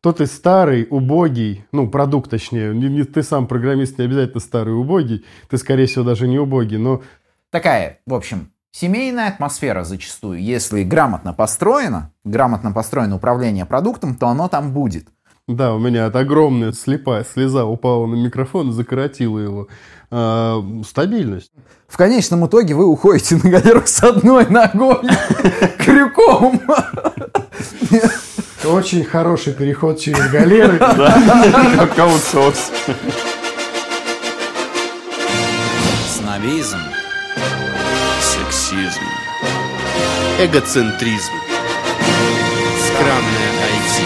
то 0.00 0.12
ты 0.12 0.26
старый, 0.26 0.86
убогий, 0.90 1.64
ну, 1.72 1.88
продукт 1.88 2.30
точнее, 2.30 2.74
не, 2.74 2.88
не, 2.88 3.04
ты 3.04 3.22
сам 3.22 3.46
программист 3.46 3.98
не 3.98 4.04
обязательно 4.04 4.40
старый, 4.40 4.74
убогий, 4.74 5.24
ты, 5.48 5.58
скорее 5.58 5.86
всего, 5.86 6.04
даже 6.04 6.26
не 6.26 6.38
убогий, 6.38 6.78
но... 6.78 7.02
Такая, 7.50 8.00
в 8.06 8.14
общем, 8.14 8.52
семейная 8.72 9.28
атмосфера 9.28 9.84
зачастую. 9.84 10.42
Если 10.42 10.84
грамотно 10.84 11.34
построено, 11.34 12.12
грамотно 12.24 12.72
построено 12.72 13.16
управление 13.16 13.66
продуктом, 13.66 14.14
то 14.14 14.28
оно 14.28 14.48
там 14.48 14.72
будет. 14.72 15.08
Да, 15.48 15.74
у 15.74 15.78
меня 15.80 16.06
от 16.06 16.14
огромная 16.14 16.72
слепая 16.72 17.24
слеза 17.24 17.64
упала 17.64 18.06
на 18.06 18.14
микрофон 18.14 18.70
и 18.70 18.72
закоротила 18.72 19.38
его. 19.38 19.68
А, 20.10 20.62
стабильность. 20.86 21.50
В 21.88 21.96
конечном 21.96 22.46
итоге 22.46 22.74
вы 22.74 22.86
уходите 22.86 23.36
на 23.42 23.50
галеру 23.50 23.82
с 23.84 24.02
одной 24.02 24.46
ногой, 24.48 25.00
крюком. 25.78 26.60
Очень 28.64 29.04
хороший 29.04 29.54
переход 29.54 29.98
через 29.98 30.30
галеры. 30.30 30.78
Как 30.78 31.98
аутсорс. 31.98 32.70
Снобизм. 36.06 36.78
Сексизм. 38.20 39.00
Эгоцентризм. 40.38 41.32
Скромное 42.86 43.50
IT. 43.70 44.04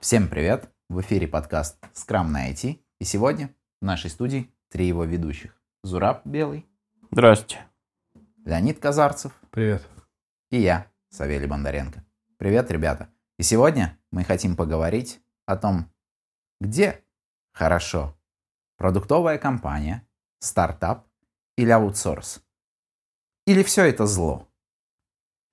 Всем 0.00 0.28
привет! 0.28 0.70
В 0.88 1.00
эфире 1.02 1.28
подкаст 1.28 1.76
«Скрамное 1.92 2.50
IT». 2.52 2.78
И 2.98 3.04
сегодня 3.04 3.50
в 3.82 3.84
нашей 3.84 4.08
студии 4.08 4.50
три 4.70 4.86
его 4.86 5.04
ведущих. 5.04 5.54
Зураб 5.82 6.22
Белый, 6.24 6.66
Здрасте. 7.10 7.58
Леонид 8.44 8.78
Казарцев 8.78 9.32
Привет. 9.50 9.82
и 10.50 10.58
я, 10.60 10.86
Савелий 11.10 11.46
Бондаренко. 11.46 12.05
Привет, 12.38 12.70
ребята! 12.70 13.08
И 13.38 13.42
сегодня 13.42 13.98
мы 14.12 14.22
хотим 14.22 14.56
поговорить 14.56 15.20
о 15.46 15.56
том, 15.56 15.90
где 16.60 17.02
хорошо 17.54 18.14
продуктовая 18.76 19.38
компания, 19.38 20.06
стартап 20.40 21.06
или 21.56 21.70
аутсорс. 21.70 22.42
Или 23.46 23.62
все 23.62 23.84
это 23.84 24.04
зло. 24.04 24.46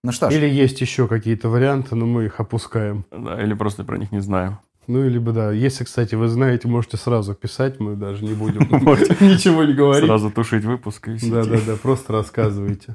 Ну 0.04 0.12
что 0.12 0.30
ж, 0.30 0.34
Или 0.34 0.50
есть 0.50 0.82
еще 0.82 1.08
какие-то 1.08 1.48
варианты, 1.48 1.96
но 1.96 2.06
мы 2.06 2.26
их 2.26 2.42
опускаем. 2.42 3.06
Да, 3.12 3.42
или 3.42 3.54
просто 3.54 3.86
про 3.86 3.98
них 3.98 4.12
не 4.12 4.20
знаю. 4.20 4.60
Ну, 4.86 5.06
или 5.06 5.20
бы 5.20 5.32
да. 5.32 5.54
Если, 5.54 5.86
кстати, 5.86 6.16
вы 6.16 6.28
знаете, 6.28 6.68
можете 6.68 6.98
сразу 6.98 7.34
писать, 7.34 7.80
мы 7.80 7.96
даже 7.96 8.26
не 8.26 8.34
будем 8.34 8.60
ничего 9.22 9.64
не 9.64 9.74
говорить. 9.74 10.06
Сразу 10.06 10.30
тушить 10.32 10.66
выпуск 10.66 11.08
и 11.08 11.30
Да, 11.30 11.46
да, 11.46 11.62
да, 11.66 11.78
просто 11.78 12.12
рассказывайте. 12.12 12.94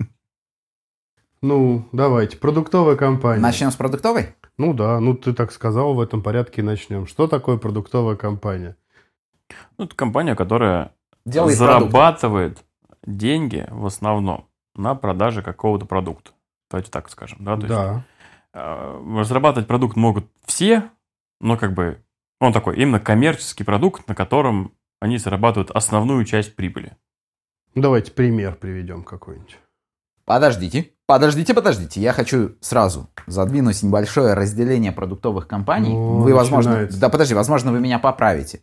Ну, 1.40 1.88
давайте. 1.92 2.36
Продуктовая 2.36 2.96
компания. 2.96 3.40
начнем 3.40 3.70
с 3.70 3.76
продуктовой? 3.76 4.34
Ну 4.56 4.74
да, 4.74 4.98
ну 4.98 5.14
ты 5.14 5.32
так 5.32 5.52
сказал, 5.52 5.94
в 5.94 6.00
этом 6.00 6.22
порядке 6.22 6.62
и 6.62 6.64
начнем. 6.64 7.06
Что 7.06 7.28
такое 7.28 7.58
продуктовая 7.58 8.16
компания? 8.16 8.76
Ну, 9.78 9.84
это 9.84 9.94
компания, 9.94 10.34
которая 10.34 10.92
Делает 11.24 11.56
продукты. 11.56 11.90
зарабатывает 11.90 12.64
деньги 13.06 13.66
в 13.70 13.86
основном 13.86 14.48
на 14.74 14.94
продаже 14.94 15.42
какого-то 15.42 15.86
продукта. 15.86 16.32
Давайте 16.70 16.90
так 16.90 17.08
скажем. 17.08 17.38
Да? 17.44 17.56
То 17.56 17.62
есть, 17.62 17.68
да. 17.68 18.04
э, 18.52 19.18
разрабатывать 19.18 19.68
продукт 19.68 19.96
могут 19.96 20.26
все, 20.44 20.90
но 21.40 21.56
как 21.56 21.72
бы 21.74 22.02
он 22.40 22.52
такой 22.52 22.76
именно 22.76 23.00
коммерческий 23.00 23.64
продукт, 23.64 24.06
на 24.08 24.14
котором 24.14 24.72
они 25.00 25.18
зарабатывают 25.18 25.70
основную 25.70 26.24
часть 26.24 26.56
прибыли. 26.56 26.96
Ну, 27.74 27.82
Давайте 27.82 28.12
пример 28.12 28.56
приведем 28.56 29.04
какой-нибудь. 29.04 29.58
Подождите, 30.24 30.92
подождите, 31.08 31.54
подождите. 31.54 32.00
Я 32.00 32.12
хочу 32.12 32.52
сразу 32.60 33.08
задвинуть 33.26 33.82
небольшое 33.82 34.34
разделение 34.34 34.92
продуктовых 34.92 35.48
компаний. 35.48 35.94
О, 35.94 36.18
вы, 36.20 36.34
возможно, 36.34 36.72
начинается. 36.72 37.00
да, 37.00 37.08
подожди, 37.08 37.34
возможно, 37.34 37.72
вы 37.72 37.80
меня 37.80 37.98
поправите. 37.98 38.60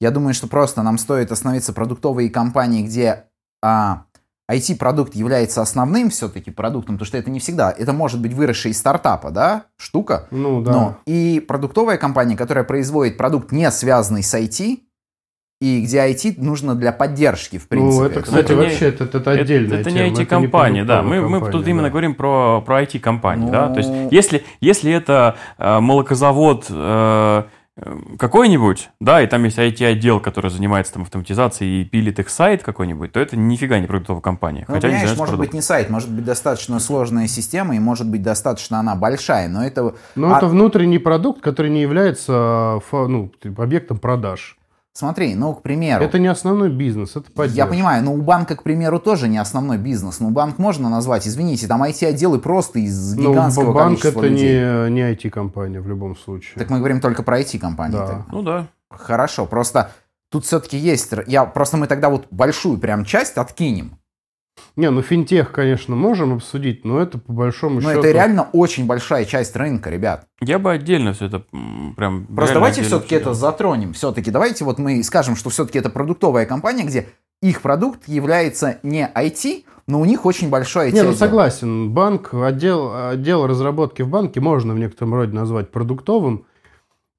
Я 0.00 0.10
думаю, 0.12 0.32
что 0.32 0.46
просто 0.46 0.82
нам 0.82 0.96
стоит 0.96 1.32
остановиться 1.32 1.72
продуктовые 1.72 2.30
компании, 2.30 2.84
где 2.84 3.24
а, 3.60 4.04
IT-продукт 4.50 5.14
является 5.14 5.60
основным 5.60 6.08
все-таки 6.10 6.50
продуктом, 6.52 6.94
потому 6.94 7.06
что 7.06 7.18
это 7.18 7.30
не 7.30 7.40
всегда. 7.40 7.70
Это 7.70 7.92
может 7.92 8.22
быть 8.22 8.32
выросший 8.32 8.70
из 8.70 8.78
стартапа, 8.78 9.30
да, 9.30 9.64
штука. 9.76 10.28
Ну 10.30 10.62
да. 10.62 10.72
Но 10.72 10.98
и 11.04 11.44
продуктовая 11.46 11.98
компания, 11.98 12.36
которая 12.36 12.64
производит 12.64 13.18
продукт, 13.18 13.50
не 13.50 13.68
связанный 13.70 14.22
с 14.22 14.32
IT, 14.32 14.78
и 15.60 15.80
где 15.82 15.98
IT 16.08 16.34
нужно 16.38 16.74
для 16.76 16.92
поддержки, 16.92 17.58
в 17.58 17.66
принципе. 17.66 17.98
ну, 18.00 18.04
это, 18.04 18.20
Это 18.20 18.22
кстати, 18.22 18.44
это 18.44 18.54
не- 18.54 18.60
вообще 18.60 18.88
это, 18.88 19.04
это 19.04 19.18
Это, 19.18 19.30
отдельная 19.32 19.80
это 19.80 19.90
тема. 19.90 20.08
не 20.08 20.10
IT-компания, 20.14 20.84
да. 20.84 21.02
Мы, 21.02 21.16
продуктовая 21.16 21.28
мы 21.28 21.38
тут 21.38 21.44
компания, 21.52 21.70
именно 21.70 21.82
да. 21.84 21.90
говорим 21.90 22.14
про, 22.14 22.62
про 22.64 22.82
IT-компании, 22.82 23.50
да. 23.50 23.68
То 23.70 23.78
есть, 23.78 23.90
Ну. 23.90 24.08
если, 24.12 24.44
если 24.60 24.92
это 24.92 25.36
э, 25.58 25.80
молокозавод 25.80 26.66
э, 26.70 27.42
э, 27.76 27.96
какой-нибудь, 28.20 28.90
да, 29.00 29.20
и 29.20 29.26
там 29.26 29.42
есть 29.42 29.58
IT-отдел, 29.58 30.20
который 30.20 30.52
занимается 30.52 30.92
там 30.92 31.02
автоматизацией 31.02 31.82
и 31.82 31.84
пилит 31.84 32.20
их 32.20 32.28
сайт 32.30 32.62
какой-нибудь, 32.62 33.10
то 33.10 33.18
это 33.18 33.36
нифига 33.36 33.80
не 33.80 33.88
продуктовая 33.88 34.22
компания. 34.22 34.64
Ну, 34.68 34.74
хотя 34.74 34.86
они 34.86 34.98
понимаешь, 34.98 35.18
может 35.18 35.34
быть 35.34 35.50
продуктом. 35.50 35.56
не 35.56 35.62
сайт, 35.62 35.90
может 35.90 36.08
быть 36.12 36.24
достаточно 36.24 36.78
сложная 36.78 37.26
система, 37.26 37.74
и 37.74 37.80
может 37.80 38.08
быть 38.08 38.22
достаточно 38.22 38.78
она 38.78 38.94
большая, 38.94 39.48
но 39.48 39.64
это... 39.66 39.94
Но 40.14 40.32
А- 40.32 40.36
это 40.38 40.46
внутренний 40.46 40.98
продукт, 40.98 41.40
который 41.42 41.72
не 41.72 41.80
является 41.82 42.78
фа- 42.88 43.08
ну, 43.08 43.32
объектом 43.56 43.98
продаж. 43.98 44.54
Смотри, 44.98 45.36
ну, 45.36 45.54
к 45.54 45.62
примеру, 45.62 46.04
Это 46.04 46.18
не 46.18 46.26
основной 46.26 46.70
бизнес, 46.70 47.14
это 47.14 47.30
поддержка. 47.30 47.56
я 47.56 47.66
понимаю, 47.66 48.02
но 48.02 48.12
у 48.12 48.20
банка, 48.20 48.56
к 48.56 48.64
примеру, 48.64 48.98
тоже 48.98 49.28
не 49.28 49.38
основной 49.38 49.78
бизнес. 49.78 50.18
Ну, 50.18 50.30
банк 50.30 50.58
можно 50.58 50.88
назвать, 50.90 51.28
извините, 51.28 51.68
там 51.68 51.84
IT-отделы 51.84 52.40
просто 52.40 52.80
из 52.80 53.14
Ну, 53.14 53.30
гигантского 53.30 53.72
банк 53.72 54.00
количества 54.00 54.18
это 54.18 54.28
людей. 54.28 54.60
не, 54.60 54.90
не 54.90 55.14
IT-компания 55.14 55.80
в 55.80 55.86
любом 55.86 56.16
случае. 56.16 56.54
Так 56.56 56.70
мы 56.70 56.78
говорим 56.78 57.00
только 57.00 57.22
про 57.22 57.38
IT-компании. 57.40 57.96
Да. 57.96 58.06
Так, 58.08 58.22
Ну 58.32 58.42
да. 58.42 58.66
Хорошо, 58.90 59.46
просто 59.46 59.92
тут 60.32 60.44
все-таки 60.44 60.76
есть... 60.76 61.12
Я, 61.28 61.44
просто 61.44 61.76
мы 61.76 61.86
тогда 61.86 62.08
вот 62.08 62.26
большую 62.32 62.78
прям 62.78 63.04
часть 63.04 63.36
откинем. 63.36 63.97
Не, 64.76 64.90
ну 64.90 65.02
финтех, 65.02 65.52
конечно, 65.52 65.96
можем 65.96 66.34
обсудить, 66.34 66.84
но 66.84 67.00
это 67.00 67.18
по 67.18 67.32
большому 67.32 67.80
Но 67.80 67.90
счету... 67.90 68.00
это 68.00 68.10
реально 68.12 68.48
очень 68.52 68.86
большая 68.86 69.24
часть 69.24 69.56
рынка, 69.56 69.90
ребят. 69.90 70.26
Я 70.40 70.58
бы 70.58 70.70
отдельно 70.70 71.12
все 71.12 71.26
это 71.26 71.44
прям... 71.96 72.26
Просто 72.26 72.54
давайте 72.54 72.82
все-таки 72.82 73.14
это 73.14 73.34
затронем. 73.34 73.92
Все-таки 73.92 74.30
давайте 74.30 74.64
вот 74.64 74.78
мы 74.78 75.02
скажем, 75.02 75.36
что 75.36 75.50
все-таки 75.50 75.78
это 75.78 75.90
продуктовая 75.90 76.46
компания, 76.46 76.84
где 76.84 77.08
их 77.42 77.62
продукт 77.62 78.08
является 78.08 78.78
не 78.82 79.10
IT, 79.14 79.64
но 79.86 80.00
у 80.00 80.04
них 80.04 80.26
очень 80.26 80.50
большой 80.50 80.90
IT. 80.90 80.92
Не, 80.92 81.02
ну 81.02 81.12
согласен. 81.14 81.90
Банк, 81.90 82.34
отдел, 82.34 82.92
отдел 83.10 83.46
разработки 83.46 84.02
в 84.02 84.08
банке 84.08 84.40
можно 84.40 84.74
в 84.74 84.78
некотором 84.78 85.14
роде 85.14 85.32
назвать 85.32 85.70
продуктовым, 85.70 86.44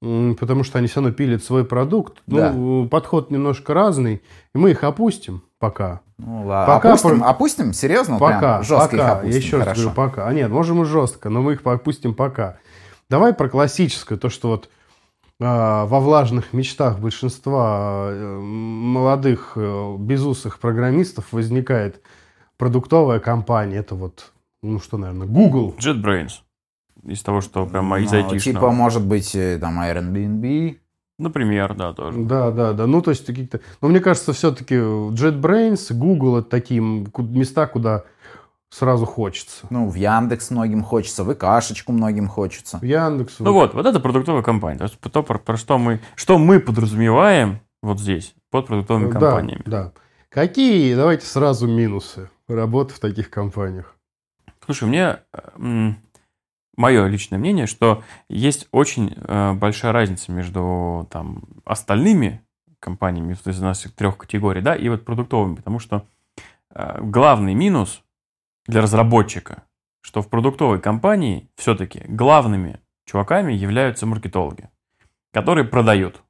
потому 0.00 0.64
что 0.64 0.78
они 0.78 0.86
все 0.86 1.00
равно 1.00 1.12
пилят 1.12 1.44
свой 1.44 1.64
продукт. 1.64 2.22
Да. 2.26 2.52
Ну, 2.52 2.88
подход 2.88 3.30
немножко 3.30 3.74
разный, 3.74 4.22
и 4.54 4.58
мы 4.58 4.70
их 4.70 4.82
опустим 4.84 5.42
пока. 5.58 6.00
Ну, 6.18 6.46
ладно. 6.46 6.74
Пока 6.74 6.88
опустим, 6.90 7.20
про- 7.20 7.28
опустим? 7.28 7.72
Серьезно? 7.72 8.18
Пока, 8.18 8.38
Прям 8.58 8.62
жестко 8.64 8.96
их 8.96 9.02
пока. 9.02 9.12
опустим? 9.12 9.30
Я 9.30 9.36
еще 9.36 9.56
раз 9.56 9.64
Хорошо. 9.64 9.80
говорю, 9.82 9.96
пока. 9.96 10.26
А 10.28 10.32
нет, 10.32 10.50
можем 10.50 10.82
и 10.82 10.84
жестко, 10.84 11.28
но 11.28 11.42
мы 11.42 11.52
их 11.52 11.60
опустим 11.64 12.14
пока. 12.14 12.56
Давай 13.08 13.34
про 13.34 13.48
классическое, 13.48 14.18
то, 14.18 14.28
что 14.30 14.48
вот 14.48 14.70
а, 15.40 15.86
во 15.86 16.00
влажных 16.00 16.52
мечтах 16.52 16.98
большинства 16.98 18.08
э, 18.10 18.38
молодых 18.40 19.52
э, 19.56 19.96
безусых 19.98 20.58
программистов 20.60 21.32
возникает 21.32 22.00
продуктовая 22.58 23.20
компания. 23.20 23.78
Это 23.78 23.94
вот, 23.94 24.32
ну 24.62 24.78
что, 24.80 24.96
наверное, 24.98 25.26
Google. 25.26 25.74
JetBrains. 25.78 26.32
Из 27.04 27.22
того, 27.22 27.40
что 27.40 27.66
прям 27.66 27.94
из 27.96 28.12
Ну, 28.12 28.18
айтишного. 28.18 28.40
Типа, 28.40 28.70
может 28.70 29.04
быть, 29.04 29.34
э, 29.34 29.58
там 29.58 29.80
Airbnb. 29.80 30.76
Например, 31.18 31.74
да, 31.74 31.92
тоже. 31.92 32.18
Да, 32.20 32.50
да, 32.50 32.72
да. 32.72 32.86
Ну, 32.86 33.02
то 33.02 33.10
есть 33.10 33.26
какие-то... 33.26 33.60
Но 33.82 33.88
мне 33.88 34.00
кажется, 34.00 34.32
все-таки 34.32 34.74
JetBrains, 34.74 35.92
Google 35.92 36.38
это 36.38 36.48
такие 36.48 36.80
места, 36.80 37.66
куда 37.66 38.04
сразу 38.70 39.04
хочется. 39.04 39.66
Ну, 39.68 39.88
в 39.88 39.94
Яндекс 39.96 40.50
многим 40.50 40.82
хочется, 40.82 41.24
в 41.24 41.32
ИКашечку 41.32 41.92
многим 41.92 42.28
хочется. 42.28 42.78
В 42.78 42.84
Яндекс. 42.84 43.36
Ну 43.40 43.52
вот, 43.52 43.74
вот 43.74 43.84
это 43.84 44.00
продуктовая 44.00 44.42
компания. 44.42 44.78
То 44.78 44.84
есть 44.84 44.98
то, 44.98 45.22
про, 45.22 45.38
про 45.38 45.56
что 45.56 45.76
мы, 45.78 46.00
что 46.14 46.38
мы 46.38 46.60
подразумеваем 46.60 47.60
вот 47.82 48.00
здесь 48.00 48.34
под 48.50 48.66
продуктовыми 48.66 49.10
Да, 49.10 49.12
компаниями. 49.12 49.62
Да. 49.66 49.92
Какие, 50.28 50.94
давайте 50.94 51.26
сразу 51.26 51.66
минусы 51.66 52.30
работы 52.48 52.94
в 52.94 53.00
таких 53.00 53.30
компаниях? 53.30 53.96
Слушай, 54.64 54.88
мне 54.88 55.18
мое 56.80 57.06
личное 57.06 57.38
мнение, 57.38 57.66
что 57.66 58.02
есть 58.28 58.66
очень 58.72 59.14
э, 59.16 59.52
большая 59.52 59.92
разница 59.92 60.32
между 60.32 61.06
там 61.10 61.44
остальными 61.64 62.42
компаниями 62.80 63.34
то 63.34 63.48
есть 63.48 63.58
из 63.58 63.62
нас 63.62 63.82
трех 63.94 64.16
категорий, 64.16 64.62
да, 64.62 64.74
и 64.74 64.88
вот 64.88 65.04
продуктовыми, 65.04 65.56
потому 65.56 65.78
что 65.78 66.06
э, 66.74 66.98
главный 67.02 67.54
минус 67.54 68.02
для 68.66 68.80
разработчика, 68.80 69.64
что 70.00 70.22
в 70.22 70.28
продуктовой 70.28 70.80
компании 70.80 71.50
все-таки 71.56 72.02
главными 72.08 72.80
чуваками 73.04 73.52
являются 73.52 74.06
маркетологи, 74.06 74.70
которые 75.32 75.66
продают. 75.66 76.22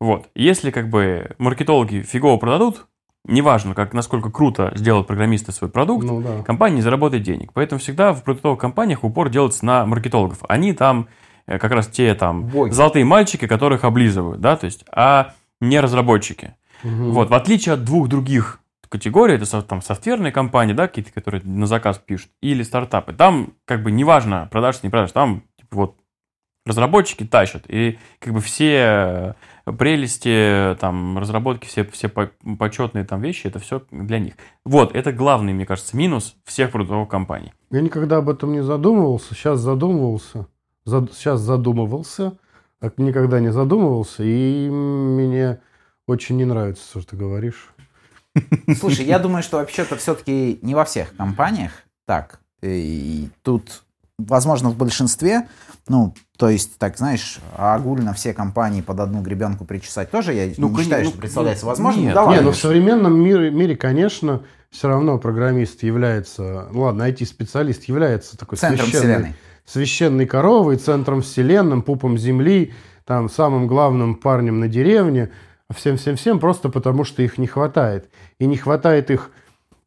Вот. 0.00 0.30
Если 0.34 0.70
как 0.70 0.88
бы 0.88 1.36
маркетологи 1.38 2.02
фигово 2.02 2.38
продадут, 2.38 2.86
неважно, 3.24 3.74
как, 3.74 3.92
насколько 3.92 4.30
круто 4.30 4.72
сделают 4.74 5.06
программисты 5.06 5.52
свой 5.52 5.70
продукт, 5.70 6.04
Ну 6.04 6.20
да. 6.20 6.42
компания 6.42 6.76
не 6.76 6.82
заработает 6.82 7.22
денег. 7.22 7.52
Поэтому 7.52 7.78
всегда 7.78 8.12
в 8.12 8.22
продуктовых 8.22 8.58
компаниях 8.58 9.04
упор 9.04 9.28
делается 9.28 9.64
на 9.64 9.86
маркетологов. 9.86 10.38
Они 10.48 10.72
там 10.72 11.08
э, 11.46 11.58
как 11.58 11.72
раз 11.72 11.86
те 11.86 12.14
там 12.14 12.46
Боги. 12.48 12.72
золотые 12.72 13.04
мальчики, 13.04 13.46
которых 13.46 13.84
облизывают, 13.84 14.40
да, 14.40 14.56
то 14.56 14.66
есть, 14.66 14.84
а 14.90 15.32
не 15.60 15.78
разработчики. 15.80 16.54
Мгм. 16.82 17.12
Вот, 17.12 17.30
в 17.30 17.34
отличие 17.34 17.74
от 17.74 17.84
двух 17.84 18.08
других 18.08 18.58
категорий, 18.88 19.36
это 19.36 19.62
там 19.62 19.80
софтверные 19.80 20.32
компании, 20.32 20.74
да, 20.74 20.86
какие-то, 20.86 21.12
которые 21.12 21.42
на 21.44 21.66
заказ 21.66 21.98
пишут, 21.98 22.30
или 22.42 22.62
стартапы, 22.62 23.14
там 23.14 23.54
как 23.64 23.82
бы 23.82 23.90
неважно, 23.90 24.48
продажи, 24.50 24.80
не 24.82 24.90
продажи, 24.90 25.12
там 25.14 25.44
типа, 25.56 25.76
вот 25.76 25.96
разработчики 26.66 27.24
тащат, 27.24 27.64
и 27.68 27.98
как 28.18 28.34
бы 28.34 28.40
все 28.40 28.74
э, 28.74 29.32
прелести, 29.64 30.76
там, 30.80 31.18
разработки, 31.18 31.66
все, 31.66 31.84
все 31.84 32.08
по- 32.08 32.30
почетные 32.58 33.04
там 33.04 33.20
вещи, 33.20 33.46
это 33.46 33.58
все 33.58 33.82
для 33.90 34.18
них. 34.18 34.34
Вот, 34.64 34.94
это 34.94 35.12
главный, 35.12 35.52
мне 35.52 35.66
кажется, 35.66 35.96
минус 35.96 36.36
всех 36.44 36.70
продуктовых 36.72 37.08
компаний. 37.08 37.52
Я 37.70 37.80
никогда 37.80 38.18
об 38.18 38.28
этом 38.28 38.52
не 38.52 38.62
задумывался, 38.62 39.34
сейчас 39.34 39.60
задумывался, 39.60 40.46
зад- 40.84 41.12
сейчас 41.14 41.40
задумывался, 41.40 42.38
а 42.80 42.90
никогда 42.96 43.40
не 43.40 43.52
задумывался, 43.52 44.22
и 44.24 44.68
мне 44.68 45.60
очень 46.06 46.36
не 46.36 46.44
нравится, 46.44 46.82
что 46.88 47.02
ты 47.10 47.16
говоришь. 47.16 47.72
Слушай, 48.78 49.04
я 49.04 49.18
думаю, 49.18 49.42
что 49.42 49.58
вообще-то 49.58 49.96
все-таки 49.96 50.58
не 50.62 50.74
во 50.74 50.84
всех 50.84 51.14
компаниях 51.16 51.72
так. 52.06 52.40
И 52.62 53.28
тут, 53.42 53.82
возможно, 54.18 54.70
в 54.70 54.76
большинстве, 54.76 55.48
ну, 55.88 56.14
то 56.38 56.48
есть, 56.48 56.78
так, 56.78 56.96
знаешь, 56.98 57.38
огульно 57.56 58.12
все 58.14 58.32
компании 58.34 58.80
под 58.80 59.00
одну 59.00 59.20
гребенку 59.22 59.64
причесать 59.64 60.10
тоже, 60.10 60.32
я 60.34 60.52
Ну, 60.58 60.68
не 60.68 60.74
кон- 60.74 60.84
считаю, 60.84 61.04
ну, 61.04 61.10
что 61.10 61.18
представляется 61.18 61.66
возможным. 61.66 62.04
нет. 62.04 62.14
Да 62.14 62.22
Не, 62.22 62.26
ладно. 62.28 62.42
ну 62.42 62.50
в 62.52 62.56
современном 62.56 63.18
мире, 63.20 63.50
мире, 63.50 63.76
конечно, 63.76 64.42
все 64.70 64.88
равно 64.88 65.18
программист 65.18 65.82
является, 65.82 66.68
ну 66.72 66.82
ладно, 66.82 67.02
IT-специалист 67.08 67.84
является 67.84 68.36
такой 68.36 68.58
Центром 68.58 68.86
священной, 68.86 69.14
вселенной. 69.14 69.34
священной 69.64 70.26
коровой, 70.26 70.76
центром 70.76 71.22
вселенным, 71.22 71.82
пупом 71.82 72.16
земли, 72.18 72.72
там 73.04 73.28
самым 73.28 73.66
главным 73.66 74.14
парнем 74.14 74.60
на 74.60 74.68
деревне, 74.68 75.30
всем-всем-всем, 75.74 76.38
просто 76.38 76.68
потому 76.68 77.04
что 77.04 77.22
их 77.22 77.38
не 77.38 77.46
хватает. 77.46 78.08
И 78.38 78.46
не 78.46 78.56
хватает 78.56 79.10
их 79.10 79.30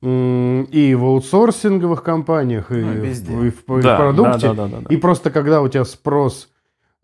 и 0.06 0.96
в 0.98 1.04
аутсорсинговых 1.04 2.04
компаниях, 2.04 2.72
и, 2.72 2.76
Ну, 2.76 2.92
в- 2.92 2.96
везде. 2.96 3.34
и 3.34 3.36
в, 3.50 3.78
и 3.78 3.80
в 3.80 3.82
Да, 3.82 3.98
продукте. 3.98 4.48
да, 4.50 4.54
да, 4.54 4.68
да, 4.68 4.78
да. 4.82 4.94
И 4.94 4.98
просто 4.98 5.32
когда 5.32 5.62
у 5.62 5.68
тебя 5.68 5.86
спрос 5.86 6.50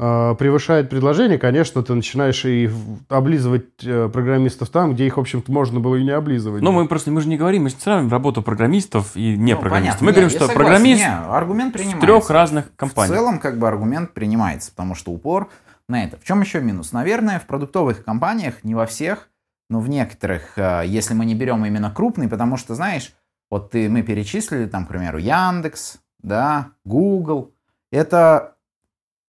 э, 0.04 0.36
превышает 0.40 0.90
предложение, 0.90 1.38
конечно, 1.38 1.84
ты 1.84 1.94
начинаешь 1.94 2.44
и 2.46 2.66
в- 2.66 3.00
облизывать 3.08 3.66
э, 3.84 4.10
программистов 4.12 4.70
там, 4.70 4.94
где 4.96 5.06
их, 5.06 5.18
в 5.18 5.20
общем-то, 5.20 5.52
можно 5.52 5.80
было 5.80 5.96
и 5.96 6.04
не 6.04 6.10
облизывать. 6.10 6.64
Ну, 6.64 6.72
мы 6.72 6.88
просто, 6.88 7.12
мы 7.12 7.22
же 7.22 7.28
не 7.28 7.38
говорим, 7.38 7.64
мы 7.64 7.70
же 7.70 7.76
не 7.76 7.82
сравниваем 7.82 8.12
работу 8.12 8.42
программистов 8.42 9.16
и 9.16 9.38
не 9.38 9.54
Ну, 9.54 9.60
программистов. 9.60 10.00
понятно. 10.00 10.06
Мы 10.06 10.12
Не, 10.12 10.14
говорим, 10.14 10.30
что 10.32 10.40
согласен. 10.40 10.60
программист 10.60 11.02
Не, 11.02 11.12
аргумент 11.36 11.70
в 11.70 11.74
принимается. 11.78 12.02
трех 12.08 12.30
разных 12.32 12.66
В 12.66 12.76
компаниях. 12.78 13.16
целом, 13.16 13.40
как 13.40 13.60
бы 13.60 13.68
аргумент 13.68 14.14
принимается, 14.14 14.72
потому 14.72 14.96
что 14.96 15.12
упор 15.12 15.50
на 15.88 16.04
это. 16.04 16.18
В 16.18 16.24
чем 16.24 16.42
еще 16.42 16.62
минус? 16.62 16.94
Наверное, 16.94 17.38
в 17.40 17.46
продуктовых 17.46 18.04
компаниях, 18.04 18.56
не 18.64 18.74
во 18.74 18.88
всех, 18.88 19.28
но 19.72 19.80
в 19.80 19.90
некоторых, 19.90 20.58
э, 20.58 20.84
если 20.86 21.14
мы 21.14 21.26
не 21.26 21.34
берем 21.34 21.66
именно 21.66 21.90
крупный, 21.90 22.28
потому 22.28 22.58
что, 22.58 22.76
знаешь, 22.76 23.14
вот 23.50 23.72
ты, 23.72 23.90
мы 23.90 24.04
перечислили, 24.04 24.66
там, 24.66 24.86
к 24.86 24.90
примеру, 24.90 25.18
Яндекс, 25.18 26.00
да, 26.20 26.72
Google. 26.84 27.54
Это, 27.92 28.56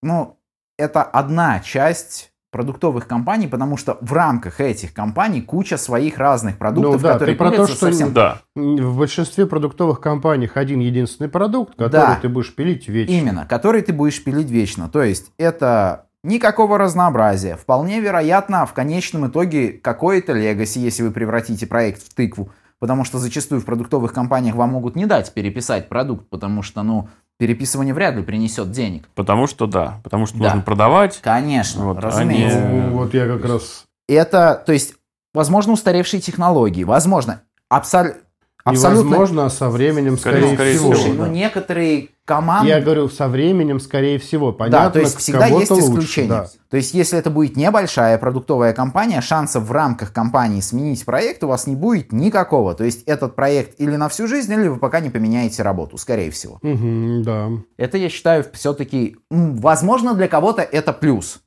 ну, 0.02 0.36
это 0.76 1.02
одна 1.02 1.60
часть 1.60 2.32
продуктовых 2.50 3.06
компаний, 3.06 3.46
потому 3.46 3.76
что 3.76 3.96
в 4.00 4.12
рамках 4.12 4.60
этих 4.60 4.92
компаний 4.92 5.40
куча 5.40 5.78
своих 5.78 6.18
разных 6.18 6.58
продуктов, 6.58 6.96
Ну 6.96 6.98
да, 6.98 7.12
которые 7.14 7.34
ты 7.34 7.38
про 7.38 7.50
то, 7.50 7.66
что 7.66 7.76
совсем 7.76 8.12
Да. 8.12 8.42
В 8.54 8.98
большинстве 8.98 9.46
продуктовых 9.46 10.00
компаниях 10.00 10.56
один 10.56 10.80
единственный 10.80 11.30
продукт, 11.30 11.76
который 11.76 11.92
Да. 11.92 12.18
ты 12.20 12.28
будешь 12.28 12.54
пилить 12.54 12.88
вечно. 12.88 13.12
Именно, 13.12 13.46
который 13.46 13.80
ты 13.80 13.92
будешь 13.92 14.22
пилить 14.22 14.50
вечно. 14.50 14.90
То 14.90 15.02
есть 15.02 15.32
это 15.38 16.08
никакого 16.24 16.78
разнообразия. 16.78 17.56
Вполне 17.56 18.00
вероятно, 18.00 18.66
в 18.66 18.72
конечном 18.72 19.26
итоге 19.28 19.72
какое-то 19.72 20.32
легаси, 20.32 20.78
если 20.80 21.02
вы 21.02 21.10
превратите 21.10 21.66
проект 21.66 22.02
в 22.02 22.14
тыкву. 22.14 22.50
Потому 22.78 23.04
что 23.04 23.18
зачастую 23.18 23.60
в 23.60 23.64
продуктовых 23.64 24.12
компаниях 24.12 24.56
вам 24.56 24.70
могут 24.70 24.96
не 24.96 25.06
дать 25.06 25.32
переписать 25.32 25.88
продукт, 25.88 26.28
потому 26.28 26.62
что, 26.62 26.82
ну, 26.82 27.08
переписывание 27.38 27.94
вряд 27.94 28.16
ли 28.16 28.22
принесет 28.22 28.72
денег. 28.72 29.08
Потому 29.14 29.46
что 29.46 29.66
да. 29.66 30.00
Потому 30.02 30.26
что 30.26 30.38
Да. 30.38 30.44
нужно 30.46 30.62
продавать. 30.62 31.20
Конечно, 31.22 31.84
Вот, 31.86 31.98
разумеется. 31.98 32.58
они- 32.58 32.80
Ну, 32.80 32.90
вот 32.98 33.14
я 33.14 33.26
как 33.26 33.44
раз... 33.44 33.84
Это, 34.08 34.60
то 34.66 34.72
есть, 34.72 34.94
возможно, 35.32 35.72
устаревшие 35.74 36.20
технологии, 36.20 36.82
возможно, 36.82 37.42
абсол- 37.72 38.16
абсолютно... 38.64 39.04
Невозможно, 39.08 39.46
а 39.46 39.50
со 39.50 39.68
временем, 39.70 40.18
Скорее- 40.18 40.38
скорее, 40.40 40.54
скорее 40.54 40.74
всего. 40.76 40.92
всего, 40.92 41.04
Слушай, 41.04 41.18
ну 41.18 41.26
некоторые 41.26 42.08
команды... 42.24 42.68
Я 42.68 42.80
говорю, 42.80 43.08
со 43.08 43.28
временем, 43.28 43.80
скорее 43.80 44.18
всего. 44.18 44.52
Понятно, 44.52 44.86
да, 44.86 44.90
то 44.90 45.00
есть 45.00 45.18
всегда 45.18 45.46
есть 45.46 45.70
лучше, 45.70 45.84
исключения. 45.86 46.28
да. 46.28 46.48
То 46.70 46.76
есть 46.76 46.94
если 46.94 47.18
это 47.18 47.30
будет 47.30 47.56
небольшая 47.56 48.16
продуктовая 48.18 48.72
компания, 48.72 49.20
шансов 49.20 49.64
в 49.64 49.72
рамках 49.72 50.12
компании 50.12 50.60
сменить 50.60 51.04
проект 51.04 51.44
у 51.44 51.48
вас 51.48 51.66
не 51.66 51.76
будет 51.76 52.12
никакого. 52.12 52.74
То 52.74 52.84
есть 52.84 53.02
этот 53.04 53.36
проект 53.36 53.80
или 53.80 53.96
на 53.96 54.08
всю 54.08 54.26
жизнь, 54.26 54.52
или 54.52 54.68
вы 54.68 54.78
пока 54.78 55.00
не 55.00 55.10
поменяете 55.10 55.62
работу, 55.62 55.98
скорее 55.98 56.30
всего. 56.30 56.58
Мгм, 56.62 57.22
да. 57.22 57.48
Это, 57.76 57.98
я 57.98 58.08
считаю, 58.08 58.44
все-таки, 58.52 59.16
возможно, 59.30 60.14
для 60.14 60.28
кого-то 60.28 60.62
это 60.62 60.92
плюс. 60.92 61.40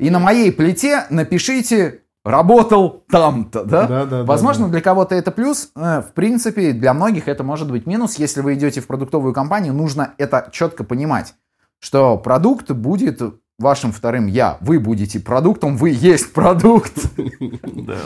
И 0.00 0.10
на 0.10 0.18
моей 0.18 0.50
плите 0.52 1.06
напишите 1.10 2.00
«работал 2.24 3.04
там-то», 3.10 3.64
да? 3.64 3.86
Да, 3.86 4.04
да, 4.04 4.06
да, 4.06 4.24
Возможно, 4.24 4.66
да. 4.66 4.72
для 4.72 4.80
кого-то 4.80 5.14
это 5.14 5.30
плюс. 5.30 5.70
Э, 5.76 6.00
В 6.00 6.12
принципе, 6.14 6.72
для 6.72 6.94
многих 6.94 7.28
это 7.28 7.44
может 7.44 7.70
быть 7.70 7.86
минус. 7.86 8.18
Если 8.18 8.40
вы 8.40 8.54
идете 8.54 8.80
в 8.80 8.86
продуктовую 8.86 9.32
компанию, 9.32 9.74
нужно 9.74 10.14
это 10.18 10.48
четко 10.52 10.84
понимать, 10.84 11.34
что 11.80 12.16
продукт 12.18 12.70
будет 12.70 13.20
вашим 13.58 13.92
вторым 13.92 14.26
«я». 14.26 14.58
Вы 14.60 14.80
будете 14.80 15.20
продуктом, 15.20 15.76
вы 15.76 15.90
есть 15.90 16.32
продукт. 16.32 16.94
Да. 17.62 17.96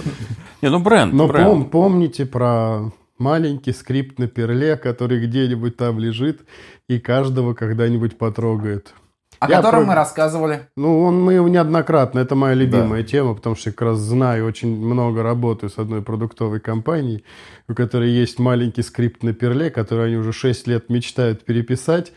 Не, 0.63 0.71
ну 0.71 0.81
бренд. 0.81 1.13
Но 1.13 1.65
помните 1.65 2.27
про 2.27 2.91
маленький 3.19 3.73
скрипт 3.73 4.19
на 4.19 4.27
перле, 4.27 4.77
который 4.77 5.25
где-нибудь 5.25 5.77
там 5.77 5.99
лежит 5.99 6.41
и 6.89 6.99
каждого 6.99 7.55
когда-нибудь 7.55 8.19
потрогает. 8.19 8.95
О 9.41 9.49
Я 9.49 9.57
котором 9.57 9.81
про- 9.83 9.89
мы 9.89 9.95
рассказывали. 9.95 10.69
Ну, 10.77 11.03
он, 11.03 11.23
мы 11.23 11.35
его 11.35 11.49
неоднократно, 11.49 12.19
это 12.19 12.35
моя 12.35 12.55
любимая 12.55 13.03
тема, 13.05 13.35
потому 13.35 13.55
что 13.55 13.71
я 13.71 13.73
как 13.73 13.83
раз 13.83 13.99
знаю, 13.99 14.47
очень 14.47 14.77
много 14.77 15.23
работаю 15.23 15.71
с 15.71 15.79
одной 15.79 16.03
продуктовой 16.03 16.61
компанией, 16.61 17.25
у 17.69 17.75
которой 17.75 18.11
есть 18.11 18.39
маленький 18.39 18.83
скрипт 18.83 19.23
на 19.23 19.33
перле, 19.33 19.71
который 19.71 20.07
они 20.07 20.17
уже 20.17 20.33
6 20.33 20.67
лет 20.67 20.91
мечтают 20.91 21.45
переписать 21.45 22.13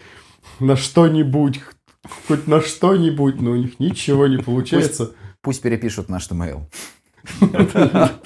на 0.60 0.76
что-нибудь, 0.76 1.62
хоть 2.28 2.48
на 2.48 2.62
что-нибудь, 2.62 3.40
но 3.40 3.52
у 3.52 3.56
них 3.56 3.80
ничего 3.80 4.28
не 4.28 4.38
получается. 4.38 5.12
Пусть 5.42 5.62
перепишут 5.62 6.10
наш 6.10 6.30
email. 6.30 6.62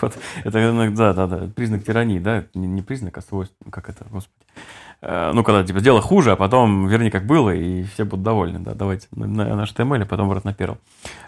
Вот. 0.00 0.16
Это, 0.44 0.72
ну, 0.72 0.90
да, 0.96 1.12
да, 1.12 1.26
да, 1.26 1.50
признак 1.54 1.84
тирании, 1.84 2.18
да, 2.18 2.46
не, 2.54 2.66
не 2.66 2.80
признак, 2.80 3.18
а 3.18 3.20
свойство, 3.20 3.70
как 3.70 3.90
это, 3.90 4.06
господи. 4.10 4.46
Э, 5.02 5.32
Ну, 5.32 5.42
когда, 5.44 5.64
типа, 5.64 5.80
дело 5.80 6.00
хуже, 6.00 6.32
а 6.32 6.36
потом 6.36 6.86
верни, 6.88 7.10
как 7.10 7.26
было, 7.26 7.50
и 7.54 7.82
все 7.84 8.04
будут 8.04 8.22
довольны, 8.24 8.58
да, 8.58 8.74
давайте 8.74 9.08
на, 9.12 9.26
на 9.26 9.62
HTML, 9.64 10.02
а 10.02 10.06
потом 10.06 10.26
обратно 10.26 10.50
на 10.50 10.54
первом. 10.54 10.78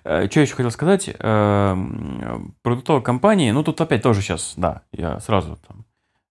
Что 0.02 0.40
еще 0.40 0.54
хотел 0.54 0.70
сказать? 0.70 1.08
Э, 1.08 1.72
м, 1.72 2.54
Продуктовые 2.62 3.02
компании, 3.02 3.50
ну, 3.50 3.62
тут 3.62 3.80
опять 3.80 4.02
тоже 4.02 4.20
сейчас, 4.20 4.54
да, 4.56 4.82
я 4.92 5.20
сразу 5.20 5.58
там, 5.66 5.84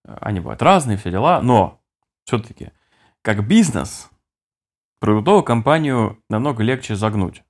э, 0.05 0.15
они 0.21 0.39
бывают 0.39 0.61
разные, 0.61 0.97
все 0.97 1.09
дела, 1.11 1.41
но 1.41 1.79
все-таки, 2.25 2.69
как 3.23 3.47
бизнес, 3.47 4.09
продуктовую 4.99 5.43
компанию 5.43 6.17
намного 6.29 6.63
легче 6.63 6.95
загнуть. 6.95 7.43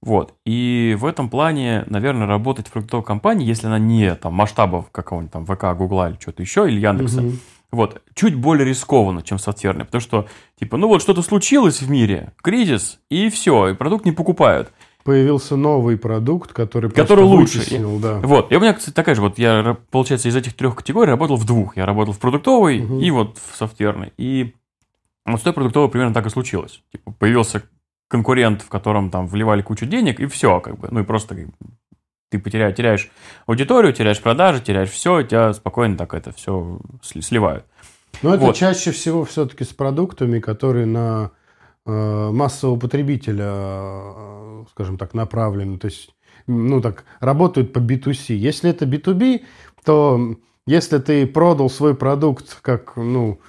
Вот. 0.00 0.34
И 0.46 0.96
в 1.00 1.06
этом 1.06 1.28
плане, 1.28 1.82
наверное, 1.86 2.26
работать 2.28 2.68
в 2.68 2.72
продуктовой 2.72 3.04
компании, 3.04 3.46
если 3.46 3.66
она 3.66 3.78
не 3.80 4.14
там 4.14 4.32
масштабов 4.34 4.90
какого-нибудь 4.92 5.32
там 5.32 5.44
ВК, 5.44 5.76
Гугла 5.76 6.10
или 6.10 6.18
что-то 6.20 6.42
еще, 6.42 6.68
или 6.68 6.78
Яндекса, 6.78 7.22
Мгм. 7.22 7.38
Вот, 7.70 8.02
чуть 8.14 8.34
более 8.34 8.66
рискованно, 8.66 9.22
чем 9.22 9.38
софтверный. 9.38 9.84
Потому 9.84 10.00
что, 10.00 10.26
типа, 10.58 10.76
ну 10.76 10.88
вот 10.88 11.02
что-то 11.02 11.22
случилось 11.22 11.82
в 11.82 11.90
мире, 11.90 12.32
кризис, 12.42 12.98
и 13.10 13.28
все, 13.30 13.68
и 13.68 13.74
продукт 13.74 14.04
не 14.04 14.12
покупают. 14.12 14.72
Появился 15.04 15.56
новый 15.56 15.96
продукт, 15.96 16.52
который 16.52 16.90
Который 16.90 17.24
лучше. 17.24 17.58
вытеснил, 17.58 17.98
да. 17.98 18.18
Вот, 18.20 18.52
и 18.52 18.56
у 18.56 18.60
меня, 18.60 18.74
кстати, 18.74 18.94
такая 18.94 19.14
же, 19.14 19.22
вот 19.22 19.38
я, 19.38 19.76
получается, 19.90 20.28
из 20.28 20.36
этих 20.36 20.54
трех 20.54 20.74
категорий 20.76 21.10
работал 21.10 21.36
в 21.36 21.46
двух. 21.46 21.76
Я 21.76 21.86
работал 21.86 22.12
в 22.12 22.18
продуктовой 22.18 22.80
Мгм. 22.80 23.00
и 23.00 23.10
вот 23.10 23.38
в 23.38 23.56
софтверной. 23.56 24.12
И 24.18 24.54
вот 25.24 25.40
с 25.40 25.42
той 25.44 25.52
продуктовой 25.52 25.88
примерно 25.88 26.12
так 26.14 26.26
и 26.26 26.30
случилось. 26.30 26.82
Типа, 26.92 27.12
появился 27.12 27.62
конкурент, 28.08 28.62
в 28.62 28.68
котором 28.68 29.10
там 29.10 29.26
вливали 29.26 29.62
кучу 29.62 29.86
денег, 29.86 30.20
и 30.20 30.26
все, 30.26 30.60
как 30.60 30.78
бы, 30.78 30.88
ну 30.90 31.00
и 31.00 31.04
просто 31.04 31.34
как 31.34 31.46
бы, 31.46 31.52
ты 32.30 32.38
потеряешь, 32.38 32.76
теряешь 32.76 33.10
аудиторию, 33.46 33.92
теряешь 33.92 34.20
продажи, 34.20 34.60
теряешь 34.60 34.90
все, 34.90 35.22
тебя 35.22 35.52
спокойно 35.52 35.96
так 35.96 36.14
это 36.14 36.32
все 36.32 36.78
сливают. 37.02 37.64
Но 38.22 38.34
это 38.34 38.46
Вот. 38.46 38.56
чаще 38.56 38.90
всего 38.90 39.24
все-таки 39.24 39.64
с 39.64 39.68
продуктами, 39.68 40.40
которые 40.40 40.86
на 40.86 41.30
э, 41.86 42.30
массового 42.32 42.78
потребителя, 42.78 43.46
э, 43.48 44.64
скажем 44.72 44.98
так, 44.98 45.14
направлены. 45.14 45.78
То 45.78 45.86
есть, 45.86 46.14
ну 46.46 46.80
так, 46.80 47.04
работают 47.20 47.72
по 47.72 47.78
B2C. 47.78 48.34
Если 48.34 48.70
это 48.70 48.84
B2B, 48.84 49.42
то 49.84 50.36
если 50.66 50.98
ты 50.98 51.26
продал 51.26 51.70
свой 51.70 51.94
продукт 51.94 52.58
как, 52.60 52.96
ну, 52.96 53.40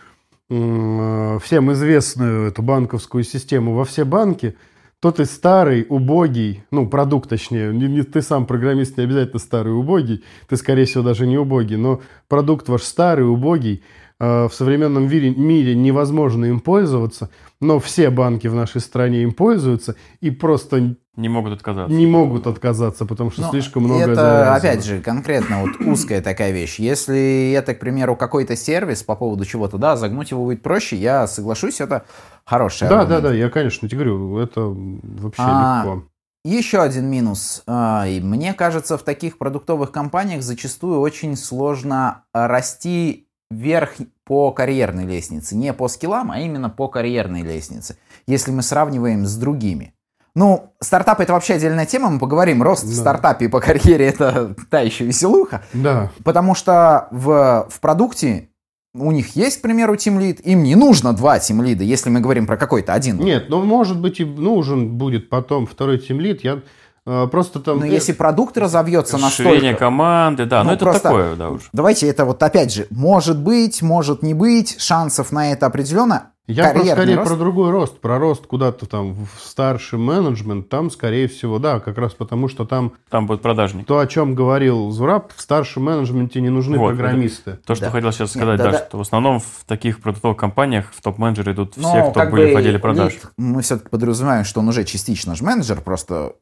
э, 0.49 1.39
всем 1.43 1.71
известную 1.73 2.47
эту 2.47 2.61
банковскую 2.61 3.23
систему 3.23 3.73
во 3.73 3.83
все 3.83 4.05
банки, 4.05 4.55
то 5.01 5.11
ты 5.11 5.25
старый, 5.25 5.85
убогий, 5.87 6.63
ну, 6.71 6.87
продукт 6.87 7.29
точнее, 7.29 7.71
не, 7.73 7.87
не- 7.87 8.03
ты 8.03 8.21
сам 8.21 8.45
программист 8.45 8.97
не 8.97 9.03
обязательно 9.05 9.39
старый, 9.39 9.73
убогий, 9.73 10.23
ты, 10.47 10.57
скорее 10.57 10.85
всего, 10.85 11.03
даже 11.03 11.25
не 11.25 11.37
убогий, 11.37 11.77
но 11.77 12.01
продукт 12.27 12.67
ваш 12.67 12.83
старый, 12.83 13.25
убогий, 13.25 13.83
э, 14.19 14.47
в 14.47 14.53
современном 14.53 15.07
мире, 15.09 15.29
мире 15.29 15.73
невозможно 15.75 16.45
им 16.45 16.59
пользоваться, 16.59 17.29
но 17.61 17.79
все 17.79 18.09
банки 18.09 18.47
в 18.47 18.55
нашей 18.55 18.81
стране 18.81 19.23
им 19.23 19.31
пользуются 19.31 19.95
и 20.19 20.31
просто 20.31 20.95
Не 21.19 21.27
могут 21.29 21.53
отказаться. 21.53 21.93
не 21.93 22.07
могут 22.07 22.47
отказаться, 22.47 23.05
потому 23.05 23.29
что 23.29 23.41
Ну, 23.41 23.49
слишком 23.49 23.83
много 23.83 24.03
Это, 24.03 24.15
завязано. 24.15 24.55
опять 24.55 24.85
же, 24.85 25.01
конкретно 25.01 25.61
вот 25.63 25.71
узкая 25.85 26.21
такая 26.21 26.51
вещь. 26.51 26.79
Если 26.79 27.51
это, 27.51 27.75
к 27.75 27.79
примеру, 27.79 28.15
какой-то 28.15 28.55
сервис 28.55 29.03
по 29.03 29.15
поводу 29.15 29.43
чего-то, 29.45 29.77
да, 29.77 29.97
загнуть 29.97 30.31
его 30.31 30.45
будет 30.45 30.63
проще, 30.63 30.95
я 30.95 31.27
соглашусь, 31.27 31.81
это 31.81 32.05
хороший 32.45 32.87
Да, 32.87 33.01
аргумент. 33.01 33.21
да, 33.23 33.29
да, 33.29 33.35
я, 33.35 33.49
конечно, 33.49 33.87
тебе 33.89 33.97
говорю, 34.05 34.37
это 34.39 34.61
вообще 34.61 35.41
А, 35.45 35.83
легко. 35.83 36.03
Еще 36.45 36.79
один 36.81 37.07
минус. 37.07 37.63
А, 37.67 38.05
и 38.07 38.21
Мне 38.21 38.53
кажется, 38.53 38.97
в 38.97 39.03
таких 39.03 39.37
продуктовых 39.37 39.91
компаниях 39.91 40.41
зачастую 40.41 41.01
очень 41.01 41.35
сложно 41.35 42.23
расти 42.33 43.27
вверх 43.51 43.95
по 44.23 44.51
карьерной 44.51 45.05
лестнице. 45.05 45.55
Не 45.57 45.73
по 45.73 45.89
скиллам, 45.89 46.31
а 46.31 46.39
именно 46.39 46.69
по 46.69 46.87
карьерной 46.87 47.41
лестнице. 47.41 47.97
Если 48.25 48.51
мы 48.51 48.61
сравниваем 48.61 49.25
с 49.25 49.35
другими. 49.35 49.93
Ну, 50.35 50.73
стартап 50.79 51.19
это 51.19 51.33
вообще 51.33 51.55
отдельная 51.55 51.85
тема, 51.85 52.09
мы 52.09 52.19
поговорим. 52.19 52.61
Рост 52.63 52.83
в 52.83 52.87
Да. 52.87 52.93
стартапе 53.01 53.45
и 53.45 53.47
по 53.47 53.59
карьере 53.59 54.05
это 54.07 54.55
та 54.69 54.79
еще 54.81 55.05
веселуха. 55.05 55.63
Да, 55.73 56.11
Потому 56.23 56.55
что 56.55 57.07
в, 57.11 57.67
в 57.69 57.79
продукте 57.79 58.49
у 58.95 59.11
них 59.11 59.35
есть, 59.35 59.59
к 59.59 59.61
примеру, 59.61 59.95
тимлид, 59.95 60.39
им 60.45 60.63
не 60.63 60.75
нужно 60.75 61.13
два 61.13 61.39
тимлида, 61.39 61.83
если 61.83 62.09
мы 62.09 62.21
говорим 62.21 62.47
про 62.47 62.57
какой-то 62.57 62.93
один. 62.93 63.17
Нет, 63.19 63.45
ну, 63.49 63.63
может 63.63 63.99
быть, 63.99 64.19
и 64.19 64.25
нужен 64.25 64.97
будет 64.97 65.29
потом 65.29 65.67
второй 65.67 65.99
тимлит. 65.99 66.43
Я 66.43 66.61
просто 67.03 67.59
там... 67.59 67.79
Но 67.79 67.85
э, 67.85 67.89
если 67.89 68.13
продукт 68.13 68.57
разовьется 68.57 69.17
Расширение 69.17 69.71
настолько... 69.71 69.79
команды, 69.79 70.45
да, 70.45 70.63
Ну, 70.63 70.69
ну, 70.69 70.75
это 70.75 70.85
просто- 70.85 71.03
такое, 71.03 71.35
да, 71.35 71.49
уж. 71.49 71.69
Давайте 71.73 72.07
это 72.07 72.25
вот 72.25 72.41
опять 72.43 72.73
же, 72.73 72.87
может 72.89 73.39
быть, 73.39 73.81
может 73.81 74.23
не 74.23 74.33
быть, 74.33 74.79
шансов 74.79 75.31
на 75.31 75.51
это 75.51 75.65
определенно. 75.65 76.31
Я 76.51 76.63
про, 76.71 76.79
Карьерный 76.79 76.93
скорее 77.03 77.15
рост? 77.17 77.29
про 77.29 77.37
другой 77.37 77.69
рост, 77.69 77.99
про 78.01 78.17
рост 78.17 78.47
куда-то 78.47 78.87
там 78.87 79.13
в 79.13 79.27
старший 79.39 79.99
менеджмент, 79.99 80.67
там, 80.67 80.89
скорее 80.89 81.27
всего, 81.27 81.59
да, 81.59 81.79
как 81.79 81.99
раз 81.99 82.15
потому, 82.15 82.47
что 82.47 82.65
там 82.65 82.93
Там 83.11 83.27
будет 83.27 83.43
продажник. 83.43 83.85
то, 83.85 83.99
о 83.99 84.07
чем 84.07 84.33
говорил 84.33 84.89
Зураб, 84.89 85.31
в 85.35 85.39
старшем 85.41 85.83
менеджменте 85.83 86.41
не 86.41 86.49
нужны 86.49 86.79
Вот, 86.79 86.87
программисты. 86.87 87.59
То, 87.67 87.75
что 87.75 87.85
Да. 87.85 87.91
хотел 87.91 88.11
сейчас 88.11 88.33
Нет, 88.33 88.41
сказать, 88.43 88.57
да, 88.57 88.63
да, 88.63 88.71
да. 88.71 88.77
что 88.87 88.97
в 88.97 89.01
основном 89.01 89.39
в 89.39 89.63
таких 89.67 90.01
продуктовых 90.01 90.37
компаниях 90.37 90.91
в 90.91 90.99
топ-менеджеры 91.03 91.51
идут 91.51 91.77
Но 91.77 91.87
все, 91.91 92.09
кто 92.09 92.25
были 92.25 92.47
бы 92.47 92.53
в 92.55 92.57
отделе 92.57 92.79
продаж. 92.79 93.13
лид, 93.13 93.21
мы 93.37 93.61
все-таки 93.61 93.89
подразумеваем, 93.89 94.43
что 94.43 94.61
он 94.61 94.69
уже 94.69 94.83
частично 94.85 95.35
же 95.35 95.43
менеджер, 95.43 95.79
просто... 95.81 96.33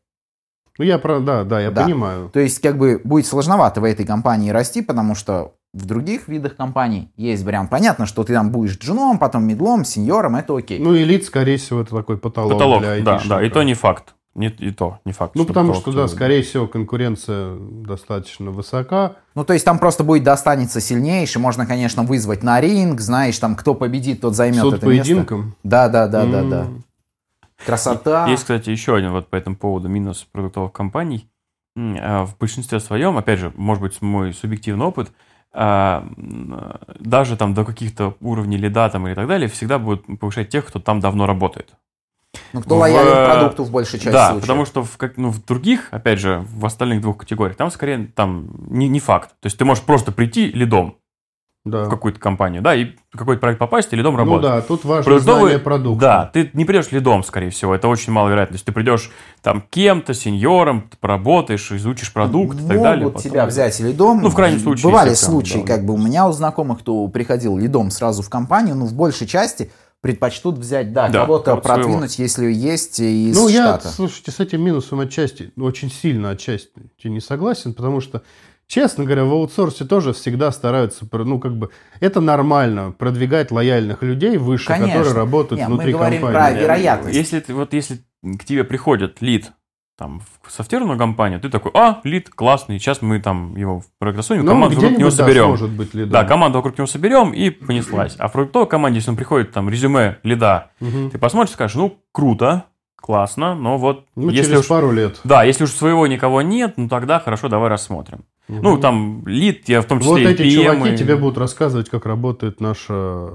Ну, 0.77 0.85
я 0.85 0.97
про... 0.99 1.19
Да, 1.19 1.43
да, 1.43 1.59
я 1.59 1.71
Да. 1.71 1.83
понимаю. 1.83 2.29
То 2.33 2.39
есть, 2.39 2.59
как 2.59 2.77
бы, 2.77 3.01
будет 3.03 3.25
сложновато 3.25 3.81
в 3.81 3.83
этой 3.83 4.05
компании 4.05 4.49
расти, 4.51 4.81
потому 4.81 5.15
что 5.15 5.53
в 5.73 5.85
других 5.85 6.27
видах 6.27 6.55
компаний 6.55 7.11
есть 7.17 7.43
вариант. 7.43 7.69
Понятно, 7.69 8.05
что 8.05 8.23
ты 8.23 8.33
там 8.33 8.51
будешь 8.51 8.77
джуном, 8.77 9.19
потом 9.19 9.43
медлом, 9.45 9.85
сеньором, 9.85 10.35
это 10.35 10.55
окей. 10.57 10.79
Ну, 10.79 10.95
элит, 10.95 11.25
скорее 11.25 11.57
всего, 11.57 11.81
это 11.81 11.95
такой 11.95 12.17
потолок, 12.17 12.53
Потолок, 12.53 12.81
для 12.81 13.01
да, 13.01 13.21
да, 13.27 13.43
и 13.43 13.49
то 13.49 13.63
не 13.63 13.73
факт. 13.73 14.13
Не, 14.33 14.49
и 14.49 14.69
то 14.71 14.99
не 15.03 15.13
факт. 15.13 15.33
Ну, 15.33 15.45
потому 15.45 15.69
потолок 15.69 15.81
что, 15.81 15.91
да, 15.93 16.07
скорее 16.07 16.43
всего, 16.43 16.67
конкуренция 16.67 17.57
достаточно 17.59 18.51
высока. 18.51 19.13
Ну, 19.33 19.43
то 19.43 19.53
есть 19.53 19.65
там 19.65 19.79
просто 19.79 20.03
будет 20.03 20.23
достанется 20.23 20.79
сильнейший, 20.79 21.41
можно, 21.41 21.65
конечно, 21.65 22.03
вызвать 22.03 22.43
на 22.43 22.61
ринг, 22.61 23.01
знаешь, 23.01 23.37
там, 23.39 23.55
кто 23.55 23.73
победит, 23.73 24.21
тот 24.21 24.35
займет 24.35 24.61
Суд 24.61 24.73
это 24.75 24.85
место. 24.85 25.03
поединком. 25.05 25.55
Да, 25.63 25.89
да, 25.89 26.07
да, 26.07 26.25
да, 26.25 26.39
М. 26.41 26.49
да. 26.51 26.67
Красота. 27.65 28.27
Есть, 28.27 28.43
кстати, 28.43 28.69
еще 28.69 28.95
один 28.95 29.11
вот 29.11 29.27
по 29.29 29.35
этому 29.35 29.55
поводу 29.55 29.87
минус 29.89 30.25
продуктовых 30.31 30.71
компаний. 30.71 31.29
А, 31.77 32.25
В 32.25 32.37
большинстве 32.37 32.79
своем, 32.79 33.17
опять 33.17 33.39
же, 33.39 33.51
может 33.55 33.81
быть, 33.81 34.01
мой 34.01 34.33
субъективный 34.33 34.85
опыт, 34.85 35.11
а, 35.53 36.07
даже 36.99 37.37
там 37.37 37.53
до 37.53 37.65
каких-то 37.65 38.15
уровней 38.21 38.57
лида 38.57 38.89
там 38.89 39.07
или 39.07 39.15
так 39.15 39.27
далее, 39.27 39.47
всегда 39.49 39.79
будут 39.79 40.05
повышать 40.19 40.49
тех, 40.49 40.65
кто 40.65 40.79
там 40.79 40.99
давно 40.99 41.25
работает. 41.25 41.73
Ну, 42.53 42.61
кто 42.61 42.75
в- 42.75 42.79
лоялен 42.79 43.11
к 43.11 43.31
продукту 43.33 43.63
в 43.63 43.71
большей 43.71 43.99
части 43.99 44.11
да, 44.11 44.27
случаев. 44.27 44.41
потому 44.43 44.65
что 44.65 44.83
в, 44.83 44.97
как, 44.97 45.17
ну, 45.17 45.29
в 45.29 45.43
других, 45.45 45.87
опять 45.91 46.19
же, 46.19 46.45
в 46.49 46.65
остальных 46.65 47.01
двух 47.01 47.17
категориях, 47.17 47.57
там 47.57 47.71
скорее 47.71 48.07
там 48.15 48.49
не, 48.69 48.87
не 48.87 48.99
факт. 48.99 49.29
То 49.39 49.47
есть 49.47 49.57
ты 49.57 49.65
можешь 49.65 49.83
просто 49.83 50.11
прийти 50.11 50.51
лидом 50.51 50.97
Да. 51.69 51.85
в 51.85 51.89
какую-то 51.89 52.19
компанию, 52.19 52.61
да, 52.61 52.75
и 52.75 52.95
в 53.11 53.17
какой-то 53.17 53.39
проект 53.41 53.59
попасть, 53.59 53.91
и 53.93 53.95
лидом 53.95 54.13
Ну 54.13 54.19
работать. 54.19 54.43
да, 54.43 54.61
тут 54.61 54.83
важно 54.85 55.03
Продуктовый- 55.11 55.39
знание 55.41 55.59
продукта. 55.59 56.01
Да, 56.01 56.25
ты 56.33 56.49
не 56.53 56.65
придешь 56.65 56.91
лидом, 56.91 57.23
скорее 57.23 57.49
всего, 57.49 57.73
это 57.75 57.87
очень 57.87 58.13
маловероятно. 58.13 58.53
То 58.53 58.55
есть 58.55 58.65
ты 58.65 58.71
придешь 58.71 59.11
там 59.41 59.63
кем-то, 59.69 60.13
сеньором, 60.13 60.87
ты 60.89 60.97
поработаешь, 60.97 61.71
изучишь 61.71 62.13
продукт 62.13 62.55
и 62.55 62.59
так 62.59 62.67
Могут 62.67 62.81
далее. 62.83 63.07
потом- 63.09 63.21
тебя 63.21 63.45
взять 63.45 63.79
лидом. 63.79 64.21
Ну, 64.21 64.29
в 64.29 64.35
крайнем 64.35 64.59
случае, 64.59 64.83
Бывали 64.91 65.13
случаи, 65.13 65.59
да. 65.59 65.75
как 65.75 65.85
бы 65.85 65.93
у 65.93 65.97
меня 65.97 66.27
у 66.27 66.31
знакомых, 66.31 66.79
кто 66.79 67.07
приходил 67.07 67.57
лидом 67.57 67.91
сразу 67.91 68.21
в 68.21 68.29
компанию, 68.29 68.75
ну, 68.75 68.85
в 68.85 68.93
большей 68.93 69.27
части 69.27 69.71
предпочтут 69.99 70.59
взять, 70.59 70.93
да, 70.93 71.09
Да, 71.09 71.21
кого-то 71.21 71.45
кого-то 71.45 71.67
своего. 71.67 71.83
продвинуть, 71.83 72.19
если 72.19 72.45
есть 72.51 72.99
из 72.99 73.35
Ну, 73.35 73.47
я, 73.47 73.63
штата. 73.79 73.87
слушайте, 73.89 74.31
с 74.31 74.39
этим 74.39 74.61
минусом 74.61 74.99
отчасти, 74.99 75.51
ну, 75.55 75.65
очень 75.65 75.91
сильно 75.91 76.29
отчасти 76.29 76.69
не 77.03 77.19
согласен, 77.19 77.73
потому 77.73 77.99
что, 77.99 78.21
честно 78.67 79.05
говоря, 79.05 79.25
в 79.25 79.31
аутсорсе 79.33 79.85
тоже 79.85 80.13
всегда 80.13 80.51
стараются, 80.51 81.05
ну, 81.11 81.39
как 81.39 81.55
бы, 81.57 81.69
это 81.99 82.21
нормально, 82.21 82.91
продвигать 82.97 83.51
лояльных 83.51 84.03
людей 84.03 84.37
выше, 84.37 84.67
Конечно. 84.67 84.93
которые 84.97 85.13
работают 85.15 85.61
Не, 85.61 85.67
мы 85.67 85.73
внутри 85.75 85.93
говорим 85.93 86.21
компании. 86.21 86.55
про 86.55 86.61
вероятность. 86.61 87.15
Если 87.17 87.39
ты, 87.39 87.53
вот 87.53 87.73
если 87.73 87.99
к 88.23 88.43
тебе 88.43 88.63
приходит 88.63 89.21
лид 89.21 89.51
там, 89.97 90.21
в 90.43 90.51
софтверную 90.51 90.97
компанию, 90.99 91.39
ты 91.39 91.49
такой, 91.49 91.71
а, 91.73 92.01
лид 92.03 92.29
классный, 92.29 92.77
сейчас 92.77 93.01
мы 93.01 93.19
там 93.19 93.55
его 93.55 93.81
прогрессуем, 93.97 94.45
Ну, 94.45 94.51
команду 94.51 94.75
вокруг 94.75 94.97
него 94.99 95.09
да, 95.09 95.15
соберем. 95.15 95.45
сможет 95.47 95.71
быть 95.71 95.93
лидом. 95.95 96.11
Да, 96.11 96.23
команду 96.23 96.59
вокруг 96.59 96.77
него 96.77 96.85
соберем 96.87 97.31
и 97.33 97.49
понеслась. 97.49 98.15
А 98.19 98.27
в 98.27 98.33
продуктовой 98.33 98.67
команде, 98.67 98.97
если 98.99 99.09
он 99.09 99.15
приходит, 99.17 99.51
там, 99.53 99.69
резюме 99.69 100.17
лида, 100.21 100.69
Мгм. 100.79 101.09
ты 101.09 101.17
посмотришь 101.17 101.51
и 101.51 101.53
скажешь, 101.55 101.75
ну, 101.75 101.97
круто, 102.11 102.65
классно, 102.95 103.55
но 103.55 103.77
вот 103.79 104.05
Ну, 104.15 104.29
если 104.29 104.49
через 104.51 104.59
уж... 104.59 104.67
пару 104.67 104.91
лет. 104.91 105.19
Да, 105.23 105.43
если 105.43 105.63
уж 105.63 105.71
своего 105.71 106.05
никого 106.05 106.41
нет, 106.43 106.73
ну 106.77 106.87
тогда 106.89 107.19
хорошо, 107.19 107.47
давай 107.47 107.69
рассмотрим. 107.69 108.25
Ну, 108.49 108.73
Мгм. 108.73 108.81
там 108.81 109.27
лид, 109.27 109.67
я 109.67 109.81
в 109.81 109.85
том 109.85 109.99
числе 109.99 110.11
Вот 110.11 110.19
эти 110.21 110.41
PM, 110.43 110.75
чуваки 110.75 110.93
и- 110.93 110.97
тебе 110.97 111.17
будут 111.17 111.37
рассказывать, 111.37 111.89
как 111.89 112.05
работает 112.05 112.61
наша, 112.61 113.29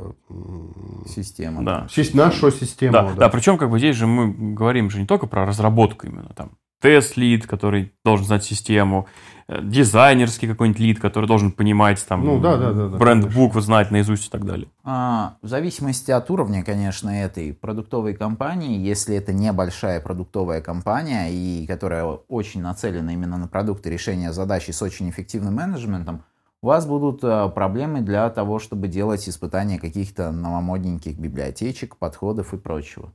Система. 1.07 1.63
Да. 1.65 1.87
сис- 1.91 2.11
наша 2.17 2.51
система. 2.51 2.93
Да, 2.93 3.03
да. 3.11 3.15
да, 3.15 3.29
причем 3.29 3.59
как 3.59 3.71
бы 3.71 3.79
здесь 3.79 3.97
же 3.97 4.07
мы 4.07 4.33
говорим 4.55 4.91
же 4.91 5.01
не 5.01 5.07
только 5.07 5.27
про 5.27 5.45
разработку 5.45 6.07
именно, 6.07 6.31
там, 6.35 6.53
тест-лид, 6.83 7.47
который 7.47 7.93
должен 8.05 8.27
знать 8.27 8.45
систему, 8.45 9.07
э, 9.47 9.61
дизайнерский 9.63 10.49
какой-нибудь 10.49 10.81
лид, 10.81 11.01
который 11.01 11.27
должен 11.27 11.53
понимать 11.53 12.05
там 12.07 12.25
Ну, 12.25 12.41
да, 12.41 12.57
да, 12.57 12.73
да, 12.73 12.89
да, 12.89 12.97
бренд-буквы 12.99 13.63
знать 13.63 13.91
наизусть 13.91 14.27
и 14.27 14.31
так 14.31 14.45
далее. 14.45 14.69
А, 14.85 15.37
в 15.41 15.49
зависимости 15.49 16.11
от 16.11 16.29
уровня, 16.31 16.65
конечно, 16.65 17.09
этой 17.09 17.55
продуктовой 17.55 18.15
компании, 18.15 18.79
если 18.79 19.17
это 19.17 19.33
небольшая 19.33 20.01
продуктовая 20.01 20.61
компания, 20.61 21.29
и 21.31 21.67
которая 21.67 22.05
очень 22.05 22.61
нацелена 22.61 23.13
именно 23.13 23.39
на 23.39 23.47
продукты 23.47 23.89
решения 23.89 24.33
задачи 24.33 24.73
с 24.73 24.83
очень 24.83 25.09
эффективным 25.09 25.55
менеджментом, 25.55 26.25
у 26.63 26.67
вас 26.67 26.85
будут 26.85 27.21
а, 27.23 27.49
проблемы 27.49 28.01
для 28.01 28.29
того, 28.31 28.59
чтобы 28.59 28.89
делать 28.89 29.29
испытания 29.29 29.79
каких-то 29.79 30.33
новомодненьких 30.33 31.17
библиотечек, 31.17 31.97
подходов 31.97 32.55
и 32.55 32.57
прочего. 32.57 33.13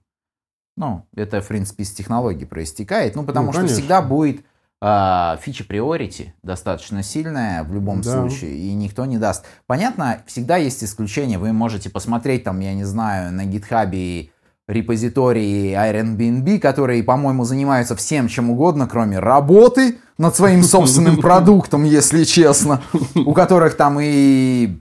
Ну, 0.78 1.06
это, 1.16 1.42
в 1.42 1.48
принципе, 1.48 1.84
из 1.84 1.92
технологий 1.92 2.46
проистекает. 2.46 3.16
Ну, 3.16 3.24
потому 3.24 3.48
Ну, 3.48 3.52
что 3.52 3.62
конечно. 3.62 3.78
всегда 3.78 4.02
будет 4.02 4.42
а, 4.80 5.38
фича 5.42 5.64
приорити 5.66 6.36
достаточно 6.44 7.02
сильная 7.02 7.64
в 7.64 7.74
любом 7.74 8.02
Да. 8.02 8.12
случае, 8.12 8.56
и 8.56 8.74
никто 8.76 9.06
не 9.08 9.18
даст. 9.18 9.44
Понятно, 9.66 10.22
всегда 10.28 10.58
есть 10.58 10.84
исключения. 10.84 11.40
Вы 11.40 11.52
можете 11.52 11.90
посмотреть 11.90 12.44
там, 12.44 12.60
я 12.60 12.76
не 12.76 12.84
знаю, 12.84 13.34
на 13.34 13.46
гитхабе 13.46 14.30
репозитории 14.68 15.72
Airbnb, 15.74 16.60
которые, 16.60 17.02
по-моему, 17.04 17.44
занимаются 17.44 17.96
всем 17.96 18.28
чем 18.28 18.52
угодно, 18.52 18.88
кроме 18.88 19.18
работы 19.18 19.98
над 20.20 20.36
своим 20.36 20.62
собственным 20.76 21.18
продуктом, 21.18 21.84
если 21.84 22.24
честно, 22.24 22.82
у 23.16 23.34
которых 23.34 23.76
там 23.78 23.98
и 24.00 24.78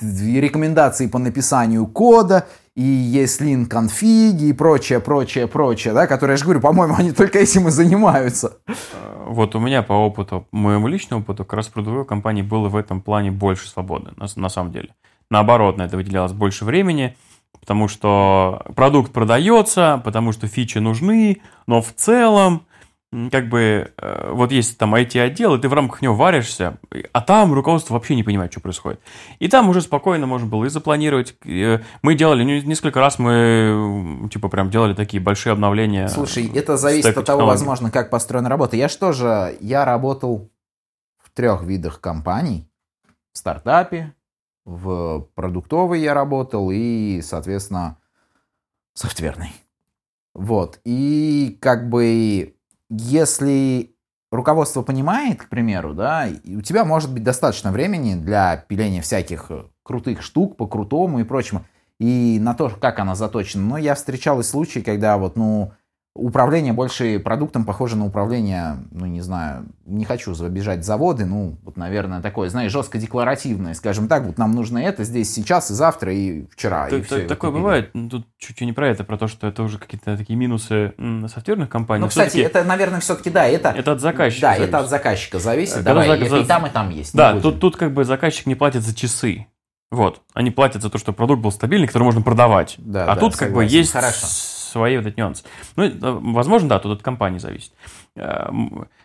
рекомендации 0.00 1.06
по 1.06 1.18
написанию 1.18 1.86
кода, 1.86 2.46
и 2.74 2.82
есть 2.82 3.40
лин 3.40 3.66
и 4.40 4.52
прочее, 4.52 5.00
прочее, 5.00 5.46
прочее, 5.46 5.92
да, 5.92 6.06
которые, 6.06 6.34
я 6.34 6.36
же 6.38 6.44
говорю, 6.44 6.60
по-моему, 6.60 6.94
они 6.96 7.12
только 7.12 7.38
этим 7.38 7.68
и 7.68 7.70
занимаются. 7.70 8.58
Э, 8.66 8.74
Вот 9.26 9.54
у 9.54 9.60
меня 9.60 9.82
по 9.82 9.92
опыту, 9.92 10.46
моему 10.52 10.88
личному 10.88 11.22
опыту, 11.22 11.44
как 11.44 11.54
раз 11.54 11.68
в 11.68 11.72
компании 12.04 12.42
было 12.42 12.68
в 12.68 12.76
этом 12.76 13.02
плане 13.02 13.30
больше 13.30 13.68
свободы, 13.68 14.12
на, 14.16 14.26
на 14.36 14.48
самом 14.48 14.72
деле. 14.72 14.94
Наоборот, 15.30 15.76
на 15.76 15.82
это 15.82 15.96
выделялось 15.96 16.32
больше 16.32 16.64
времени, 16.64 17.16
потому 17.60 17.88
что 17.88 18.62
продукт 18.74 19.12
продается, 19.12 20.00
потому 20.04 20.32
что 20.32 20.46
фичи 20.46 20.78
нужны, 20.78 21.42
но 21.66 21.82
в 21.82 21.92
целом 21.92 22.62
как 23.30 23.48
бы, 23.50 23.92
э, 23.98 24.30
вот 24.32 24.52
есть 24.52 24.78
там 24.78 24.94
IT-отдел, 24.94 25.54
и 25.54 25.60
ты 25.60 25.68
в 25.68 25.74
рамках 25.74 26.00
него 26.00 26.14
варишься, 26.14 26.78
а 27.12 27.20
там 27.20 27.52
руководство 27.52 27.92
вообще 27.94 28.14
не 28.16 28.22
понимает, 28.22 28.52
что 28.52 28.60
происходит. 28.62 29.00
И 29.38 29.48
там 29.48 29.68
уже 29.68 29.82
спокойно 29.82 30.26
можно 30.26 30.46
было 30.48 30.64
и 30.64 30.68
запланировать. 30.70 31.36
Э, 31.44 31.80
Мы 32.00 32.14
делали, 32.14 32.42
не- 32.42 32.62
несколько 32.62 33.00
раз 33.00 33.18
мы, 33.18 34.28
типа, 34.32 34.48
прям 34.48 34.70
делали 34.70 34.94
такие 34.94 35.22
большие 35.22 35.52
обновления. 35.52 36.08
Слушай, 36.08 36.50
это 36.54 36.76
зависит 36.78 37.16
от 37.18 37.26
того, 37.26 37.44
возможно, 37.46 37.90
как 37.90 38.08
построена 38.08 38.48
работа. 38.48 38.76
Я 38.76 38.88
что 38.88 39.12
же, 39.12 39.56
я 39.60 39.84
работал 39.84 40.50
в 41.22 41.30
трех 41.30 41.62
видах 41.64 42.00
компаний. 42.00 42.66
В 43.34 43.38
стартапе, 43.38 44.14
в 44.64 45.28
продуктовой 45.34 46.00
я 46.00 46.14
работал 46.14 46.70
и, 46.72 47.20
соответственно, 47.22 47.98
софтверной. 48.94 49.52
Вот. 50.34 50.80
И 50.84 51.58
как 51.60 51.88
бы, 51.90 52.54
если 52.92 53.94
руководство 54.30 54.82
понимает, 54.82 55.42
к 55.42 55.48
примеру, 55.48 55.94
да, 55.94 56.26
и 56.26 56.56
у 56.56 56.62
тебя 56.62 56.84
может 56.84 57.12
быть 57.12 57.22
достаточно 57.22 57.72
времени 57.72 58.14
для 58.14 58.56
пиления 58.68 59.02
всяких 59.02 59.46
э, 59.50 59.64
крутых 59.82 60.22
штук 60.22 60.56
по 60.56 60.66
крутому 60.66 61.20
и 61.20 61.24
прочему, 61.24 61.64
и 61.98 62.38
на 62.40 62.54
то, 62.54 62.68
как 62.68 62.98
она 62.98 63.14
заточена. 63.14 63.64
Но 63.64 63.76
я 63.78 63.94
встречал 63.94 64.40
и 64.40 64.42
случаи, 64.42 64.80
когда 64.80 65.16
вот, 65.16 65.36
ну, 65.36 65.72
управление 66.14 66.74
больше 66.74 67.18
продуктом 67.18 67.64
похоже 67.64 67.96
на 67.96 68.04
управление, 68.04 68.76
ну, 68.90 69.06
не 69.06 69.22
знаю, 69.22 69.64
не 69.86 70.04
хочу 70.04 70.34
обижать 70.44 70.84
заводы, 70.84 71.24
ну, 71.24 71.56
вот, 71.64 71.76
наверное, 71.78 72.20
такое, 72.20 72.50
знаешь, 72.50 72.70
жестко 72.70 72.98
декларативное, 72.98 73.72
скажем 73.72 74.08
так, 74.08 74.24
вот 74.24 74.36
нам 74.36 74.52
нужно 74.52 74.78
это 74.78 75.04
здесь, 75.04 75.32
сейчас 75.32 75.70
и 75.70 75.74
завтра, 75.74 76.12
и 76.12 76.44
вчера, 76.50 76.88
Т- 76.88 76.98
и 76.98 77.02
т-. 77.02 77.20
Такое 77.22 77.50
бывает. 77.50 77.90
Ну, 77.94 78.10
Тут 78.10 78.26
чуть-чуть 78.38 78.66
не 78.66 78.74
про 78.74 78.88
это, 78.88 79.04
про 79.04 79.16
то, 79.16 79.26
что 79.26 79.46
это 79.46 79.62
уже 79.62 79.78
какие-то 79.78 80.16
такие 80.18 80.36
минусы 80.38 80.92
софтверных 81.28 81.70
компаний. 81.70 82.02
Ну, 82.02 82.08
кстати, 82.08 82.38
это, 82.38 82.62
наверное, 82.64 83.00
все-таки, 83.00 83.30
да, 83.30 83.46
это... 83.46 83.70
это 83.70 83.92
от 83.92 84.00
заказчика 84.00 84.42
Да, 84.42 84.52
зависит. 84.52 84.68
это 84.68 84.78
от 84.80 84.90
заказчика 84.90 85.38
зависит. 85.38 85.74
Когда 85.76 85.94
Давай, 85.94 86.08
зак- 86.10 86.24
и 86.26 86.28
за- 86.28 86.44
там, 86.44 86.66
и 86.66 86.70
там 86.70 86.90
есть. 86.90 87.14
Да, 87.16 87.40
тут, 87.40 87.58
тут 87.58 87.76
как 87.76 87.94
бы 87.94 88.04
заказчик 88.04 88.44
не 88.46 88.54
платит 88.54 88.82
за 88.82 88.94
часы. 88.94 89.46
Вот. 89.90 90.20
Они 90.34 90.50
платят 90.50 90.82
за 90.82 90.90
то, 90.90 90.98
что 90.98 91.12
продукт 91.12 91.42
был 91.42 91.52
стабильный, 91.52 91.86
который 91.86 92.04
можно 92.04 92.20
продавать. 92.22 92.74
Да, 92.78 93.04
а 93.04 93.14
да, 93.14 93.16
тут 93.20 93.36
как 93.36 93.48
бы 93.48 93.54
согласен. 93.62 93.76
есть 93.78 93.92
Хорошо. 93.92 94.26
Свои 94.72 94.96
вот 94.96 95.06
эти 95.06 95.18
нюансы. 95.18 95.44
Ну, 95.76 95.84
э, 95.84 95.90
возможно, 96.00 96.68
да, 96.68 96.78
тут 96.78 96.98
от 96.98 97.02
компании 97.02 97.38
зависит. 97.38 97.72
Э, 98.16 98.48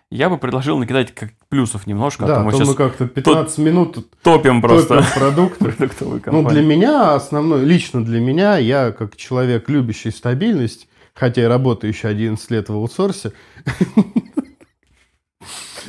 Я 0.10 0.30
бы 0.30 0.38
предложил 0.38 0.78
накидать 0.78 1.14
как 1.14 1.32
плюсов 1.50 1.86
немножко, 1.86 2.24
а 2.24 2.28
Да, 2.28 2.36
то 2.36 2.42
а 2.42 2.44
мы 2.44 2.52
то 2.52 2.58
сейчас 2.58 2.70
мы 2.70 2.76
как-то 2.76 3.08
15 3.08 3.58
минут 3.60 4.08
топим 4.24 4.62
просто 4.62 4.96
топим 4.96 5.12
продукты. 5.14 5.66
продуктовую 5.72 6.22
Ну, 6.28 6.48
для 6.48 6.62
меня 6.62 7.14
основной, 7.16 7.66
лично 7.66 8.04
для 8.04 8.20
меня, 8.22 8.58
я 8.58 8.92
как 8.92 9.18
человек, 9.18 9.70
любящий 9.70 10.12
стабильность, 10.12 10.88
хотя 11.14 11.42
и 11.44 11.46
работаю 11.46 11.92
еще 11.92 12.08
11 12.08 12.52
лет 12.52 12.70
в 12.70 12.74
аутсорсе, 12.74 13.34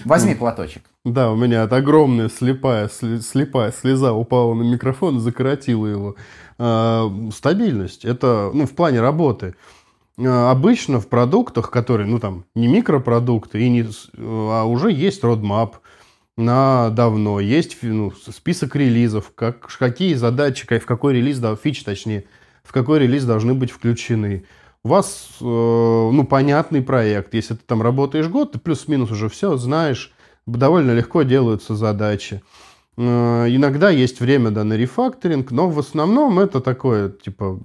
Возьми 0.04 0.35
платочек. 0.35 0.82
да, 1.04 1.30
у 1.30 1.37
меня 1.37 1.62
от 1.64 1.73
огромная 1.73 2.28
слепая, 2.28 2.88
слепая 2.88 3.73
слеза 3.73 4.12
упала 4.12 4.54
на 4.54 4.62
микрофон 4.62 5.16
и 5.16 5.20
закоротила 5.20 5.87
его. 5.87 6.16
А, 6.58 7.10
стабильность, 7.32 8.04
это, 8.04 8.50
ну, 8.52 8.66
в 8.66 8.72
плане 8.72 9.00
работы. 9.00 9.54
А, 10.18 10.50
Обычно 10.50 11.00
в 11.00 11.08
продуктах, 11.08 11.70
которые, 11.70 12.08
ну, 12.08 12.18
там, 12.18 12.44
не 12.54 12.66
микропродукты, 12.66 13.62
и 13.62 13.68
не, 13.68 13.84
с- 13.84 14.10
а 14.16 14.64
уже 14.64 14.90
есть 14.90 15.22
родмап 15.22 15.78
на 16.36 16.90
давно, 16.90 17.40
есть 17.40 17.78
ну, 17.82 18.12
список 18.12 18.76
релизов, 18.76 19.32
как, 19.34 19.66
какие 19.78 20.14
задачи, 20.14 20.66
в 20.66 20.86
какой 20.86 21.14
релиз, 21.14 21.38
да, 21.38 21.54
фичи 21.56 21.84
точнее, 21.84 22.24
в 22.62 22.72
какой 22.72 23.00
релиз 23.00 23.24
должны 23.24 23.54
быть 23.54 23.70
включены. 23.70 24.44
У 24.84 24.88
вас, 24.88 25.28
э, 25.40 25.44
ну, 25.44 26.24
понятный 26.24 26.82
проект. 26.82 27.34
Если 27.34 27.54
ты 27.54 27.60
там 27.66 27.82
работаешь 27.82 28.28
год, 28.28 28.52
ты 28.52 28.58
плюс-минус 28.60 29.10
уже 29.10 29.28
все 29.28 29.56
знаешь, 29.56 30.12
довольно 30.46 30.92
легко 30.92 31.22
делаются 31.22 31.74
задачи. 31.74 32.34
Э, 32.36 32.67
Иногда 32.99 33.90
есть 33.90 34.19
время, 34.21 34.50
да, 34.50 34.64
на 34.64 34.73
рефакторинг, 34.75 35.50
но 35.52 35.71
в 35.71 35.78
основном 35.78 36.38
это 36.40 36.61
такое, 36.61 37.11
типа, 37.11 37.61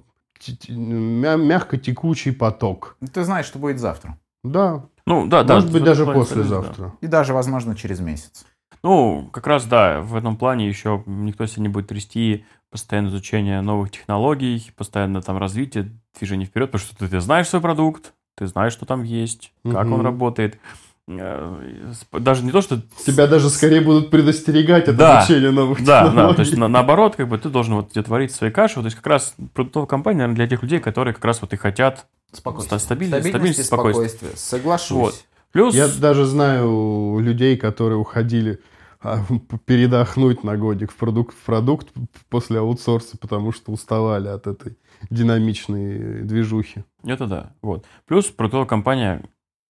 мягко 0.68 1.76
текучий 1.76 2.32
поток. 2.32 2.96
Ты 3.12 3.24
знаешь, 3.24 3.46
что 3.46 3.58
будет 3.58 3.78
завтра. 3.80 4.18
Да, 4.44 4.84
Ну, 5.06 5.26
да, 5.26 5.42
да. 5.42 5.54
может 5.54 5.72
быть, 5.72 5.82
в 5.82 5.84
даже 5.84 6.04
согласен, 6.04 6.20
да. 6.20 6.26
послезавтра. 6.36 6.92
И 7.00 7.06
даже, 7.06 7.34
возможно, 7.34 7.74
через 7.74 7.98
месяц. 8.00 8.44
Ну, 8.82 9.28
как 9.32 9.46
раз 9.46 9.64
да, 9.64 10.00
в 10.02 10.14
этом 10.14 10.36
плане 10.36 10.68
еще 10.68 11.02
никто 11.06 11.46
себе 11.46 11.62
не 11.62 11.68
будет 11.68 11.88
трясти 11.88 12.44
постоянное 12.70 13.10
изучение 13.10 13.60
новых 13.62 13.90
технологий, 13.90 14.70
постоянно 14.76 15.22
там 15.22 15.38
развитие, 15.38 15.90
движение 16.18 16.46
вперед, 16.46 16.70
потому 16.70 16.86
что 16.86 16.96
ты, 16.96 17.08
ты 17.08 17.20
знаешь 17.20 17.48
свой 17.48 17.62
продукт, 17.62 18.12
ты 18.36 18.46
знаешь, 18.46 18.72
что 18.72 18.84
там 18.84 19.02
есть, 19.02 19.52
как 19.64 19.86
он 19.86 19.94
Мгм. 19.94 20.02
работает. 20.02 20.58
Э, 21.06 21.92
Даже 22.12 22.44
не 22.44 22.50
то, 22.50 22.62
что... 22.62 22.80
Тебя 23.04 23.26
даже 23.26 23.50
скорее 23.50 23.80
будут 23.82 24.10
предостерегать 24.10 24.88
от 24.88 24.96
Да. 24.96 25.18
обучения 25.18 25.50
новых 25.50 25.84
Да, 25.84 26.02
да, 26.02 26.06
технологий. 26.08 26.36
то 26.36 26.40
есть 26.42 26.56
на- 26.56 26.68
наоборот, 26.68 27.16
как 27.16 27.28
бы 27.28 27.36
ты 27.38 27.50
должен 27.50 27.74
вот 27.74 27.90
где-то 27.90 28.10
варить 28.10 28.32
свои 28.32 28.50
каши. 28.50 28.76
Вот, 28.76 28.82
то 28.82 28.86
есть 28.86 28.96
как 28.96 29.06
раз 29.06 29.34
продуктовая 29.52 29.86
компания, 29.86 30.18
наверное, 30.18 30.36
для 30.36 30.46
тех 30.48 30.62
людей, 30.62 30.78
которые 30.80 31.12
как 31.14 31.24
раз 31.24 31.42
вот 31.42 31.52
и 31.52 31.56
хотят. 31.56 32.06
Спокойствие. 32.32 32.78
Ста- 32.78 32.94
стабильность- 32.94 33.28
Стабильность 33.28 33.28
и 33.28 33.28
стабильность 33.30 33.58
и 33.60 33.62
спокойствие. 33.62 34.08
спокойствие. 34.08 34.36
Соглашусь. 34.36 34.96
Вот. 34.98 35.14
Плюс... 35.52 35.74
Я 35.74 35.88
даже 35.88 36.24
знаю 36.24 37.18
людей, 37.20 37.56
которые 37.58 37.98
уходили 37.98 38.60
а, 39.02 39.18
передохнуть 39.66 40.42
на 40.42 40.56
годик 40.56 40.90
в 40.90 40.96
продукт, 40.96 41.34
в 41.36 41.44
продукт 41.44 41.88
после 42.30 42.58
аутсорса, 42.60 43.18
потому 43.18 43.52
что 43.52 43.70
уставали 43.70 44.28
от 44.28 44.46
этой 44.46 44.78
динамичной 45.10 46.22
движухи. 46.22 46.84
Это 47.04 47.26
да. 47.26 47.52
Вот. 47.62 47.84
Плюс 48.06 48.24
продуктовая 48.26 48.66
компания, 48.66 49.22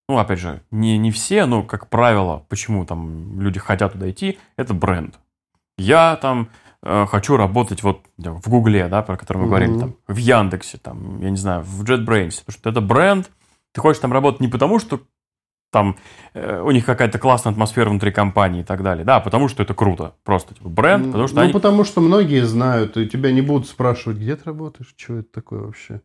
ну, 0.08 0.18
опять 0.18 0.38
же, 0.38 0.62
не, 0.70 0.98
не 0.98 1.10
все, 1.10 1.46
но, 1.46 1.62
как 1.62 1.88
правило, 1.88 2.44
почему 2.48 2.84
там 2.84 3.40
люди 3.40 3.58
хотят 3.58 3.92
туда 3.92 4.10
идти, 4.10 4.38
это 4.56 4.74
бренд. 4.74 5.18
Я 5.78 6.16
там 6.16 6.50
э, 6.82 7.06
хочу 7.06 7.36
работать 7.36 7.82
вот 7.82 8.02
в 8.18 8.48
Гугле, 8.48 8.88
да, 8.88 9.02
про 9.02 9.16
который 9.16 9.38
мы 9.38 9.44
Мгм. 9.44 9.50
говорили, 9.50 9.78
там, 9.78 9.94
в 10.06 10.16
Яндексе, 10.16 10.78
там, 10.78 11.20
я 11.22 11.30
не 11.30 11.36
знаю, 11.36 11.62
в 11.62 11.82
JetBrains, 11.84 12.40
потому 12.44 12.58
что 12.58 12.70
это 12.70 12.80
бренд, 12.80 13.30
ты 13.72 13.80
хочешь 13.80 14.00
там 14.00 14.12
работать 14.12 14.40
не 14.40 14.48
потому, 14.48 14.78
что 14.78 15.00
там 15.72 15.96
э, 16.34 16.60
у 16.60 16.70
них 16.70 16.84
какая-то 16.84 17.18
классная 17.18 17.52
атмосфера 17.52 17.90
внутри 17.90 18.12
компании 18.12 18.60
и 18.60 18.64
так 18.64 18.82
далее, 18.84 19.04
да, 19.04 19.16
а 19.16 19.20
потому 19.20 19.48
что 19.48 19.62
это 19.62 19.74
круто, 19.74 20.14
просто 20.22 20.54
типа 20.54 20.68
бренд, 20.68 21.06
потому 21.06 21.26
что 21.26 21.36
ну, 21.36 21.42
они... 21.42 21.52
потому 21.52 21.82
что 21.82 22.00
многие 22.00 22.44
знают, 22.44 22.96
и 22.96 23.08
тебя 23.08 23.32
не 23.32 23.40
будут 23.40 23.66
спрашивать, 23.66 24.18
где 24.18 24.36
ты 24.36 24.44
работаешь, 24.44 24.94
что 24.96 25.16
это 25.16 25.32
такое 25.32 25.62
вообще. 25.62 26.00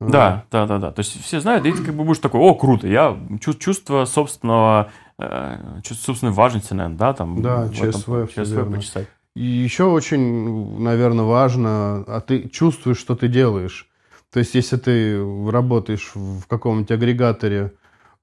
А, 0.00 0.08
Да, 0.08 0.44
да, 0.50 0.66
да, 0.66 0.78
да. 0.78 0.92
То 0.92 1.00
есть 1.00 1.22
все 1.22 1.40
знают, 1.40 1.64
и 1.66 1.72
ты 1.72 1.82
как 1.82 1.94
бы 1.94 2.04
будешь 2.04 2.18
такой, 2.18 2.40
о, 2.40 2.54
круто, 2.54 2.86
я 2.88 3.16
чу- 3.40 3.54
чувство 3.54 4.04
собственного, 4.04 4.90
э, 5.18 5.58
чувство 5.82 6.06
собственной 6.06 6.32
важности, 6.32 6.72
наверное, 6.74 6.98
да, 6.98 7.12
там. 7.12 7.40
Да, 7.42 7.66
в 7.66 7.82
этом- 7.82 8.00
ЧСВ, 8.00 8.28
ЧСВ 8.34 8.52
верно. 8.56 8.76
почесать. 8.76 9.08
И 9.36 9.42
еще 9.44 9.84
очень, 9.84 10.78
наверное, 10.80 11.24
важно, 11.24 12.04
а 12.06 12.20
ты 12.20 12.48
чувствуешь, 12.48 12.98
что 12.98 13.14
ты 13.16 13.28
делаешь. 13.28 13.88
То 14.32 14.40
есть, 14.40 14.54
если 14.54 14.76
ты 14.76 15.18
работаешь 15.50 16.12
в 16.14 16.46
каком-нибудь 16.48 16.90
агрегаторе 16.90 17.72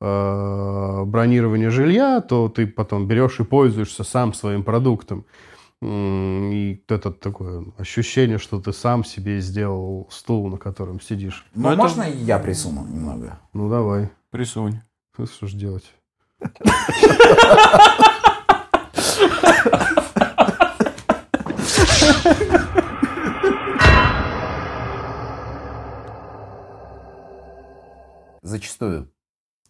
э, 0.03 1.03
бронирования 1.05 1.69
жилья, 1.69 2.21
то 2.21 2.49
ты 2.49 2.65
потом 2.67 3.07
берешь 3.07 3.39
и 3.39 3.43
пользуешься 3.43 4.03
сам 4.03 4.33
своим 4.33 4.63
продуктом. 4.63 5.25
И 5.83 6.83
это 6.87 7.11
такое 7.11 7.65
ощущение, 7.77 8.37
что 8.37 8.61
ты 8.61 8.71
сам 8.71 9.03
себе 9.03 9.39
сделал 9.41 10.07
стул, 10.11 10.47
на 10.49 10.57
котором 10.57 11.01
сидишь. 11.01 11.45
Но 11.55 11.69
Ну, 11.69 11.73
это- 11.73 11.81
можно 11.81 12.03
я 12.03 12.37
присуну 12.37 12.85
немного? 12.85 13.39
Ну, 13.53 13.67
давай. 13.69 14.11
Присунь. 14.29 14.79
Ну, 15.17 15.25
Что 15.25 15.47
ж 15.47 15.53
делать? 15.53 15.91
Зачастую 28.41 29.11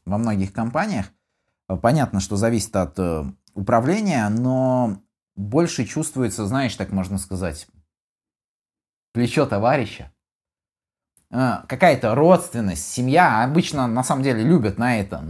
во 0.05 0.17
многих 0.17 0.53
компаниях 0.53 1.07
э, 1.67 1.75
понятно, 1.75 2.19
что 2.19 2.35
зависит 2.37 2.75
от 2.75 2.97
э, 2.99 3.23
управления, 3.53 4.29
но 4.29 4.97
больше 5.41 5.85
чувствуется, 5.85 6.45
знаешь, 6.45 6.75
так 6.75 6.91
можно 6.91 7.17
сказать, 7.17 7.67
плечо 9.13 9.45
товарища. 9.45 10.11
Э, 11.31 11.63
Какая-то 11.67 12.15
родственность, 12.15 12.87
семья. 12.87 13.43
Обычно, 13.43 13.87
на 13.87 14.03
самом 14.03 14.23
деле, 14.23 14.43
любят 14.43 14.77
на 14.77 14.99
это 14.99 15.23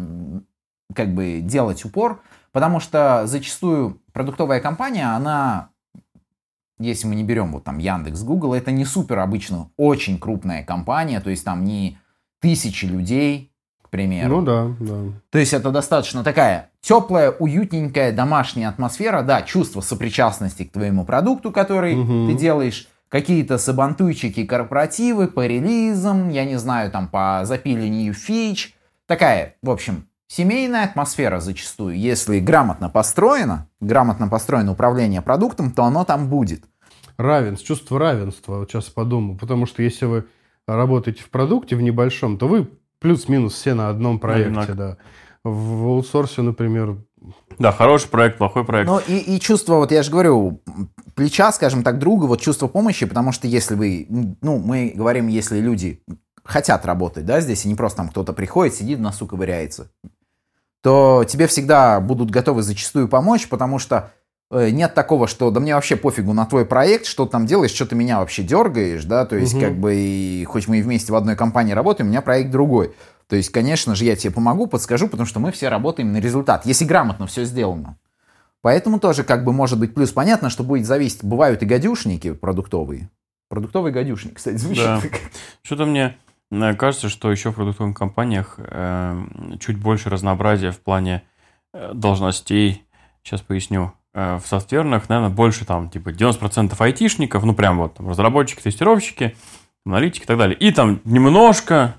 как 0.93 1.13
бы 1.13 1.39
делать 1.41 1.85
упор, 1.85 2.21
потому 2.51 2.79
что 2.79 3.25
зачастую 3.25 4.01
продуктовая 4.11 4.59
компания, 4.59 5.05
она, 5.15 5.69
если 6.79 7.07
мы 7.07 7.15
не 7.15 7.23
берем 7.23 7.53
вот 7.53 7.63
там 7.63 7.77
Яндекс, 7.77 8.23
Google, 8.23 8.53
это 8.53 8.71
не 8.71 8.83
супер 8.83 9.19
обычно 9.19 9.71
очень 9.77 10.19
крупная 10.19 10.63
компания, 10.65 11.21
то 11.21 11.29
есть 11.29 11.45
там 11.45 11.63
не 11.63 11.97
тысячи 12.41 12.85
людей, 12.85 13.50
примеру. 13.91 14.37
Ну 14.37 14.41
да, 14.41 14.67
да. 14.79 14.95
То 15.29 15.37
есть 15.37 15.53
это 15.53 15.69
достаточно 15.69 16.23
такая 16.23 16.71
теплая, 16.81 17.29
уютненькая 17.29 18.11
домашняя 18.11 18.69
атмосфера, 18.69 19.21
да, 19.21 19.43
чувство 19.43 19.81
сопричастности 19.81 20.63
к 20.63 20.71
твоему 20.71 21.05
продукту, 21.05 21.51
который 21.51 21.95
Мгм. 21.95 22.27
ты 22.27 22.33
делаешь, 22.33 22.87
какие-то 23.09 23.57
сабантуйчики, 23.57 24.45
корпоративы 24.45 25.27
по 25.27 25.45
релизам, 25.45 26.29
я 26.29 26.45
не 26.45 26.55
знаю, 26.57 26.89
там 26.89 27.07
по 27.09 27.41
запиливанию 27.43 28.13
фич, 28.13 28.73
такая, 29.05 29.55
в 29.61 29.69
общем, 29.69 30.07
семейная 30.27 30.85
атмосфера 30.85 31.41
зачастую. 31.41 31.99
Если 31.99 32.39
грамотно 32.39 32.89
построено, 32.89 33.67
грамотно 33.81 34.29
построено 34.29 34.71
управление 34.71 35.21
продуктом, 35.21 35.71
то 35.71 35.83
оно 35.83 36.05
там 36.05 36.29
будет. 36.29 36.63
Равенство, 37.17 37.67
чувство 37.67 37.99
равенства, 37.99 38.59
вот 38.59 38.71
сейчас 38.71 38.85
подумал. 38.85 39.37
Потому 39.37 39.65
что 39.65 39.83
если 39.83 40.05
вы 40.05 40.23
работаете 40.65 41.21
в 41.21 41.29
продукте 41.29 41.75
в 41.75 41.81
небольшом, 41.81 42.37
то 42.37 42.47
вы 42.47 42.69
плюс-минус 43.01 43.53
все 43.53 43.73
на 43.73 43.89
одном 43.89 44.19
проекте, 44.19 44.47
Одинаково. 44.47 44.75
да. 44.75 44.97
В 45.43 45.87
аутсорсе, 45.87 46.43
например, 46.43 46.97
Да, 47.59 47.71
хороший 47.71 48.09
проект, 48.09 48.37
плохой 48.37 48.63
проект. 48.63 48.87
Ну 48.87 48.99
и, 48.99 49.17
и 49.17 49.39
чувство, 49.39 49.75
вот 49.75 49.91
я 49.91 50.03
же 50.03 50.11
говорю, 50.11 50.61
плеча, 51.15 51.51
скажем 51.51 51.83
так, 51.83 51.99
друга, 51.99 52.25
вот 52.25 52.39
чувство 52.41 52.67
помощи, 52.67 53.05
потому 53.05 53.31
что 53.31 53.47
если 53.47 53.75
вы, 53.75 54.07
ну, 54.41 54.59
мы 54.59 54.93
говорим, 54.95 55.27
если 55.27 55.59
люди 55.59 56.01
хотят 56.43 56.85
работать, 56.85 57.25
да, 57.25 57.41
здесь, 57.41 57.65
и 57.65 57.67
не 57.67 57.75
просто 57.75 57.97
там 57.97 58.09
кто-то 58.09 58.33
приходит, 58.33 58.75
сидит, 58.75 58.99
в 58.99 59.01
носу 59.01 59.25
ковыряется, 59.27 59.91
то 60.81 61.23
тебе 61.27 61.47
всегда 61.47 61.99
будут 61.99 62.29
готовы 62.31 62.61
зачастую 62.63 63.07
помочь, 63.07 63.47
потому 63.47 63.79
что 63.79 64.11
нет 64.51 64.93
такого, 64.93 65.27
что 65.27 65.49
да 65.49 65.59
мне 65.59 65.75
вообще 65.75 65.95
пофигу 65.95 66.33
на 66.33 66.45
твой 66.45 66.65
проект, 66.65 67.05
что 67.05 67.25
ты 67.25 67.31
там 67.31 67.45
делаешь, 67.45 67.71
что 67.71 67.85
ты 67.85 67.95
меня 67.95 68.19
вообще 68.19 68.43
дергаешь, 68.43 69.05
да, 69.05 69.25
то 69.25 69.35
есть 69.35 69.53
Мгм. 69.53 69.61
как 69.61 69.77
бы, 69.77 69.95
и, 69.95 70.43
хоть 70.45 70.67
мы 70.67 70.79
и 70.79 70.81
вместе 70.81 71.11
в 71.11 71.15
одной 71.15 71.35
компании 71.35 71.73
работаем, 71.73 72.07
у 72.07 72.11
меня 72.11 72.21
проект 72.21 72.51
другой. 72.51 72.93
То 73.27 73.37
есть, 73.37 73.49
конечно 73.49 73.95
же, 73.95 74.03
я 74.03 74.17
тебе 74.17 74.33
помогу, 74.33 74.67
подскажу, 74.67 75.07
потому 75.07 75.25
что 75.25 75.39
мы 75.39 75.53
все 75.53 75.69
работаем 75.69 76.11
на 76.11 76.17
результат, 76.17 76.65
если 76.65 76.83
грамотно 76.83 77.27
все 77.27 77.45
сделано. 77.45 77.97
Поэтому 78.61 78.99
тоже 78.99 79.23
как 79.23 79.43
бы 79.43 79.53
может 79.53 79.79
быть 79.79 79.93
плюс. 79.93 80.11
Понятно, 80.11 80.49
что 80.49 80.63
будет 80.63 80.85
зависеть. 80.85 81.23
Бывают 81.23 81.63
и 81.63 81.65
гадюшники 81.65 82.33
продуктовые. 82.33 83.09
Продуктовый 83.49 83.91
гадюшник, 83.91 84.35
кстати, 84.35 84.57
звучит. 84.57 84.83
Да. 84.83 85.01
Что-то 85.63 85.85
мне 85.85 86.17
э, 86.51 86.73
кажется, 86.75 87.09
что 87.09 87.31
еще 87.31 87.51
в 87.51 87.55
продуктовых 87.55 87.97
компаниях 87.97 88.55
э, 88.57 89.23
чуть 89.59 89.77
больше 89.77 90.09
разнообразия 90.09 90.71
в 90.71 90.79
плане 90.79 91.23
э, 91.73 91.91
должностей. 91.93 92.85
Сейчас 93.23 93.41
поясню. 93.41 93.93
Э, 94.13 94.39
в 94.43 94.47
софтверных, 94.47 95.07
наверное, 95.07 95.33
больше 95.33 95.65
там, 95.65 95.89
типа, 95.89 96.09
90% 96.09 96.75
айтишников, 96.79 97.43
ну, 97.45 97.53
прям 97.53 97.77
вот, 97.77 97.93
там, 97.95 98.09
разработчики, 98.09 98.61
тестировщики, 98.61 99.35
аналитики 99.85 100.23
и 100.23 100.27
так 100.27 100.37
далее. 100.37 100.57
И 100.57 100.71
там 100.71 100.99
немножко 101.05 101.95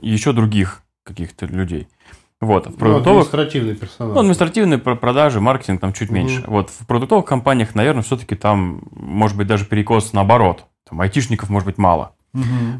еще 0.00 0.32
других 0.32 0.82
каких-то 1.04 1.46
людей. 1.46 1.88
Вот, 2.40 2.66
в 2.66 2.70
ну, 2.72 2.76
продуктовых... 2.76 3.28
административный 3.28 3.74
персонал. 3.74 4.12
Ну, 4.14 4.20
административные 4.20 4.78
про- 4.78 4.96
продажи, 4.96 5.40
маркетинг 5.40 5.80
там 5.80 5.94
чуть 5.94 6.10
Мгм. 6.10 6.18
меньше. 6.18 6.44
Вот 6.46 6.68
в 6.68 6.86
продуктовых 6.86 7.24
компаниях, 7.24 7.74
наверное, 7.74 8.02
все-таки 8.02 8.34
там 8.34 8.82
может 8.92 9.36
быть 9.38 9.46
даже 9.46 9.64
перекос 9.64 10.12
наоборот. 10.12 10.66
Там 10.86 11.00
айтишников 11.00 11.48
может 11.48 11.64
быть 11.66 11.78
мало. 11.78 12.14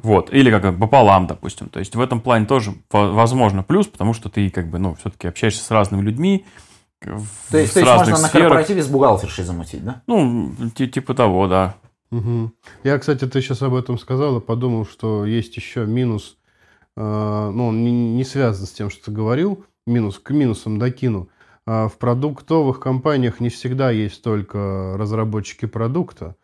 Вот. 0.03 0.31
Или 0.33 0.51
как 0.51 0.75
бы 0.75 0.79
пополам, 0.81 1.27
допустим. 1.27 1.69
То 1.69 1.79
есть 1.79 1.95
в 1.95 2.01
этом 2.01 2.21
плане 2.21 2.45
тоже 2.45 2.75
во- 2.91 3.13
возможно 3.13 3.63
плюс, 3.63 3.87
потому 3.87 4.13
что 4.13 4.29
ты 4.29 4.51
как 4.51 4.69
бы, 4.69 4.79
ну, 4.79 4.95
все-таки 4.97 5.29
общаешься 5.29 5.65
с 5.65 5.71
разными 5.71 6.03
людьми. 6.03 6.45
В- 7.03 7.51
То 7.51 7.59
есть, 7.59 7.73
с 7.73 7.75
то 7.75 7.81
есть 7.81 7.91
разных 7.93 8.09
можно 8.11 8.23
на 8.23 8.29
сферах. 8.29 8.49
корпоративе 8.49 8.83
с 8.83 8.89
бухгалтершей 8.89 9.45
замутить, 9.45 9.85
да? 9.85 10.03
Ну, 10.07 10.53
ти- 10.75 10.89
типа 10.89 11.15
того, 11.15 11.47
да. 11.49 11.75
Мгм. 12.11 12.53
Я, 12.85 12.99
кстати, 12.99 13.27
ты 13.27 13.41
сейчас 13.41 13.63
об 13.63 13.75
этом 13.75 13.99
сказал 13.99 14.39
и 14.39 14.41
подумал, 14.41 14.87
что 14.87 15.25
есть 15.27 15.57
еще 15.57 15.85
минус, 15.87 16.37
э, 16.97 17.01
ну, 17.55 17.69
он 17.69 17.85
не, 17.85 17.91
не 18.15 18.25
связан 18.25 18.67
с 18.67 18.71
тем, 18.73 18.89
что 18.91 19.07
ты 19.07 19.11
говорил, 19.11 19.65
минус, 19.87 20.19
к 20.19 20.31
минусам 20.31 20.79
докину. 20.79 21.29
А 21.67 21.89
в 21.89 21.97
продуктовых 21.99 22.79
компаниях 22.79 23.41
не 23.41 23.49
всегда 23.49 23.91
есть 23.91 24.23
только 24.23 24.95
разработчики 24.99 25.67
продукта, 25.67 26.37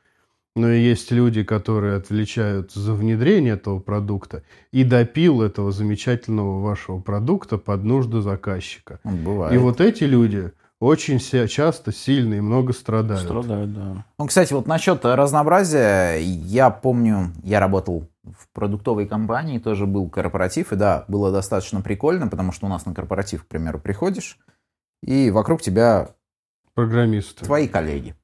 но 0.56 0.70
и 0.70 0.80
есть 0.80 1.10
люди, 1.10 1.42
которые 1.42 1.96
отвечают 1.96 2.72
за 2.72 2.94
внедрение 2.94 3.54
этого 3.54 3.78
продукта 3.78 4.42
и 4.72 4.84
допил 4.84 5.42
этого 5.42 5.70
замечательного 5.70 6.60
вашего 6.60 7.00
продукта 7.00 7.58
под 7.58 7.84
нужды 7.84 8.20
заказчика. 8.20 9.00
Бывает. 9.04 9.54
И 9.54 9.58
вот 9.58 9.80
эти 9.80 10.04
люди 10.04 10.52
очень 10.80 11.18
часто 11.20 11.92
сильно 11.92 12.34
и 12.34 12.40
много 12.40 12.72
страдают. 12.72 13.22
Страдают, 13.22 13.74
да. 13.74 14.04
Ну, 14.18 14.26
кстати, 14.26 14.52
вот 14.52 14.66
насчет 14.66 15.04
разнообразия, 15.04 16.16
я 16.18 16.70
помню, 16.70 17.32
я 17.44 17.60
работал 17.60 18.08
в 18.24 18.48
продуктовой 18.52 19.06
компании, 19.06 19.58
тоже 19.58 19.86
был 19.86 20.08
корпоратив, 20.08 20.72
и 20.72 20.76
да, 20.76 21.04
было 21.06 21.30
достаточно 21.30 21.80
прикольно, 21.82 22.28
потому 22.28 22.52
что 22.52 22.66
у 22.66 22.68
нас 22.68 22.86
на 22.86 22.94
корпоратив, 22.94 23.44
к 23.44 23.46
примеру, 23.46 23.78
приходишь, 23.78 24.38
и 25.02 25.30
вокруг 25.30 25.62
тебя 25.62 26.10
Программисты. 26.74 27.44
твои 27.44 27.68
коллеги. 27.68 28.14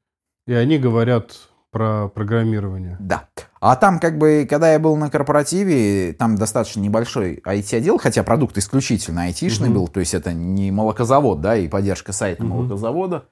И 0.46 0.52
они 0.52 0.78
говорят 0.78 1.50
про 1.76 2.08
программирование. 2.08 2.96
Да. 2.98 3.28
А 3.60 3.76
там, 3.76 3.98
как 3.98 4.16
бы, 4.16 4.46
когда 4.48 4.72
я 4.72 4.78
был 4.78 4.96
на 4.96 5.10
корпоративе, 5.10 6.14
там 6.14 6.36
достаточно 6.36 6.80
небольшой 6.80 7.42
IT-отдел, 7.44 7.98
хотя 7.98 8.22
продукт 8.22 8.56
исключительно 8.56 9.24
айтишный 9.24 9.68
Мгм. 9.68 9.78
был, 9.78 9.88
то 9.88 10.00
есть 10.00 10.14
это 10.14 10.32
не 10.32 10.70
молокозавод, 10.70 11.42
да, 11.42 11.54
и 11.54 11.68
поддержка 11.68 12.12
сайта 12.12 12.44
Мгм. 12.44 12.52
молокозавода, 12.56 13.26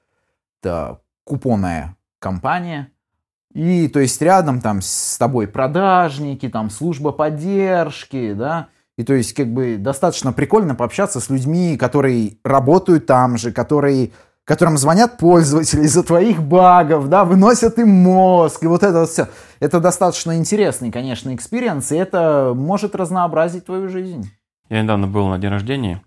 это 0.61 0.99
купонная 1.23 1.95
компания, 2.19 2.91
и, 3.51 3.87
то 3.87 3.99
есть, 3.99 4.21
рядом 4.21 4.61
там 4.61 4.81
с 4.81 5.17
тобой 5.17 5.47
продажники, 5.47 6.47
там 6.47 6.69
служба 6.69 7.13
поддержки, 7.13 8.33
да, 8.33 8.67
и 8.95 9.03
то 9.03 9.13
есть, 9.13 9.33
как 9.33 9.47
бы, 9.51 9.77
достаточно 9.79 10.33
прикольно 10.33 10.75
пообщаться 10.75 11.19
с 11.19 11.31
людьми, 11.31 11.77
которые 11.77 12.37
работают 12.43 13.07
там 13.07 13.37
же, 13.37 13.51
которые 13.51 14.11
которым 14.45 14.77
звонят 14.77 15.17
пользователи 15.17 15.81
из-за 15.81 16.03
твоих 16.03 16.41
багов, 16.41 17.09
да, 17.09 17.25
выносят 17.25 17.79
им 17.79 17.89
мозг, 17.89 18.63
и 18.63 18.67
вот 18.67 18.83
это 18.83 19.01
вот 19.01 19.09
все. 19.09 19.27
Это 19.59 19.79
достаточно 19.79 20.37
интересный, 20.37 20.91
конечно, 20.91 21.33
experience, 21.33 21.91
и 21.91 21.95
это 21.95 22.53
может 22.55 22.95
разнообразить 22.95 23.65
твою 23.65 23.89
жизнь. 23.89 24.29
Я 24.69 24.81
недавно 24.83 25.07
был 25.07 25.27
на 25.27 25.37
день 25.39 25.49
рождения. 25.51 26.01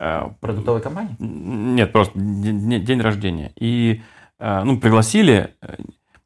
э, 0.00 0.22
Продуктовой 0.40 0.80
компании? 0.80 1.14
Нет, 1.18 1.92
просто 1.92 2.18
день, 2.18 2.84
день 2.84 3.00
рождения. 3.00 3.52
И, 3.56 4.02
э, 4.38 4.62
ну, 4.64 4.78
пригласили 4.78 5.54
э, 5.60 5.76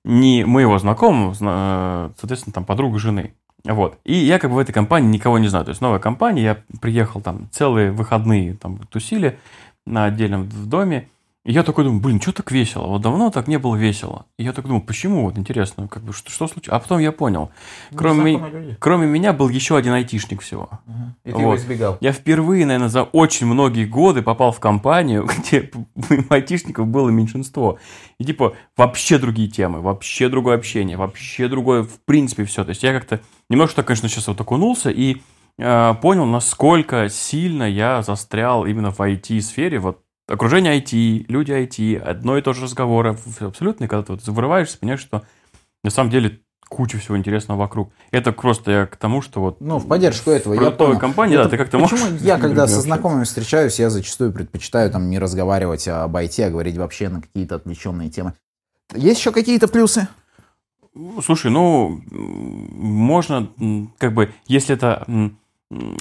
не 0.05 0.45
моего 0.45 0.79
знакомого, 0.79 1.35
зна- 1.35 2.11
соответственно, 2.19 2.53
там, 2.53 2.65
подругу 2.65 2.99
жены. 2.99 3.35
Вот. 3.65 3.99
И 4.05 4.15
я 4.15 4.39
как 4.39 4.51
бы 4.51 4.57
в 4.57 4.59
этой 4.59 4.73
компании 4.73 5.09
никого 5.09 5.39
не 5.39 5.49
знаю. 5.49 5.65
То 5.65 5.71
есть 5.71 5.81
новая 5.81 6.01
компания, 6.01 6.43
я 6.43 6.57
приехал 6.81 7.21
там 7.21 7.49
целые 7.53 7.93
выходные, 7.93 8.55
там, 8.55 8.79
тусили 8.91 9.39
на 9.87 10.05
отдельном 10.07 10.45
в 10.45 10.67
доме. 10.67 11.09
И 11.45 11.51
я 11.53 11.65
такой 11.65 11.83
думаю, 11.83 12.01
блин, 12.01 12.21
что 12.21 12.31
так 12.33 12.53
весело? 12.53 12.87
Вот 12.87 13.03
давно 13.03 13.31
так 13.31 13.49
не 13.49 13.59
было 13.59 13.75
весело. 13.75 14.27
И 14.39 14.45
я 14.45 14.53
так 14.53 14.65
думаю, 14.65 14.81
почему? 14.81 15.25
Вот 15.25 15.37
интересно, 15.37 15.89
как 15.89 16.05
бы, 16.05 16.13
что, 16.13 16.31
что 16.31 16.47
случилось? 16.47 16.77
А 16.77 16.79
потом 16.79 17.01
я 17.01 17.11
понял. 17.11 17.51
Кроме, 17.97 18.23
ми- 18.23 18.39
кроме 18.79 19.07
меня 19.09 19.33
был 19.33 19.49
еще 19.49 19.77
один 19.77 19.93
айтишник 19.93 20.41
всего. 20.43 20.71
И 21.25 21.33
ты 21.33 21.41
его 21.41 21.57
избегал. 21.57 21.99
Я 22.01 22.13
впервые, 22.13 22.65
наверное, 22.65 22.89
за 22.89 23.03
очень 23.03 23.49
многие 23.49 23.87
годы 23.87 24.23
попал 24.23 24.53
в 24.53 24.61
компанию, 24.61 25.27
где 25.39 25.69
айтишников 26.29 26.87
было 26.87 27.09
меньшинство. 27.11 27.79
И 28.19 28.25
типа 28.25 28.55
вообще 28.77 29.19
другие 29.19 29.49
темы, 29.49 29.81
вообще 29.81 30.29
другое 30.29 30.55
общение, 30.57 30.97
вообще 30.97 31.49
другое, 31.49 31.83
в 31.83 31.99
принципе, 32.05 32.45
все. 32.45 32.63
То 32.63 32.71
есть 32.71 32.85
я 32.85 32.93
как-то 32.93 33.21
немножко 33.51 33.77
так, 33.77 33.87
конечно, 33.87 34.09
сейчас 34.09 34.29
вот 34.29 34.41
окунулся 34.41 34.91
и 34.91 35.17
э, 35.59 35.95
понял, 36.01 36.25
насколько 36.25 37.09
сильно 37.09 37.65
я 37.65 38.03
застрял 38.03 38.65
именно 38.65 38.93
в 38.93 39.01
IT-сфере. 39.01 39.81
Вот 39.81 39.99
окружение 40.33 40.79
IT, 40.81 41.27
люди 41.29 41.53
IT, 41.53 41.99
одно 41.99 42.39
и 42.39 42.43
то 42.43 42.53
же 42.53 42.63
разговоры, 42.65 43.17
абсолютно. 43.41 43.85
И 43.85 43.89
когда 43.89 44.03
ты 44.05 44.13
вот 44.13 44.27
вырываешься, 44.27 44.79
понимаешь, 44.79 45.01
что 45.01 45.23
на 45.85 45.91
самом 45.91 46.11
деле 46.11 46.41
куча 46.69 46.97
всего 46.97 47.19
интересного 47.19 47.59
вокруг. 47.59 47.93
Это 48.13 48.33
просто 48.33 48.71
я 48.71 48.87
к 48.87 48.97
тому, 48.97 49.21
что 49.21 49.41
вот 49.41 49.61
Ну, 49.61 49.77
в 49.79 49.87
поддержку 49.87 50.31
этого, 50.31 50.55
в 50.55 50.63
я 50.63 50.71
понял. 50.71 50.99
компании, 50.99 51.35
Это 51.35 51.45
да, 51.45 51.51
ты 51.51 51.59
как-то 51.59 51.79
Почему 51.79 52.01
можешь... 52.01 52.21
я, 52.23 52.39
когда 52.39 52.67
со 52.67 52.81
знакомыми 52.81 53.25
встречаюсь, 53.25 53.79
я 53.79 53.91
зачастую 53.91 54.33
предпочитаю 54.33 54.91
там 54.91 55.11
не 55.11 55.19
разговаривать 55.19 55.87
об 55.87 56.17
IT, 56.17 56.43
а 56.43 56.51
говорить 56.51 56.79
вообще 56.79 57.11
на 57.11 57.21
какие-то 57.21 57.57
отвлеченные 57.57 58.09
темы. 58.09 58.33
Есть 58.95 59.21
еще 59.21 59.33
какие-то 59.33 59.69
плюсы? 59.69 60.09
Слушай, 61.23 61.51
ну, 61.51 62.01
можно, 62.11 63.51
как 63.99 64.15
бы, 64.15 64.33
если 64.47 64.75
это 64.75 65.07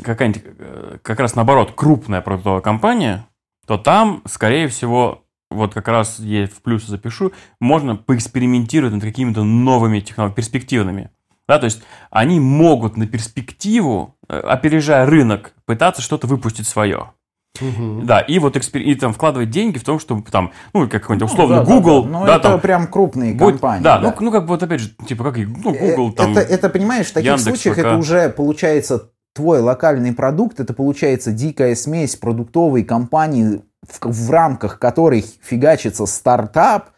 какая-нибудь, 0.04 0.44
э, 0.58 0.98
как 1.02 1.20
раз 1.20 1.36
наоборот, 1.36 1.74
крупная 1.76 2.22
продуктовая 2.22 2.62
компания, 2.62 3.28
то 3.72 3.78
там, 3.78 4.22
скорее 4.26 4.68
всего, 4.68 5.24
вот 5.50 5.74
как 5.74 5.88
раз 5.88 6.20
я 6.20 6.46
в 6.46 6.62
плюсы 6.62 6.88
запишу, 6.88 7.32
можно 7.62 7.96
поэкспериментировать 7.96 8.94
над 8.94 9.02
какими-то 9.02 9.46
новыми 9.46 10.02
технологиями, 10.02 10.36
перспективными. 10.36 11.10
Да, 11.48 11.58
то 11.58 11.66
есть 11.66 11.82
они 12.10 12.42
могут 12.42 12.98
на 12.98 13.08
перспективу, 13.08 14.18
э, 14.28 14.38
опережая 14.38 15.06
рынок, 15.06 15.54
пытаться 15.66 16.02
что-то 16.02 16.28
выпустить 16.28 16.68
свое. 16.68 17.12
Мгм. 17.62 18.06
Да, 18.06 18.20
и 18.20 18.40
вот 18.40 18.58
экспер... 18.58 18.82
и 18.82 18.94
там 18.96 19.14
вкладывать 19.14 19.50
деньги 19.50 19.78
в 19.78 19.86
том, 19.86 20.00
чтобы 20.00 20.30
там, 20.30 20.52
ну, 20.74 20.90
как 20.90 21.04
какой-нибудь 21.04 21.32
условно 21.32 21.58
да, 21.58 21.64
да, 21.66 21.74
Google, 21.74 22.04
да. 22.04 22.10
Ну, 22.10 22.26
да, 22.26 22.36
это 22.36 22.50
там, 22.50 22.60
прям 22.60 22.88
крупные 22.88 23.34
Будь- 23.34 23.54
компании. 23.54 23.84
Да, 23.84 24.00
Ну, 24.00 24.14
ну 24.20 24.32
как 24.34 24.44
бы 24.44 24.50
вот 24.50 24.64
опять 24.64 24.82
же, 24.82 24.90
типа 25.08 25.24
как 25.24 25.38
ну, 25.38 25.74
Google 25.74 26.10
Э, 26.10 26.14
там. 26.14 26.32
Это, 26.32 26.42
это, 26.42 26.70
понимаешь, 26.70 27.08
в 27.08 27.14
таких 27.14 27.30
Яндекс, 27.32 27.44
случаях 27.46 27.76
ВК. 27.76 27.80
это 27.86 27.98
уже 27.98 28.30
получается 28.30 29.12
твой 29.34 29.60
локальный 29.60 30.14
продукт, 30.14 30.60
это 30.60 30.74
получается 30.74 31.32
дикая 31.32 31.76
смесь 31.76 32.16
продуктовой 32.16 32.84
компании, 32.84 33.62
в, 33.88 34.00
в 34.06 34.30
рамках 34.32 34.78
которой 34.80 35.26
фигачится 35.42 36.06
стартап, 36.06 36.90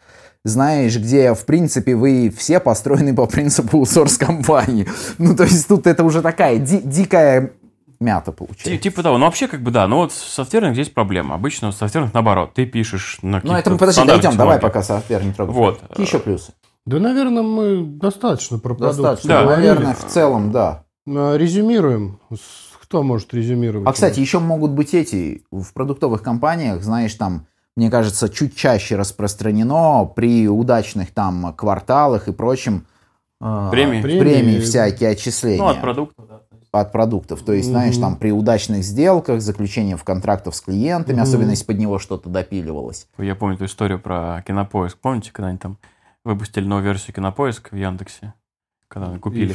знаешь, 0.44 0.96
где, 0.98 1.32
в 1.34 1.46
принципе, 1.46 1.94
вы 1.94 2.32
все 2.36 2.60
построены 2.60 3.14
по 3.14 3.26
принципу 3.26 3.82
source 3.82 4.18
компании. 4.18 4.86
Ну, 5.18 5.34
то 5.34 5.44
есть 5.44 5.66
тут 5.68 5.86
это 5.86 6.04
уже 6.04 6.20
такая 6.22 6.58
ди- 6.58 6.82
дикая 6.82 7.52
мята 8.00 8.32
получается. 8.32 8.76
Типа 8.82 9.02
того. 9.02 9.16
Ну, 9.16 9.24
вообще, 9.24 9.48
как 9.48 9.62
бы, 9.62 9.70
да. 9.70 9.86
Но 9.88 9.98
вот 9.98 10.12
в 10.12 10.16
софтверных 10.16 10.74
здесь 10.74 10.90
проблема. 10.90 11.36
Обычно 11.36 11.70
в 11.70 11.74
софтверных 11.74 12.12
наоборот. 12.12 12.52
Ты 12.52 12.66
пишешь 12.66 13.18
на 13.22 13.40
Ну, 13.42 13.54
это 13.54 13.70
мы, 13.70 13.78
подожди, 13.78 14.00
дойдем, 14.04 14.22
давай 14.36 14.58
технологиях. 14.58 14.60
пока 14.60 14.82
софтвер 14.82 15.24
не 15.24 15.32
трогаем. 15.32 15.56
Вот. 15.56 15.80
Какие 15.88 16.06
еще 16.06 16.18
плюсы? 16.18 16.52
Да, 16.84 16.98
наверное, 16.98 17.42
мы 17.42 17.82
достаточно 17.86 18.58
про 18.58 18.74
Достаточно. 18.74 19.28
Да. 19.28 19.38
поговорили. 19.40 19.68
Наверное, 19.68 19.94
в 19.94 20.04
целом, 20.06 20.52
да. 20.52 20.83
А, 21.06 21.36
Резюмируем. 21.36 22.18
Кто 22.80 23.02
может 23.02 23.32
резюмировать? 23.34 23.88
А, 23.88 23.92
кстати, 23.92 24.20
еще 24.20 24.38
могут 24.38 24.70
быть 24.72 24.94
эти 24.94 25.44
в 25.50 25.72
продуктовых 25.72 26.22
компаниях, 26.22 26.82
знаешь, 26.82 27.14
там, 27.14 27.46
мне 27.76 27.90
кажется, 27.90 28.28
чуть 28.28 28.54
чаще 28.56 28.96
распространено 28.96 30.04
при 30.04 30.48
удачных 30.48 31.10
там 31.12 31.52
кварталах 31.54 32.28
и 32.28 32.32
прочем. 32.32 32.86
э, 33.40 33.68
Премии. 33.70 34.00
Премии, 34.00 34.18
Премии. 34.20 34.60
всякие 34.60 35.10
отчисления 35.10 35.58
Ну, 35.62 35.68
от 35.68 35.80
продукта, 35.80 36.22
да. 36.22 36.40
от 36.72 36.92
продуктов. 36.92 37.42
То 37.42 37.52
есть, 37.52 37.68
знаешь, 37.68 37.94
Мгм. 37.96 38.02
там 38.02 38.16
при 38.16 38.30
удачных 38.32 38.84
сделках, 38.84 39.42
заключением 39.42 39.98
контрактов 39.98 40.54
с 40.54 40.60
клиентами, 40.60 41.16
Мгм. 41.16 41.22
особенно 41.24 41.50
если 41.50 41.64
под 41.64 41.78
него 41.78 41.98
что-то 41.98 42.30
допиливалось. 42.30 43.06
Я 43.18 43.34
помню 43.34 43.56
эту 43.56 43.64
историю 43.66 43.98
про 43.98 44.42
Кинопоиск. 44.46 44.96
Помните, 44.98 45.30
когда 45.32 45.48
они 45.48 45.58
там 45.58 45.78
выпустили 46.24 46.64
новую 46.64 46.84
версию 46.84 47.14
Кинопоиска 47.14 47.74
в 47.74 47.76
Яндексе? 47.76 48.32
Когда 48.94 49.12
И 49.12 49.18
купили. 49.18 49.52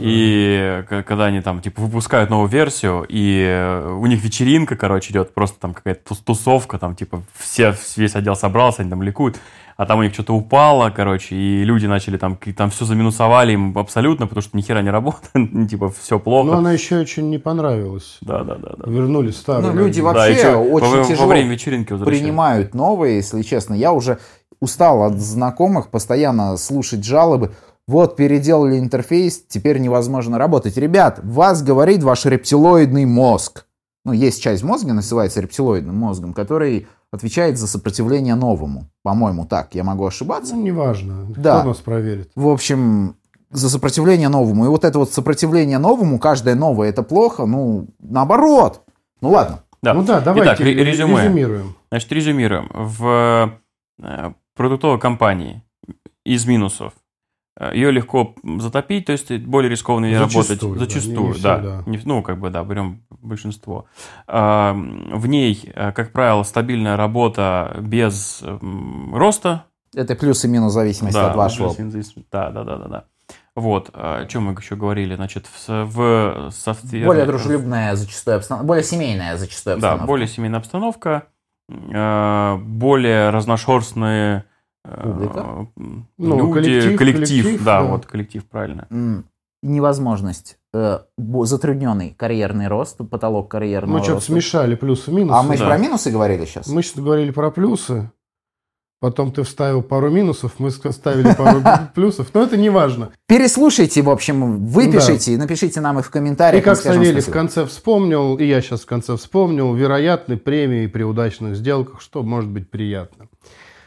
И 0.00 0.82
к- 0.88 1.04
когда 1.04 1.26
они 1.26 1.40
там, 1.40 1.60
типа, 1.60 1.82
выпускают 1.82 2.30
новую 2.30 2.48
версию, 2.48 3.06
и 3.08 3.44
э, 3.46 3.92
у 3.92 4.04
них 4.06 4.24
вечеринка, 4.24 4.74
короче, 4.74 5.12
идет, 5.12 5.32
просто 5.34 5.60
там 5.60 5.72
какая-то 5.72 6.12
тус- 6.12 6.22
тусовка, 6.24 6.78
там, 6.80 6.96
типа, 6.96 7.22
все, 7.38 7.76
весь 7.96 8.16
отдел 8.16 8.34
собрался, 8.34 8.82
они 8.82 8.90
там 8.90 9.00
ликуют, 9.04 9.38
а 9.76 9.86
там 9.86 10.00
у 10.00 10.02
них 10.02 10.12
что-то 10.12 10.34
упало, 10.34 10.90
короче, 10.90 11.36
и 11.36 11.62
люди 11.62 11.86
начали 11.86 12.16
там, 12.16 12.36
там 12.56 12.70
все 12.70 12.84
заминусовали 12.84 13.52
им 13.52 13.78
абсолютно, 13.78 14.26
потому 14.26 14.42
что 14.42 14.56
ни 14.56 14.62
хера 14.62 14.82
не 14.82 14.90
работает, 14.90 15.30
ну, 15.52 15.64
типа, 15.68 15.88
все 15.90 16.18
плохо. 16.18 16.46
Но 16.50 16.58
она 16.58 16.72
еще 16.72 16.98
очень 16.98 17.30
не 17.30 17.38
понравилась. 17.38 18.18
Да, 18.20 18.42
да, 18.42 18.56
да, 18.56 18.74
да. 18.78 18.90
Вернули 18.90 19.30
старую. 19.30 19.72
Ну, 19.74 19.80
люди 19.80 20.00
вообще 20.00 20.42
Да, 20.42 20.50
и 20.50 20.54
очень 20.56 20.88
во, 20.88 20.96
во 20.96 21.04
тяжело 21.04 21.28
время 21.28 21.50
вечеринки 21.52 21.96
принимают 22.04 22.74
новые, 22.74 23.14
если 23.16 23.42
честно. 23.42 23.74
Я 23.74 23.92
уже 23.92 24.18
устал 24.58 25.04
от 25.04 25.20
знакомых 25.20 25.88
постоянно 25.90 26.56
слушать 26.56 27.04
жалобы. 27.04 27.52
Вот, 27.92 28.16
переделали 28.16 28.78
интерфейс, 28.78 29.44
теперь 29.46 29.78
невозможно 29.78 30.38
работать. 30.38 30.78
Ребят, 30.78 31.20
вас 31.22 31.62
говорит 31.62 32.02
ваш 32.02 32.24
рептилоидный 32.24 33.04
мозг. 33.04 33.66
Ну, 34.06 34.12
есть 34.12 34.42
часть 34.42 34.62
мозга, 34.62 34.94
называется 34.94 35.42
рептилоидным 35.42 35.94
мозгом, 35.94 36.32
который 36.32 36.86
отвечает 37.10 37.58
за 37.58 37.66
сопротивление 37.66 38.34
новому. 38.34 38.86
По-моему, 39.02 39.44
так. 39.44 39.74
Я 39.74 39.84
могу 39.84 40.06
ошибаться. 40.06 40.54
Ну, 40.56 40.62
неважно. 40.62 41.26
Да. 41.36 41.58
Кто 41.60 41.68
нас 41.68 41.76
проверит? 41.80 42.30
В 42.34 42.48
общем, 42.48 43.14
за 43.50 43.68
сопротивление 43.68 44.30
новому. 44.30 44.64
И 44.64 44.68
вот 44.68 44.84
это 44.86 44.98
вот 44.98 45.12
сопротивление 45.12 45.76
новому, 45.76 46.18
каждое 46.18 46.54
новое 46.54 46.88
это 46.88 47.02
плохо, 47.02 47.44
ну, 47.44 47.88
наоборот. 48.00 48.80
Ну 49.20 49.28
ладно. 49.32 49.64
Да. 49.82 49.92
Ну 49.92 50.02
да, 50.02 50.22
давайте 50.22 50.48
Итак, 50.48 50.60
ре- 50.60 50.72
ре- 50.72 50.84
резюме. 50.84 51.24
резюмируем. 51.24 51.74
Значит, 51.90 52.10
резюмируем. 52.10 52.70
В 52.72 53.52
э, 54.02 54.32
продуктовой 54.56 54.98
компании 54.98 55.62
из 56.24 56.46
минусов 56.46 56.94
ее 57.60 57.90
легко 57.90 58.34
затопить, 58.58 59.06
то 59.06 59.12
есть 59.12 59.30
более 59.38 59.68
рискованно 59.70 60.06
ей 60.06 60.16
Зачастую, 60.16 60.58
работать. 60.60 60.78
да, 60.78 60.84
Зачастую, 60.84 61.28
не- 61.28 61.34
не 61.36 61.40
да. 61.42 61.56
всегда. 61.58 61.82
Не- 61.86 62.00
ну, 62.04 62.22
как 62.22 62.38
бы, 62.40 62.50
да, 62.50 62.64
берем 62.64 63.02
большинство. 63.20 63.86
В 64.26 65.26
ней, 65.26 65.70
э, 65.74 65.92
как 65.92 66.12
правило, 66.12 66.42
стабильная 66.44 66.96
работа 66.96 67.76
без 67.80 68.42
м, 68.42 69.14
роста. 69.14 69.64
Это 69.94 70.14
плюс 70.14 70.44
и 70.44 70.48
минус 70.48 70.72
зависимости 70.72 71.14
Да, 71.18 71.30
от 71.30 71.36
вашего. 71.36 71.68
зависимости- 71.70 72.24
Да, 72.32 72.50
да, 72.50 72.64
да, 72.64 72.76
да, 72.78 72.88
да. 72.88 73.04
Вот, 73.54 73.90
о 73.92 74.24
чем 74.24 74.44
мы 74.44 74.52
еще 74.54 74.76
говорили, 74.76 75.14
значит, 75.14 75.46
в, 75.66 75.84
в 75.84 76.50
софтвере... 76.52 77.04
Более 77.04 77.26
дружелюбная 77.26 77.94
зачастую 77.96 78.38
обстановка, 78.38 78.66
более 78.66 78.82
семейная 78.82 79.36
зачастую 79.36 79.76
Да, 79.76 79.88
обстановка. 79.88 80.06
более 80.06 80.26
семейная 80.26 80.58
обстановка, 80.60 81.24
э, 81.68 82.56
более 82.56 83.28
разношерстные 83.28 84.38
э, 84.38 84.42
Публика? 84.84 85.66
м, 85.76 86.08
Ну, 86.18 86.36
люди, 86.38 86.52
коллектив, 86.54 86.98
коллектив, 86.98 87.44
коллектив, 87.44 87.64
да, 87.64 87.82
да. 87.82 87.88
вот 87.88 88.06
коллектив, 88.06 88.44
правильно. 88.44 88.88
Невозможность, 89.64 90.58
э, 90.74 90.98
затрудненный 91.44 92.14
карьерный 92.18 92.66
рост, 92.66 92.98
потолок 93.08 93.48
карьерного 93.48 93.98
Мы 93.98 94.02
что-то 94.02 94.14
роста. 94.16 94.32
смешали 94.32 94.74
плюсы 94.74 95.12
и 95.12 95.14
минусы. 95.14 95.36
А 95.38 95.42
мы 95.44 95.56
же 95.56 95.60
Да. 95.62 95.68
про 95.68 95.78
минусы 95.78 96.10
говорили 96.10 96.44
сейчас? 96.46 96.66
Мы 96.66 96.82
сейчас 96.82 96.96
говорили 96.96 97.30
про 97.30 97.50
плюсы. 97.52 98.10
Потом 99.00 99.30
ты 99.32 99.42
вставил 99.44 99.82
пару 99.82 100.10
минусов, 100.10 100.54
мы 100.58 100.70
вставили 100.70 101.32
пару 101.34 101.60
плюсов. 101.94 102.28
Но 102.34 102.42
это 102.42 102.56
не 102.56 102.70
важно. 102.70 103.10
Переслушайте, 103.28 104.02
в 104.02 104.10
общем, 104.10 104.66
выпишите 104.66 105.34
и 105.34 105.36
напишите 105.36 105.80
нам 105.80 105.98
их 106.00 106.06
в 106.06 106.10
И 106.10 106.12
комментариях. 106.12 106.64
как 106.64 106.72
мы 106.72 106.80
скажем 106.80 107.02
Савелий 107.04 107.20
в 107.20 107.30
конце 107.30 107.66
вспомнил, 107.66 108.36
и 108.36 108.44
я 108.44 108.60
сейчас 108.62 108.80
в 108.82 108.86
конце 108.86 109.16
вспомнил, 109.16 109.74
вероятны 109.74 110.36
премии 110.36 110.88
при 110.88 111.04
удачных 111.04 111.54
сделках, 111.56 112.00
что 112.00 112.24
может 112.24 112.50
быть 112.50 112.68
приятно. 112.70 113.28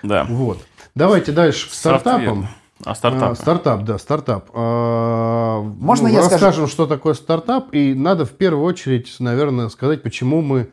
Да. 0.04 0.26
Вот. 0.30 0.60
Давайте 0.96 1.32
дальше 1.32 1.70
к 1.70 1.74
стартапам. 1.74 2.44
Software. 2.44 2.66
А 2.84 2.96
стартап? 2.96 3.32
А, 3.32 3.36
стартап, 3.36 3.84
да, 3.84 3.98
стартап. 3.98 4.50
А, 4.54 5.62
Можно 5.62 6.10
ну, 6.10 6.14
я 6.14 6.24
скажу? 6.24 6.46
расскажем, 6.46 6.68
что 6.68 6.88
такое 6.88 7.14
стартап, 7.14 7.74
и 7.74 7.94
надо 7.94 8.26
в 8.26 8.32
первую 8.32 8.66
очередь, 8.66 9.16
наверное, 9.20 9.70
сказать, 9.70 10.04
почему 10.04 10.42
мы 10.42 10.72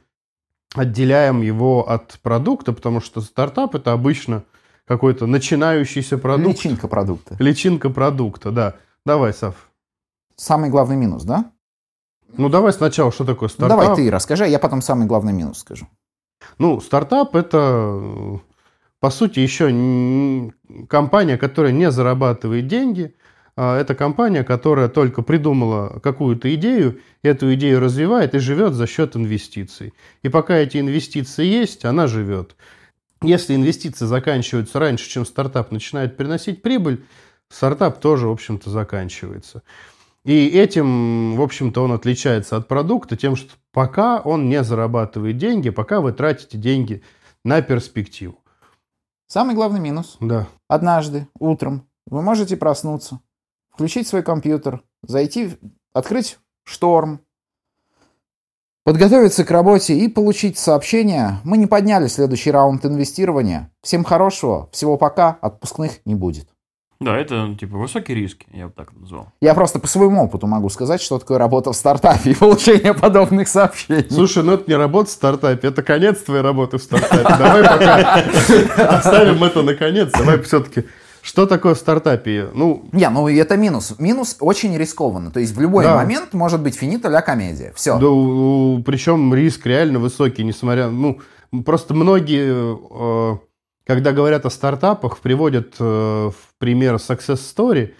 отделяем 0.74 1.42
его 1.42 1.88
от 1.88 2.18
продукта, 2.22 2.72
потому 2.72 3.00
что 3.00 3.20
стартап 3.20 3.74
это 3.74 3.92
обычно 3.92 4.44
какой-то 4.86 5.26
начинающийся 5.26 6.18
продукт. 6.18 6.64
Личинка 6.64 6.88
продукта. 6.88 7.36
Личинка 7.38 7.90
продукта, 7.90 8.50
да. 8.50 8.74
Давай, 9.06 9.32
Сав. 9.32 9.54
Самый 10.36 10.70
главный 10.70 10.96
минус, 10.96 11.22
да? 11.22 11.52
Ну, 12.36 12.48
давай 12.48 12.72
сначала, 12.72 13.12
что 13.12 13.24
такое 13.24 13.48
стартап? 13.48 13.78
давай 13.78 13.94
ты 13.94 14.10
расскажи, 14.10 14.44
а 14.44 14.48
я 14.48 14.58
потом 14.58 14.82
самый 14.82 15.06
главный 15.06 15.32
минус 15.32 15.58
скажу. 15.58 15.86
Ну, 16.58 16.80
стартап 16.80 17.36
это, 17.36 18.40
по 19.02 19.10
сути, 19.10 19.40
еще 19.40 20.52
компания, 20.88 21.36
которая 21.36 21.72
не 21.72 21.90
зарабатывает 21.90 22.68
деньги. 22.68 23.16
А 23.56 23.76
Это 23.76 23.96
компания, 23.96 24.44
которая 24.44 24.88
только 24.88 25.22
придумала 25.22 25.98
какую-то 25.98 26.54
идею, 26.54 27.00
эту 27.24 27.52
идею 27.54 27.80
развивает 27.80 28.36
и 28.36 28.38
живет 28.38 28.74
за 28.74 28.86
счет 28.86 29.16
инвестиций. 29.16 29.92
И 30.22 30.28
пока 30.28 30.56
эти 30.56 30.78
инвестиции 30.78 31.44
есть, 31.44 31.84
она 31.84 32.06
живет. 32.06 32.54
Если 33.22 33.56
инвестиции 33.56 34.06
заканчиваются 34.06 34.78
раньше, 34.78 35.10
чем 35.10 35.26
стартап 35.26 35.72
начинает 35.72 36.16
приносить 36.16 36.62
прибыль, 36.62 37.04
стартап 37.48 37.98
тоже, 38.00 38.28
в 38.28 38.30
общем-то, 38.30 38.70
заканчивается. 38.70 39.64
И 40.24 40.46
этим, 40.46 41.34
в 41.34 41.42
общем-то, 41.42 41.82
он 41.82 41.90
отличается 41.90 42.56
от 42.56 42.68
продукта 42.68 43.16
тем, 43.16 43.34
что 43.34 43.50
пока 43.72 44.20
он 44.20 44.48
не 44.48 44.62
зарабатывает 44.62 45.38
деньги, 45.38 45.70
пока 45.70 46.00
вы 46.00 46.12
тратите 46.12 46.56
деньги 46.56 47.02
на 47.44 47.62
перспективу. 47.62 48.41
Самый 49.32 49.54
главный 49.54 49.80
минус. 49.80 50.18
Да. 50.20 50.46
Однажды 50.68 51.26
утром 51.38 51.88
вы 52.04 52.20
можете 52.20 52.54
проснуться, 52.54 53.20
включить 53.70 54.06
свой 54.06 54.22
компьютер, 54.22 54.82
зайти, 55.02 55.56
открыть 55.94 56.38
шторм, 56.64 57.18
подготовиться 58.84 59.46
к 59.46 59.50
работе 59.50 59.96
и 59.96 60.08
получить 60.08 60.58
сообщение. 60.58 61.38
Мы 61.44 61.56
не 61.56 61.64
подняли 61.64 62.08
следующий 62.08 62.50
раунд 62.50 62.84
инвестирования. 62.84 63.72
Всем 63.80 64.04
хорошего, 64.04 64.68
всего 64.70 64.98
пока, 64.98 65.38
отпускных 65.40 66.04
не 66.04 66.14
будет. 66.14 66.46
Да, 67.02 67.16
это 67.18 67.54
типа 67.58 67.76
высокий 67.76 68.14
риск, 68.14 68.38
я 68.52 68.66
бы 68.68 68.72
так 68.76 68.92
назвал. 68.98 69.28
Я 69.40 69.54
просто 69.54 69.78
по 69.78 69.86
своему 69.86 70.24
опыту 70.24 70.46
могу 70.46 70.68
сказать, 70.68 71.00
что 71.02 71.18
такое 71.18 71.38
работа 71.38 71.72
в 71.72 71.76
стартапе 71.76 72.30
и 72.30 72.34
получение 72.34 72.94
подобных 72.94 73.48
сообщений. 73.48 74.06
Слушай, 74.10 74.42
ну 74.42 74.52
это 74.52 74.64
не 74.70 74.76
работа 74.76 75.08
в 75.10 75.12
стартапе, 75.12 75.68
это 75.68 75.82
конец 75.82 76.18
твоей 76.20 76.42
работы 76.42 76.78
в 76.78 76.82
стартапе. 76.82 77.22
Давай 77.24 77.62
пока 77.62 78.22
оставим 78.98 79.42
это 79.44 79.62
на 79.62 79.74
конец. 79.74 80.10
Давай 80.12 80.40
все-таки, 80.42 80.84
что 81.22 81.46
такое 81.46 81.74
в 81.74 81.78
стартапе? 81.78 82.48
Ну, 82.52 82.88
Не, 82.92 83.08
ну 83.08 83.28
и 83.28 83.36
это 83.36 83.56
минус. 83.56 83.94
Минус 83.98 84.36
очень 84.40 84.76
рискованно. 84.76 85.30
То 85.30 85.40
есть 85.40 85.54
в 85.54 85.60
любой 85.60 85.84
Да. 85.84 85.94
момент 85.96 86.32
может 86.34 86.60
быть 86.60 86.74
финита 86.74 87.08
ля 87.08 87.22
комедия. 87.22 87.72
Все. 87.76 87.94
Да, 87.94 88.82
причем 88.84 89.32
риск 89.34 89.66
реально 89.66 89.98
высокий, 89.98 90.42
несмотря... 90.44 90.88
Ну, 90.88 91.20
просто 91.64 91.94
многие, 91.94 93.34
э, 93.34 93.36
когда 93.94 94.12
говорят 94.12 94.46
о 94.46 94.50
стартапах, 94.50 95.18
приводят 95.18 95.74
э, 95.78 95.84
в 95.84 96.34
пример 96.58 96.94
success 96.94 97.36
story, 97.56 97.92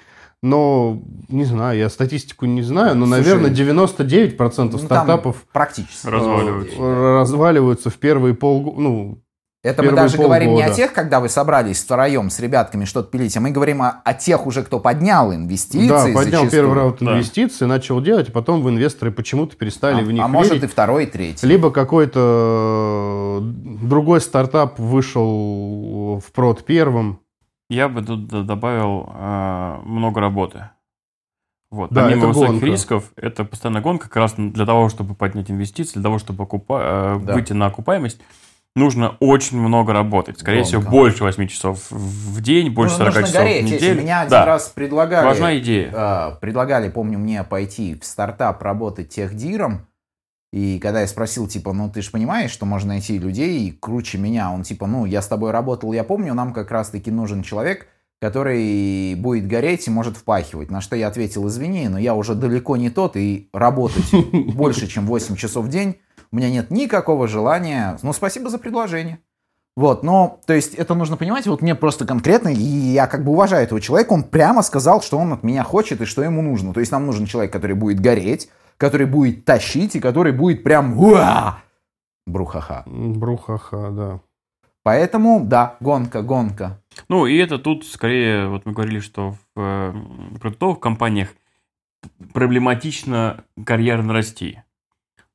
но, 0.43 1.01
не 1.29 1.45
знаю, 1.45 1.79
я 1.79 1.89
статистику 1.89 2.47
не 2.47 2.63
знаю, 2.63 2.97
но, 2.97 3.07
Слушай, 3.07 3.19
наверное, 3.19 3.51
99% 3.51 4.71
Ну, 4.73 4.79
стартапов 4.79 5.45
Практически. 5.53 6.07
э, 6.07 6.11
Разваливаются. 6.11 6.77
разваливаются 7.21 7.91
в 7.91 7.95
первые 7.99 8.35
полгода, 8.35 8.81
ну, 8.81 9.19
Это 9.65 9.85
мы 9.85 9.93
даже 9.93 10.17
говорим 10.19 10.55
не 10.55 10.63
о 10.63 10.65
полгода. 10.65 10.75
тех, 10.77 10.93
когда 10.93 11.21
вы 11.21 11.29
собрались 11.29 11.81
втроем 11.85 12.31
с 12.31 12.41
ребятками 12.41 12.85
что-то 12.85 13.09
пилить, 13.13 13.37
а 13.37 13.41
мы 13.41 13.53
говорим 13.53 13.81
о, 13.81 14.01
о 14.05 14.13
тех 14.13 14.45
уже, 14.49 14.65
кто 14.65 14.81
поднял 14.81 15.33
инвестиции. 15.33 15.89
да, 15.89 16.03
поднял 16.07 16.23
зачастую. 16.25 16.51
первый 16.51 16.75
раунд 16.75 16.97
Да. 17.01 17.13
инвестиций, 17.13 17.69
начал 17.69 18.01
делать, 18.01 18.29
а 18.29 18.33
потом 18.33 18.63
в 18.63 18.69
инвесторы 18.69 19.13
почему-то 19.13 19.55
перестали 19.55 20.01
А, 20.03 20.05
в 20.05 20.11
них 20.11 20.25
а 20.25 20.27
может 20.27 20.55
верить. 20.55 20.65
и 20.65 20.67
второй, 20.67 21.05
и 21.05 21.07
третий. 21.07 21.47
Либо 21.47 21.71
какой-то 21.71 23.39
э, 23.41 23.45
другой 23.87 24.21
стартап 24.21 24.81
вышел 24.81 26.19
в 26.19 26.33
прод 26.33 26.65
первым. 26.65 27.21
Я 27.71 27.89
бы 27.89 28.03
тут 28.03 28.27
добавил 28.45 29.11
э, 29.15 29.77
много 29.85 30.21
работы. 30.21 30.71
Вот. 31.71 31.91
Да, 31.93 32.03
Помимо 32.03 32.19
это 32.23 32.29
высоких 32.29 32.51
гонка. 32.55 32.67
рисков, 32.67 33.13
это 33.17 33.45
постоянная 33.45 33.81
гонка 33.81 34.09
как 34.09 34.17
раз 34.17 34.35
для 34.37 34.67
того, 34.67 34.89
чтобы 34.89 35.15
поднять 35.15 35.51
инвестиции, 35.53 35.95
для 35.95 36.03
того, 36.03 36.19
чтобы 36.19 36.43
окупа- 36.45 37.17
э, 37.19 37.21
Да. 37.25 37.33
выйти 37.33 37.53
на 37.55 37.67
окупаемость, 37.67 38.21
нужно 38.75 39.17
очень 39.21 39.59
много 39.61 39.93
работать. 39.93 40.39
Скорее 40.41 40.63
Гонка. 40.63 40.79
всего, 40.81 40.91
больше 40.91 41.25
8 41.25 41.47
часов 41.49 41.91
в 41.91 42.41
день, 42.41 42.71
больше 42.71 42.95
Ну, 42.95 42.99
40 43.05 43.15
нужно 43.15 43.27
часов 43.29 43.41
гореть. 43.43 43.63
в 43.63 43.69
Если 43.69 43.77
неделю. 43.87 44.03
Меня 44.03 44.21
один 44.21 44.31
Да. 44.31 44.45
раз 44.47 44.69
предлагали... 44.69 45.27
Важна 45.27 45.59
идея. 45.59 45.91
а, 45.95 46.31
предлагали, 46.41 46.89
помню, 46.89 47.19
мне 47.19 47.45
пойти 47.45 47.95
в 48.01 48.05
стартап 48.05 48.63
работать 48.63 49.11
техдиром. 49.11 49.87
И 50.53 50.79
когда 50.81 51.01
я 51.01 51.07
спросил, 51.07 51.47
типа, 51.49 51.73
ну 51.73 51.89
ты 51.91 52.03
же 52.03 52.11
понимаешь, 52.11 52.51
что 52.51 52.67
можно 52.67 52.89
найти 52.91 53.19
людей 53.19 53.77
круче 53.81 54.19
меня, 54.19 54.51
он 54.51 54.63
типа, 54.65 54.87
ну 54.87 55.07
я 55.07 55.23
с 55.23 55.27
тобой 55.27 55.51
работал, 55.51 55.93
я 55.95 56.05
помню, 56.05 56.35
нам 56.35 56.53
как 56.53 56.71
раз-таки 56.71 57.11
нужен 57.11 57.43
человек, 57.43 57.87
который 58.21 59.15
будет 59.17 59.47
гореть 59.49 59.87
и 59.89 59.91
может 59.91 60.17
впахивать. 60.17 60.71
На 60.71 60.81
что 60.81 60.95
я 60.95 61.09
ответил, 61.09 61.49
извини, 61.49 61.89
но 61.89 61.99
я 61.99 62.15
уже 62.15 62.35
далеко 62.35 62.77
не 62.77 62.91
тот, 62.91 63.17
и 63.17 63.49
работать 63.53 64.13
больше, 64.55 64.87
чем 64.89 65.07
8 65.07 65.37
часов 65.37 65.65
в 65.67 65.69
день, 65.69 65.97
у 66.33 66.37
меня 66.37 66.51
нет 66.51 66.71
никакого 66.71 67.29
желания. 67.29 67.99
Ну, 68.03 68.13
спасибо 68.13 68.49
за 68.49 68.59
предложение. 68.59 69.19
Вот, 69.75 70.03
но, 70.03 70.41
то 70.47 70.53
есть, 70.53 70.75
это 70.75 70.95
нужно 70.95 71.17
понимать, 71.17 71.47
вот 71.47 71.63
мне 71.63 71.75
просто 71.75 72.05
конкретно, 72.05 72.49
и 72.49 72.61
я 72.61 73.07
как 73.07 73.25
бы 73.25 73.33
уважаю 73.33 73.65
этого 73.65 73.81
человека, 73.81 74.13
он 74.13 74.23
прямо 74.23 74.63
сказал, 74.63 75.01
что 75.01 75.17
он 75.17 75.33
от 75.33 75.43
меня 75.43 75.63
хочет 75.63 76.03
и 76.03 76.05
что 76.05 76.23
ему 76.23 76.43
нужно. 76.43 76.75
То 76.75 76.81
есть, 76.81 76.93
нам 76.93 77.07
нужен 77.07 77.25
человек, 77.25 77.53
который 77.53 77.75
будет 77.75 78.01
гореть, 78.01 78.51
который 78.77 79.07
будет 79.07 79.47
тащить 79.47 79.97
и 79.97 80.01
который 80.01 80.33
будет 80.33 80.63
прям 80.63 80.99
уа! 80.99 81.63
Брухаха. 82.27 82.83
Брухаха, 82.87 83.91
да. 83.91 84.21
Поэтому, 84.83 85.43
да, 85.45 85.77
гонка, 85.81 86.23
гонка. 86.23 86.81
Ну, 87.09 87.27
и 87.27 87.37
это 87.37 87.59
тут 87.59 87.87
скорее, 87.87 88.49
вот 88.49 88.67
мы 88.67 88.73
говорили, 88.73 89.01
что 89.01 89.37
в 89.55 89.61
э, 89.61 89.95
продуктовых 90.41 90.81
компаниях 90.81 91.29
проблематично 92.33 93.45
карьерно 93.65 94.13
расти. 94.13 94.61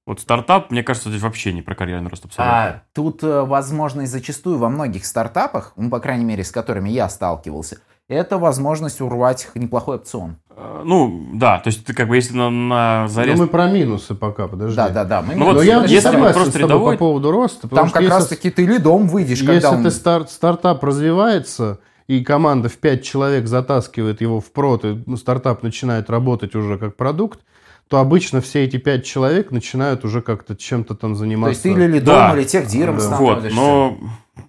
Вот 0.07 0.21
стартап, 0.21 0.71
мне 0.71 0.83
кажется, 0.83 1.09
здесь 1.09 1.21
вообще 1.21 1.51
не 1.51 1.61
про 1.61 1.75
карьерный 1.75 2.09
рост 2.09 2.23
абсолютно. 2.23 2.55
А 2.63 2.81
тут 2.93 3.23
э, 3.23 3.41
возможность 3.41 4.09
зачастую 4.09 4.57
во 4.57 4.69
многих 4.69 5.05
стартапах, 5.05 5.73
ну, 5.75 5.89
по 5.89 5.99
крайней 5.99 6.23
мере, 6.23 6.45
с 6.45 6.49
которыми 6.51 6.89
я 6.89 7.09
сталкивался, 7.09 7.79
это 8.07 8.37
возможность 8.37 9.01
урвать 9.01 9.49
неплохой 9.53 9.97
опцион. 9.97 10.37
Э, 10.55 10.81
Ну, 10.85 11.27
да, 11.33 11.59
то 11.59 11.67
есть 11.67 11.85
ты 11.85 11.93
как 11.93 12.07
бы 12.07 12.15
если 12.15 12.37
на, 12.37 12.49
на 12.49 13.07
заре... 13.09 13.33
Ну, 13.33 13.39
мы 13.43 13.47
про 13.47 13.69
минусы 13.69 14.15
пока, 14.15 14.47
подожди. 14.47 14.77
Да, 14.77 14.87
да, 14.87 15.03
да. 15.03 15.21
Мы 15.21 15.35
Ну 15.35 15.43
вот 15.43 15.55
Но 15.55 15.61
я 15.61 15.81
если 15.81 15.99
согласен 15.99 16.35
просто 16.35 16.51
с 16.51 16.53
тобой 16.53 16.67
рядовой, 16.69 16.93
по 16.95 16.99
поводу 16.99 17.31
роста. 17.31 17.67
Там 17.67 17.89
как 17.89 18.01
если- 18.03 18.15
раз-таки 18.15 18.49
ты 18.49 18.65
лидом 18.65 19.09
выйдешь, 19.09 19.39
когда 19.39 19.55
Если 19.55 19.67
он... 19.67 19.83
ты 19.83 19.91
старт, 19.91 20.31
стартап 20.31 20.81
развивается, 20.85 21.79
и 22.07 22.23
команда 22.23 22.69
в 22.69 22.77
5 22.77 23.03
человек 23.03 23.45
затаскивает 23.47 24.21
его 24.21 24.39
в 24.39 24.53
прод, 24.53 24.85
и 24.85 25.03
ну, 25.05 25.17
стартап 25.17 25.63
начинает 25.63 26.09
работать 26.09 26.55
уже 26.55 26.77
как 26.77 26.95
продукт, 26.95 27.41
то 27.87 27.99
обычно 27.99 28.41
все 28.41 28.63
эти 28.65 28.77
5 28.77 29.05
человек 29.05 29.51
начинают 29.51 30.03
уже 30.05 30.21
как-то 30.21 30.55
чем-то 30.55 30.95
там 30.95 31.13
То 31.13 31.19
заниматься. 31.19 31.49
есть 31.51 31.63
ты 31.63 31.69
или 31.71 31.87
лидом, 31.93 32.15
Да. 32.15 32.33
или 32.35 32.43
техдиром 32.43 32.97
Да. 32.97 33.17
Вот, 33.17 33.33
становишься. 33.39 33.55
но 33.59 33.97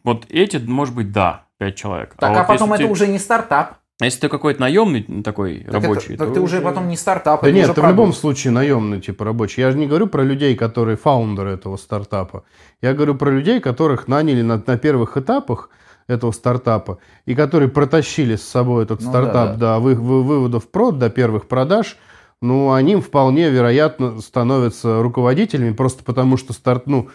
вот 0.05 0.27
эти, 0.29 0.57
может 0.57 0.94
быть, 0.94 1.12
да, 1.12 1.44
5 1.59 1.77
человек. 1.77 2.14
Так, 2.18 2.31
а, 2.37 2.38
вот 2.40 2.46
потом 2.46 2.72
это 2.72 2.85
ты- 2.85 2.90
уже 2.90 3.07
не 3.07 3.18
стартап. 3.18 3.74
а 4.01 4.05
Если 4.05 4.20
ты 4.20 4.29
какой-то 4.29 4.61
наемный 4.61 5.03
такой 5.24 5.61
Так, 5.64 5.74
рабочий, 5.74 6.14
это- 6.14 6.18
так 6.18 6.29
то 6.29 6.35
ты 6.35 6.40
уже 6.40 6.61
потом 6.61 6.88
не 6.88 6.96
стартап, 6.96 7.42
Да 7.42 7.48
это 7.48 7.57
нет, 7.57 7.74
ты 7.74 7.81
в 7.81 7.87
любом 7.87 8.12
случае 8.12 8.53
наемный 8.53 9.01
типа 9.01 9.24
рабочий. 9.24 9.61
Я 9.61 9.70
же 9.72 9.79
не 9.79 9.87
говорю 9.87 10.07
про 10.07 10.22
людей, 10.22 10.55
которые 10.57 10.96
фаундеры 10.96 11.51
этого 11.53 11.77
стартапа. 11.77 12.44
Я 12.83 12.92
говорю 12.94 13.14
про 13.16 13.31
людей, 13.31 13.61
которых 13.61 14.07
наняли 14.09 14.42
на, 14.42 14.62
на 14.64 14.77
первых 14.79 15.16
этапах 15.16 15.70
этого 16.07 16.31
стартапа 16.33 16.98
и 17.27 17.35
которые 17.35 17.68
протащили 17.68 18.37
с 18.37 18.42
собой 18.48 18.85
этот 18.85 19.01
Ну 19.03 19.11
стартап 19.11 19.57
да, 19.59 19.74
до 19.74 19.79
вы- 19.81 19.94
вы- 19.94 20.22
вывода 20.22 20.59
в 20.61 20.68
прод, 20.70 20.98
до 20.98 21.11
первых 21.11 21.46
продаж. 21.48 21.96
Ну, 22.40 22.72
они 22.72 22.96
вполне 22.96 23.51
вероятно 23.51 24.20
становятся 24.20 25.03
руководителями 25.03 25.72
просто 25.72 26.05
потому, 26.05 26.37
что 26.37 26.53
старт, 26.53 26.87
ну, 26.87 27.09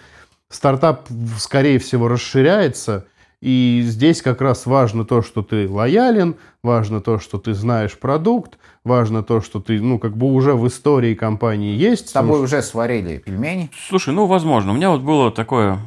стартап, 0.49 1.07
скорее 1.37 1.79
всего, 1.79 2.07
расширяется. 2.07 3.05
И 3.41 3.81
здесь 3.85 4.21
как 4.21 4.39
раз 4.41 4.65
важно 4.65 5.03
то, 5.03 5.21
что 5.21 5.41
ты 5.41 5.67
лоялен, 5.69 6.35
важно 6.63 7.01
то, 7.01 7.19
что 7.19 7.37
ты 7.37 7.53
знаешь 7.53 7.97
продукт, 7.97 8.57
важно 8.85 9.21
то, 9.21 9.41
что 9.41 9.59
ты, 9.59 9.81
ну, 9.81 9.99
как 9.99 10.15
бы 10.15 10.27
уже 10.27 10.53
в 10.53 10.65
истории 10.67 11.13
компании 11.13 11.75
есть. 11.75 12.09
С 12.09 12.13
тобой 12.13 12.41
уже 12.41 12.61
сварили 12.61 13.17
пельмени. 13.17 13.69
Слушай, 13.89 14.13
ну, 14.13 14.27
возможно. 14.27 14.71
У 14.71 14.75
меня 14.75 14.91
вот 14.91 15.01
было 15.01 15.29
такое 15.29 15.79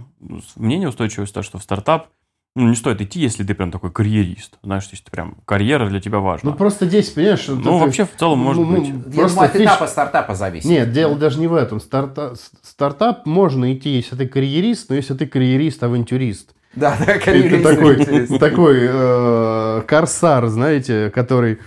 мнение 0.56 0.88
устойчивое, 0.88 1.26
то, 1.26 1.42
что 1.42 1.58
в 1.58 1.62
стартап 1.62 2.08
ну, 2.56 2.68
не 2.70 2.74
стоит 2.74 3.00
идти, 3.02 3.20
если 3.20 3.44
ты 3.44 3.54
прям 3.54 3.70
такой 3.70 3.92
карьерист. 3.92 4.54
Знаешь, 4.62 4.88
если 4.90 5.04
ты 5.04 5.10
прям 5.10 5.36
карьера 5.44 5.88
для 5.88 6.00
тебя 6.00 6.18
важна. 6.20 6.50
Ну, 6.50 6.56
просто 6.56 6.86
здесь, 6.86 7.10
понимаешь... 7.10 7.44
это- 7.44 7.52
Ну, 7.54 7.76
вообще, 7.78 8.04
в 8.06 8.16
целом, 8.18 8.38
может 8.38 8.64
ну, 8.66 8.70
быть. 8.72 8.88
ну, 8.88 8.96
Видимо, 9.04 9.12
Просто 9.12 9.42
от 9.44 9.54
фиш- 9.54 9.62
этапа 9.64 9.86
стартапа 9.86 10.34
зависит. 10.34 10.66
Нет, 10.68 10.90
дело 10.90 11.16
даже 11.16 11.38
не 11.38 11.46
в 11.48 11.54
этом. 11.54 11.78
Старта- 11.80 12.34
Стартап 12.62 13.26
можно 13.26 13.72
идти, 13.74 13.90
если 13.90 14.16
ты 14.16 14.26
карьерист, 14.26 14.88
но 14.88 14.96
если 14.96 15.14
ты 15.14 15.26
карьерист-авантюрист. 15.26 16.54
Да, 16.74 16.96
да, 16.98 17.12
Это 17.12 17.24
карьерист, 17.24 17.62
такой, 17.62 18.00
интересно. 18.00 18.38
такой 18.38 18.76
э, 18.82 19.82
корсар, 19.86 20.46
знаете, 20.48 21.10
который... 21.10 21.58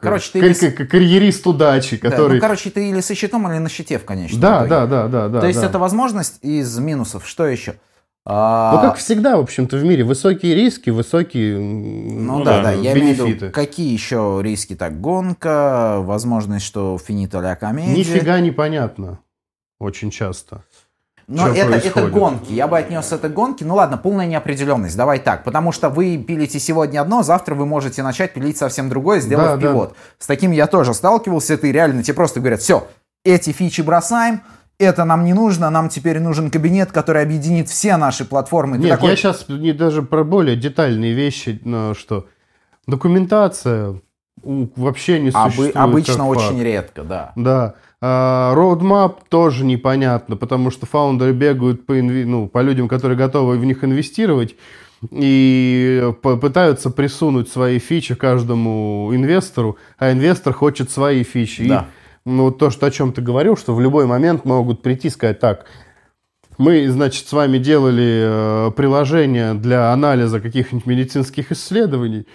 Короче, 0.00 0.30
ты 0.32 0.38
или 0.40 0.70
карьерист 0.86 1.46
удачи, 1.46 1.98
Да, 2.02 2.10
который... 2.10 2.34
ну, 2.34 2.40
короче, 2.40 2.70
ты 2.70 2.90
или 2.90 3.00
со 3.00 3.14
щитом, 3.14 3.50
или 3.50 3.58
на 3.58 3.68
щите 3.68 3.98
в 3.98 4.04
конечном 4.04 4.40
Да, 4.40 4.56
итоге. 4.58 4.68
да, 4.70 4.86
да, 4.86 5.08
да, 5.08 5.28
да. 5.28 5.40
То 5.40 5.46
есть 5.46 5.60
да. 5.60 5.66
это 5.66 5.78
возможность 5.78 6.38
из 6.42 6.78
минусов. 6.78 7.26
Что 7.26 7.46
еще? 7.46 7.76
Ну, 8.24 8.32
А, 8.34 8.78
как 8.80 8.98
всегда, 8.98 9.36
в 9.36 9.40
общем-то, 9.40 9.76
в 9.76 9.84
мире. 9.84 10.04
Высокие 10.04 10.54
риски, 10.54 10.90
высокие 10.90 11.58
Ну, 11.58 12.38
Ну 12.38 12.44
да, 12.44 12.58
да, 12.58 12.62
да, 12.64 12.72
я 12.72 12.92
имею 12.92 13.16
в 13.16 13.26
виду, 13.26 13.50
какие 13.50 13.92
еще 13.92 14.38
риски? 14.42 14.76
Так, 14.76 15.00
гонка, 15.00 15.96
возможность, 16.00 16.64
что 16.64 16.96
финита 16.98 17.40
ля 17.40 17.56
комедия. 17.56 17.96
Нифига 17.96 18.38
непонятно. 18.38 19.18
Очень 19.80 20.12
часто. 20.12 20.62
Но 21.26 21.48
Что 21.48 21.54
это, 21.54 21.74
это 21.88 22.06
гонки. 22.08 22.52
Я 22.52 22.68
бы 22.68 22.78
отнес 22.78 23.10
это 23.10 23.28
к 23.28 23.32
гонке. 23.32 23.64
Ну 23.64 23.74
ладно, 23.74 23.96
полная 23.96 24.26
неопределенность. 24.26 24.96
Давай 24.96 25.18
так. 25.18 25.42
Потому 25.42 25.72
что 25.72 25.88
вы 25.88 26.16
пилите 26.18 26.60
сегодня 26.60 27.00
одно, 27.00 27.22
завтра 27.24 27.56
вы 27.56 27.66
можете 27.66 28.04
начать 28.04 28.34
пилить 28.34 28.56
совсем 28.56 28.88
другое, 28.88 29.18
сделав 29.20 29.46
Да, 29.46 29.56
да. 29.56 29.62
пивот. 29.62 29.96
С 30.18 30.26
таким 30.28 30.52
я 30.52 30.68
тоже 30.68 30.94
сталкивался. 30.94 31.56
Ты 31.56 31.72
реально 31.72 32.02
тебе 32.04 32.14
просто 32.14 32.38
говорят, 32.38 32.60
все, 32.60 32.86
эти 33.24 33.50
фичи 33.50 33.80
бросаем, 33.80 34.42
это 34.82 35.04
нам 35.04 35.24
не 35.24 35.32
нужно, 35.34 35.70
нам 35.70 35.88
теперь 35.88 36.20
нужен 36.20 36.50
кабинет, 36.50 36.92
который 36.92 37.22
объединит 37.22 37.68
все 37.68 37.96
наши 37.96 38.24
платформы. 38.24 38.76
Ты 38.76 38.82
Нет, 38.84 38.90
такой, 38.92 39.10
я 39.10 39.16
сейчас 39.16 39.46
не 39.48 39.72
даже 39.72 40.02
про 40.02 40.24
более 40.24 40.56
детальные 40.56 41.12
вещи, 41.14 41.60
но 41.64 41.94
что 41.94 42.26
документация 42.86 44.00
вообще 44.42 45.20
не 45.20 45.28
«Обы- 45.30 45.44
существует. 45.44 45.76
обычно 45.76 46.26
очень 46.28 46.42
факт. 46.48 46.60
редко, 46.62 47.02
да. 47.04 47.32
Да. 47.36 47.74
А, 48.00 48.52
Roadmap 48.56 49.18
тоже 49.28 49.64
непонятно, 49.64 50.36
потому 50.36 50.70
что 50.72 50.86
фаундеры 50.86 51.32
бегают 51.32 51.86
по, 51.86 51.98
инви- 51.98 52.24
ну, 52.24 52.48
по 52.48 52.60
людям, 52.60 52.88
которые 52.88 53.16
готовы 53.16 53.56
в 53.58 53.64
них 53.64 53.84
инвестировать, 53.84 54.56
и 55.10 56.12
пытаются 56.22 56.90
присунуть 56.90 57.48
свои 57.48 57.78
фичи 57.78 58.14
каждому 58.14 59.10
инвестору, 59.12 59.76
а 59.98 60.12
инвестор 60.12 60.52
хочет 60.52 60.90
свои 60.90 61.22
фичи. 61.22 61.62
И, 61.62 61.68
Да. 61.68 61.86
Ну, 62.24 62.50
то, 62.50 62.70
что, 62.70 62.86
о 62.86 62.90
чем 62.90 63.12
ты 63.12 63.22
говорил, 63.22 63.56
что 63.56 63.74
в 63.74 63.80
любой 63.80 64.06
момент 64.06 64.44
могут 64.44 64.82
прийти 64.82 65.08
и 65.08 65.10
сказать, 65.10 65.40
так, 65.40 65.66
мы, 66.58 66.88
значит, 66.88 67.26
с 67.26 67.32
вами 67.32 67.58
делали 67.58 68.68
э, 68.68 68.70
приложение 68.76 69.54
для 69.54 69.92
анализа 69.92 70.40
каких-нибудь 70.40 70.86
медицинских 70.86 71.50
исследований, 71.50 72.26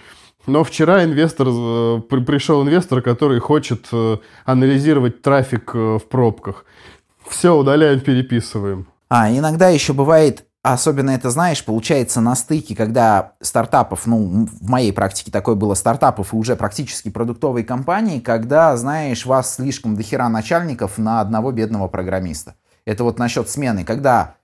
но 0.46 0.64
вчера 0.64 1.04
инвестор, 1.04 1.48
э, 1.50 2.00
при- 2.08 2.24
пришел 2.24 2.62
инвестор, 2.62 3.00
который 3.00 3.38
хочет 3.38 3.86
э, 3.92 4.16
анализировать 4.44 5.22
трафик 5.22 5.70
э, 5.74 5.98
в 5.98 6.08
пробках. 6.08 6.64
Все, 7.28 7.54
удаляем, 7.54 8.00
переписываем. 8.00 8.88
А, 9.08 9.30
иногда 9.30 9.68
еще 9.68 9.92
бывает, 9.92 10.44
особенно 10.72 11.10
это, 11.10 11.30
знаешь, 11.30 11.64
получается 11.64 12.20
на 12.20 12.34
стыке, 12.34 12.74
когда 12.74 13.32
стартапов, 13.40 14.06
ну, 14.06 14.46
в 14.46 14.68
моей 14.68 14.92
практике 14.92 15.30
такое 15.30 15.54
было, 15.54 15.74
стартапов 15.74 16.32
и 16.32 16.36
уже 16.36 16.56
практически 16.56 17.10
продуктовой 17.10 17.64
компании, 17.64 18.20
когда, 18.20 18.76
знаешь, 18.76 19.26
вас 19.26 19.54
слишком 19.54 19.96
дохера 19.96 20.28
начальников 20.28 20.98
на 20.98 21.20
одного 21.20 21.52
бедного 21.52 21.88
программиста. 21.88 22.54
Это 22.84 23.04
вот 23.04 23.18
насчет 23.18 23.48
смены, 23.50 23.84
когда 23.84 24.34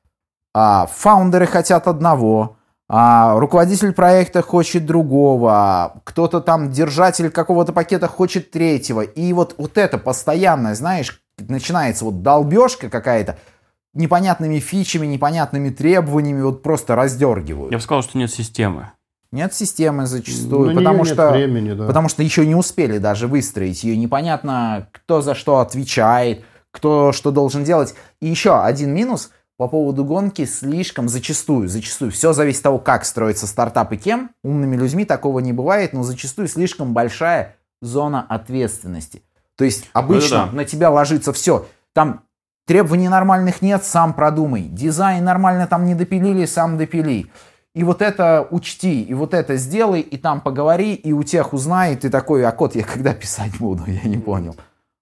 а, 0.54 0.86
фаундеры 0.86 1.46
хотят 1.46 1.88
одного, 1.88 2.56
а 2.88 3.38
руководитель 3.38 3.92
проекта 3.92 4.42
хочет 4.42 4.84
другого, 4.84 6.02
кто-то 6.04 6.40
там, 6.40 6.70
держатель 6.70 7.30
какого-то 7.30 7.72
пакета 7.72 8.08
хочет 8.08 8.50
третьего. 8.50 9.00
И 9.00 9.32
вот, 9.32 9.54
вот 9.58 9.78
это 9.78 9.98
постоянное, 9.98 10.74
знаешь, 10.74 11.22
начинается 11.38 12.04
вот 12.04 12.22
долбежка 12.22 12.90
какая-то, 12.90 13.38
непонятными 13.94 14.58
фичами, 14.58 15.06
непонятными 15.06 15.70
требованиями, 15.70 16.42
вот 16.42 16.62
просто 16.62 16.94
раздергивают. 16.96 17.72
Я 17.72 17.78
бы 17.78 17.82
сказал, 17.82 18.02
что 18.02 18.18
нет 18.18 18.30
системы. 18.30 18.90
Нет 19.32 19.52
системы 19.52 20.06
зачастую, 20.06 20.66
На 20.68 20.70
неё 20.72 20.78
потому 20.80 21.04
что... 21.04 21.30
времени, 21.32 21.72
да. 21.72 21.86
Потому 21.86 22.08
что 22.08 22.22
еще 22.22 22.46
не 22.46 22.54
успели 22.54 22.98
даже 22.98 23.26
выстроить 23.26 23.82
ее. 23.82 23.96
Непонятно, 23.96 24.88
кто 24.92 25.22
за 25.22 25.34
что 25.34 25.58
отвечает, 25.58 26.44
кто 26.70 27.12
что 27.12 27.30
должен 27.32 27.64
делать. 27.64 27.94
И 28.20 28.28
еще 28.28 28.62
один 28.62 28.94
минус 28.94 29.30
по 29.56 29.66
поводу 29.68 30.04
гонки 30.04 30.44
слишком 30.44 31.08
зачастую, 31.08 31.68
зачастую. 31.68 32.10
Все 32.12 32.32
зависит 32.32 32.58
от 32.60 32.64
того, 32.64 32.78
как 32.78 33.04
строится 33.04 33.46
стартап 33.48 33.92
и 33.92 33.96
кем. 33.96 34.30
Умными 34.44 34.76
людьми 34.76 35.04
такого 35.04 35.40
не 35.40 35.52
бывает, 35.52 35.92
но 35.92 36.02
зачастую 36.04 36.46
слишком 36.46 36.92
большая 36.92 37.56
зона 37.82 38.24
ответственности. 38.28 39.22
То 39.56 39.64
есть 39.64 39.88
обычно 39.92 40.46
Ну, 40.46 40.50
да. 40.52 40.56
на 40.58 40.64
тебя 40.64 40.90
ложится 40.90 41.32
все. 41.32 41.66
Там 41.92 42.22
требований 42.66 43.08
нормальных 43.08 43.62
нет, 43.62 43.84
сам 43.84 44.14
продумай. 44.14 44.62
Дизайн 44.62 45.24
нормально 45.24 45.66
там 45.66 45.84
не 45.86 45.94
допилили, 45.94 46.46
сам 46.46 46.78
допили. 46.78 47.26
И 47.74 47.82
вот 47.82 48.02
это 48.02 48.46
учти, 48.50 49.02
и 49.02 49.14
вот 49.14 49.34
это 49.34 49.56
сделай, 49.56 50.00
и 50.00 50.16
там 50.16 50.40
поговори, 50.40 50.94
и 50.94 51.12
у 51.12 51.24
тех 51.24 51.52
узнай, 51.52 51.94
и 51.94 51.96
ты 51.96 52.08
такой, 52.08 52.46
а 52.46 52.52
код 52.52 52.76
я 52.76 52.84
когда 52.84 53.12
писать 53.14 53.58
буду, 53.58 53.82
я 53.86 54.08
не 54.08 54.18
понял. 54.18 54.56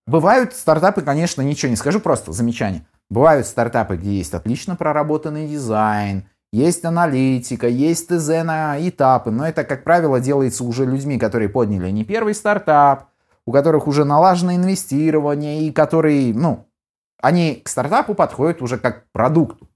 Бывают 0.07 0.55
стартапы, 0.55 1.03
конечно, 1.03 1.43
ничего 1.43 1.71
не 1.71 1.77
скажу, 1.77 2.01
просто 2.01 2.33
замечание. 2.33 2.87
Бывают 3.11 3.47
стартапы, 3.47 3.97
где 3.97 4.13
есть 4.13 4.33
отлично 4.33 4.75
проработанный 4.75 5.47
дизайн, 5.47 6.25
есть 6.51 6.85
аналитика, 6.85 7.69
есть 7.69 8.09
ТЗ 8.09 8.43
на 8.43 8.77
этапы, 8.79 9.31
но 9.31 9.47
это, 9.47 9.65
как 9.65 9.85
правило, 9.85 10.19
делается 10.19 10.65
уже 10.65 10.87
людьми, 10.87 11.19
которые 11.19 11.49
подняли 11.49 11.91
не 11.91 12.05
первый 12.05 12.35
стартап, 12.35 13.09
у 13.47 13.53
которых 13.53 13.87
уже 13.87 14.05
налажено 14.05 14.55
инвестирование, 14.55 15.63
и 15.63 15.73
которые, 15.73 16.35
ну, 16.35 16.67
они 17.23 17.63
к 17.65 17.69
стартапу 17.69 18.15
подходят 18.15 18.61
уже 18.61 18.77
как 18.77 19.05
к 19.05 19.13
продукту. 19.13 19.69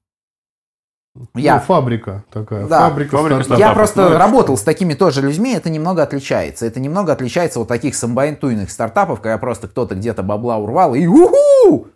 Я, 1.34 1.54
Ну, 1.54 1.60
фабрика 1.62 2.24
такая. 2.30 2.66
Да. 2.66 2.90
Фабрика, 2.90 3.16
Фабрика 3.16 3.42
стартапов. 3.42 3.58
я 3.58 3.72
просто 3.72 4.10
ну, 4.10 4.18
работал 4.18 4.56
с 4.58 4.62
такими 4.62 4.92
тоже 4.92 5.22
людьми, 5.22 5.54
это 5.54 5.70
немного 5.70 6.02
отличается. 6.02 6.66
Это 6.66 6.78
немного 6.78 7.12
отличается 7.12 7.58
от 7.58 7.68
таких 7.68 7.94
самбайтуйных 7.94 8.70
стартапов, 8.70 9.22
когда 9.22 9.38
просто 9.38 9.66
кто-то 9.66 9.94
где-то 9.94 10.22
бабла 10.22 10.58
урвал 10.58 10.94
и 10.94 11.06
уху! 11.06 11.88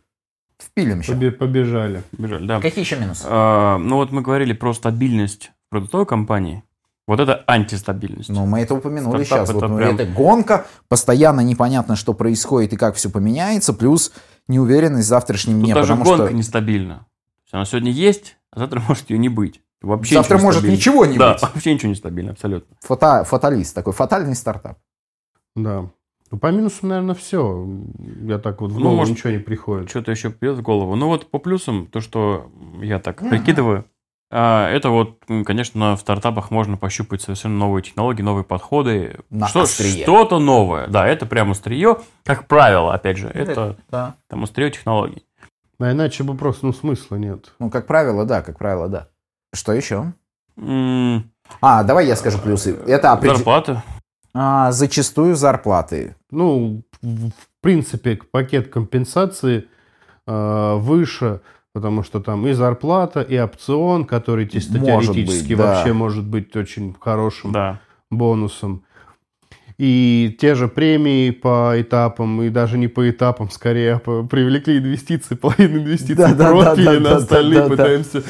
Впилим 0.58 1.00
еще. 1.00 1.12
Побе- 1.12 1.32
побежали. 1.32 2.02
Бежали, 2.12 2.46
да. 2.46 2.60
Какие 2.60 2.82
еще 2.84 2.96
минусы? 2.96 3.24
А, 3.26 3.76
ну 3.76 3.96
вот 3.96 4.10
мы 4.10 4.22
говорили 4.22 4.54
про 4.54 4.72
стабильность 4.72 5.52
продуктовой 5.68 6.06
компании. 6.06 6.62
Вот 7.06 7.18
это 7.18 7.42
антистабильность. 7.46 8.28
Ну, 8.28 8.46
мы 8.46 8.60
это 8.60 8.74
упомянули 8.74 9.24
Стартап 9.24 9.48
сейчас. 9.48 9.54
Вот, 9.54 9.64
это 9.64 9.68
ну, 9.72 9.78
прям- 9.78 9.94
это 9.96 10.06
гонка, 10.06 10.66
постоянно 10.88 11.40
непонятно, 11.40 11.96
что 11.96 12.14
происходит 12.14 12.72
и 12.72 12.76
как 12.76 12.94
все 12.94 13.10
поменяется, 13.10 13.72
плюс 13.72 14.12
неуверенность 14.50 15.06
в 15.06 15.08
завтрашнем 15.08 15.54
Тут 15.56 15.64
дне. 15.64 15.74
даже 15.74 15.92
потому 15.94 16.04
гонка 16.10 16.26
что 16.26 16.34
нестабильна. 16.34 17.06
Она 17.52 17.64
сегодня 17.64 17.90
есть, 17.90 18.36
а 18.50 18.60
завтра 18.60 18.80
может 18.86 19.10
ее 19.10 19.18
не 19.18 19.28
быть. 19.28 19.62
Вообще 19.82 20.16
завтра 20.16 20.34
ничего 20.34 20.46
может 20.46 20.58
стабильно. 20.60 20.76
ничего 20.76 21.06
не 21.06 21.18
да, 21.18 21.32
быть. 21.32 21.42
вообще 21.42 21.74
ничего 21.74 21.88
не 21.88 21.94
стабильно, 21.94 22.32
абсолютно. 22.32 22.76
Фата- 22.86 23.24
фаталист, 23.24 23.74
такой 23.74 23.92
фатальный 23.94 24.34
стартап. 24.34 24.78
Да. 25.56 25.90
Ну, 26.30 26.38
по 26.38 26.46
минусам, 26.52 26.90
наверное, 26.90 27.14
все. 27.16 27.66
Я 28.22 28.38
так 28.38 28.60
вот 28.60 28.70
в 28.70 28.74
Ну, 28.76 28.82
голову 28.82 28.96
может, 28.98 29.16
ничего 29.16 29.30
не 29.32 29.38
приходит. 29.38 29.90
Что-то 29.90 30.12
еще 30.12 30.30
придет 30.30 30.58
в 30.58 30.62
голову. 30.62 30.94
Ну 30.94 31.06
вот 31.08 31.28
по 31.30 31.38
плюсам, 31.38 31.86
то, 31.86 32.00
что 32.00 32.52
я 32.80 33.00
так 33.00 33.18
прикидываю, 33.28 33.84
это 34.36 34.90
вот, 34.90 35.18
конечно, 35.44 35.96
в 35.96 36.00
стартапах 36.00 36.50
можно 36.50 36.76
пощупать 36.76 37.20
совершенно 37.22 37.56
новые 37.58 37.82
технологии, 37.82 38.22
новые 38.22 38.44
подходы. 38.44 39.18
На 39.30 39.48
Что- 39.48 39.62
острие. 39.62 40.04
Что-то 40.04 40.38
новое. 40.38 40.86
Да, 40.86 41.06
это 41.06 41.26
прям 41.26 41.50
острие. 41.50 41.96
Как 42.24 42.46
правило, 42.46 42.94
опять 42.94 43.16
же, 43.16 43.28
это 43.28 43.76
Да. 43.90 44.14
там 44.28 44.44
острие 44.44 44.70
технологий. 44.70 45.24
А 45.80 45.90
иначе 45.92 46.22
бы 46.24 46.36
просто, 46.36 46.66
ну, 46.66 46.72
смысла 46.72 47.16
нет. 47.16 47.52
Ну, 47.58 47.70
как 47.70 47.86
правило, 47.86 48.24
да, 48.24 48.42
как 48.42 48.58
правило, 48.58 48.88
да. 48.88 49.08
Что 49.52 49.72
еще? 49.72 50.12
М, 50.56 51.30
А, 51.60 51.82
давай 51.82 52.06
я 52.06 52.14
скажу 52.14 52.38
плюсы. 52.38 52.76
Это 52.86 53.12
определ- 53.12 53.36
Зарплата. 53.36 53.82
А, 54.32 54.70
зачастую 54.70 55.34
зарплаты. 55.34 56.14
Ну, 56.30 56.82
в 57.02 57.30
в 57.30 57.62
принципе, 57.62 58.16
пакет 58.30 58.68
компенсации 58.68 59.66
э, 60.26 60.74
выше, 60.76 61.40
потому 61.72 62.02
что 62.02 62.20
там 62.20 62.46
и 62.46 62.52
зарплата, 62.52 63.20
и 63.20 63.38
опцион, 63.38 64.04
который 64.04 64.48
чисто 64.48 64.78
Может 64.78 65.12
теоретически 65.12 65.48
быть, 65.54 65.58
да. 65.58 65.64
вообще 65.66 65.92
может 65.92 66.24
быть 66.24 66.54
очень 66.56 66.94
хорошим 66.98 67.52
Да. 67.52 67.80
бонусом. 68.10 68.82
И 69.78 70.36
те 70.38 70.54
же 70.56 70.68
премии 70.68 71.30
по 71.30 71.72
этапам, 71.80 72.42
и 72.42 72.50
даже 72.50 72.76
не 72.76 72.86
по 72.86 73.08
этапам, 73.08 73.48
скорее, 73.48 73.94
а 73.94 74.22
привлекли 74.24 74.76
инвестиции, 74.76 75.34
половину 75.36 75.78
инвестиций 75.78 76.16
Да, 76.16 76.34
да, 76.34 76.50
пропили, 76.50 76.84
да, 76.84 76.92
да, 76.92 77.00
на 77.00 77.08
да, 77.08 77.16
остальные 77.16 77.60
да, 77.60 77.64
да. 77.64 77.70
пытаемся... 77.70 78.22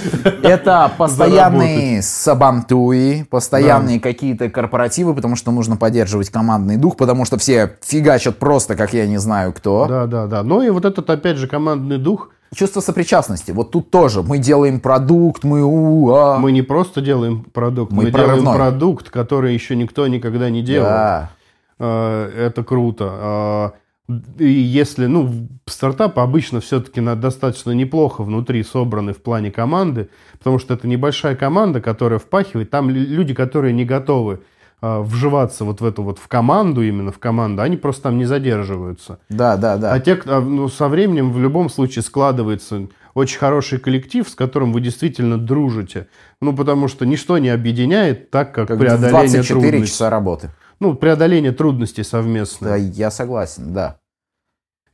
Это 0.45 0.93
постоянные 0.99 2.03
сабантуи, 2.03 3.25
постоянные 3.29 3.99
какие-то 3.99 4.49
корпоративы, 4.49 5.13
потому 5.13 5.35
что 5.35 5.51
нужно 5.51 5.77
поддерживать 5.77 6.31
командный 6.31 6.77
дух, 6.77 6.97
потому 6.97 7.25
что 7.25 7.37
все 7.37 7.77
фигачат 7.83 8.39
просто, 8.39 8.77
как 8.77 8.93
я 8.93 9.09
не 9.09 9.19
знаю 9.19 9.53
кто. 9.53 9.89
Да, 9.89 10.07
да, 10.07 10.29
да. 10.29 10.45
Ну 10.45 10.63
и 10.63 10.71
вот 10.71 10.85
этот, 10.85 11.11
опять 11.11 11.37
же, 11.37 11.49
командный 11.49 11.99
дух. 11.99 12.31
Чувство 12.55 12.81
сопричастности. 12.81 13.53
Вот 13.53 13.71
тут 13.71 13.91
тоже. 13.91 14.23
Мы 14.23 14.39
делаем 14.39 14.81
продукт, 14.81 15.45
мы 15.45 15.63
у 15.63 16.11
а. 16.13 16.39
Мы 16.39 16.51
не 16.51 16.63
просто 16.63 17.01
делаем 17.01 17.45
продукт, 17.45 17.93
Мы 17.93 18.05
мы, 18.05 18.11
делаем 18.11 18.45
продукт, 18.45 19.09
который 19.09 19.55
еще 19.55 19.77
никто 19.77 20.07
никогда 20.09 20.51
не 20.51 20.63
делал. 20.63 20.89
Да. 20.89 21.31
Э, 21.79 22.47
Это 22.49 22.65
круто. 22.65 23.75
Э, 24.09 24.15
И 24.41 24.45
если, 24.49 25.07
ну, 25.07 25.31
стартап 25.67 26.19
обычно 26.19 26.61
все-таки 26.61 27.01
достаточно 27.01 27.71
неплохо 27.71 28.25
внутри 28.25 28.65
собраны 28.65 29.13
в 29.13 29.23
плане 29.23 29.53
команды, 29.53 30.09
потому 30.39 30.59
что 30.59 30.75
это 30.75 30.89
небольшая 30.89 31.37
команда, 31.37 31.81
которая 31.81 32.19
впахивает. 32.19 32.71
Там 32.71 32.91
лю- 32.91 33.07
люди, 33.07 33.33
которые 33.35 33.73
не 33.73 33.85
готовы 33.85 34.41
вживаться 34.83 35.65
вот 35.65 35.81
в 35.81 35.85
эту 35.85 36.03
вот 36.03 36.19
в 36.19 36.27
команду, 36.29 36.83
именно 36.83 37.13
в 37.13 37.19
команду, 37.19 37.63
они 37.63 37.77
просто 37.77 38.05
там 38.05 38.19
не 38.19 38.25
задерживаются. 38.25 39.19
Да, 39.29 39.57
да, 39.57 39.77
да. 39.77 39.93
А 39.93 40.01
те, 40.01 40.17
кто, 40.17 40.41
ну, 40.41 40.69
со 40.69 40.89
временем 40.89 41.33
в 41.33 41.39
любом 41.39 41.69
случае 41.69 42.03
складывается 42.03 42.89
очень 43.15 43.39
хороший 43.39 43.79
коллектив, 43.79 44.29
с 44.29 44.35
которым 44.35 44.73
вы 44.73 44.81
действительно 44.81 45.37
дружите. 45.39 46.09
Ну, 46.41 46.55
потому 46.57 46.89
что 46.89 47.05
ничто 47.05 47.39
не 47.39 47.49
объединяет 47.49 48.31
так, 48.31 48.55
как, 48.55 48.69
Как 48.69 48.79
преодоление 48.79 49.11
24 49.11 49.61
трудностей. 49.61 49.93
часа 49.93 50.11
работы. 50.11 50.51
Ну, 50.79 50.95
преодоление 50.95 51.53
трудностей 51.53 52.03
Да, 52.03 52.09
совместное. 52.09 52.77
я 52.79 53.11
согласен, 53.11 53.73
да. 53.75 53.99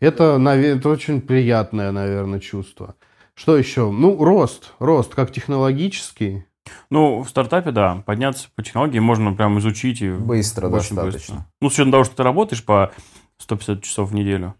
Это, 0.01 0.39
это 0.45 0.89
очень 0.89 1.21
приятное, 1.21 1.93
наверное, 1.93 2.41
чувство. 2.41 2.97
Что 3.35 3.57
еще? 3.57 3.91
Ну, 3.91 4.23
рост. 4.23 4.73
Рост 4.79 5.15
как 5.15 5.31
технологический. 5.31 6.45
Ну, 6.91 7.23
в 7.23 7.29
стартапе, 7.29 7.71
да, 7.71 8.03
подняться 8.07 8.49
по 8.55 8.63
технологии 8.63 8.99
можно 8.99 9.33
прям 9.33 9.59
изучить 9.59 10.03
и 10.03 10.11
Быстро 10.11 10.67
очень 10.69 10.97
достаточно. 10.97 11.35
быстро. 11.35 11.47
Ну, 11.61 11.71
с 11.71 11.73
учетом 11.75 11.93
того, 11.93 12.05
что 12.05 12.17
ты 12.17 12.23
работаешь 12.23 12.65
по 12.65 12.93
150 13.39 13.83
часов 13.83 14.11
в 14.11 14.15
неделю. 14.15 14.55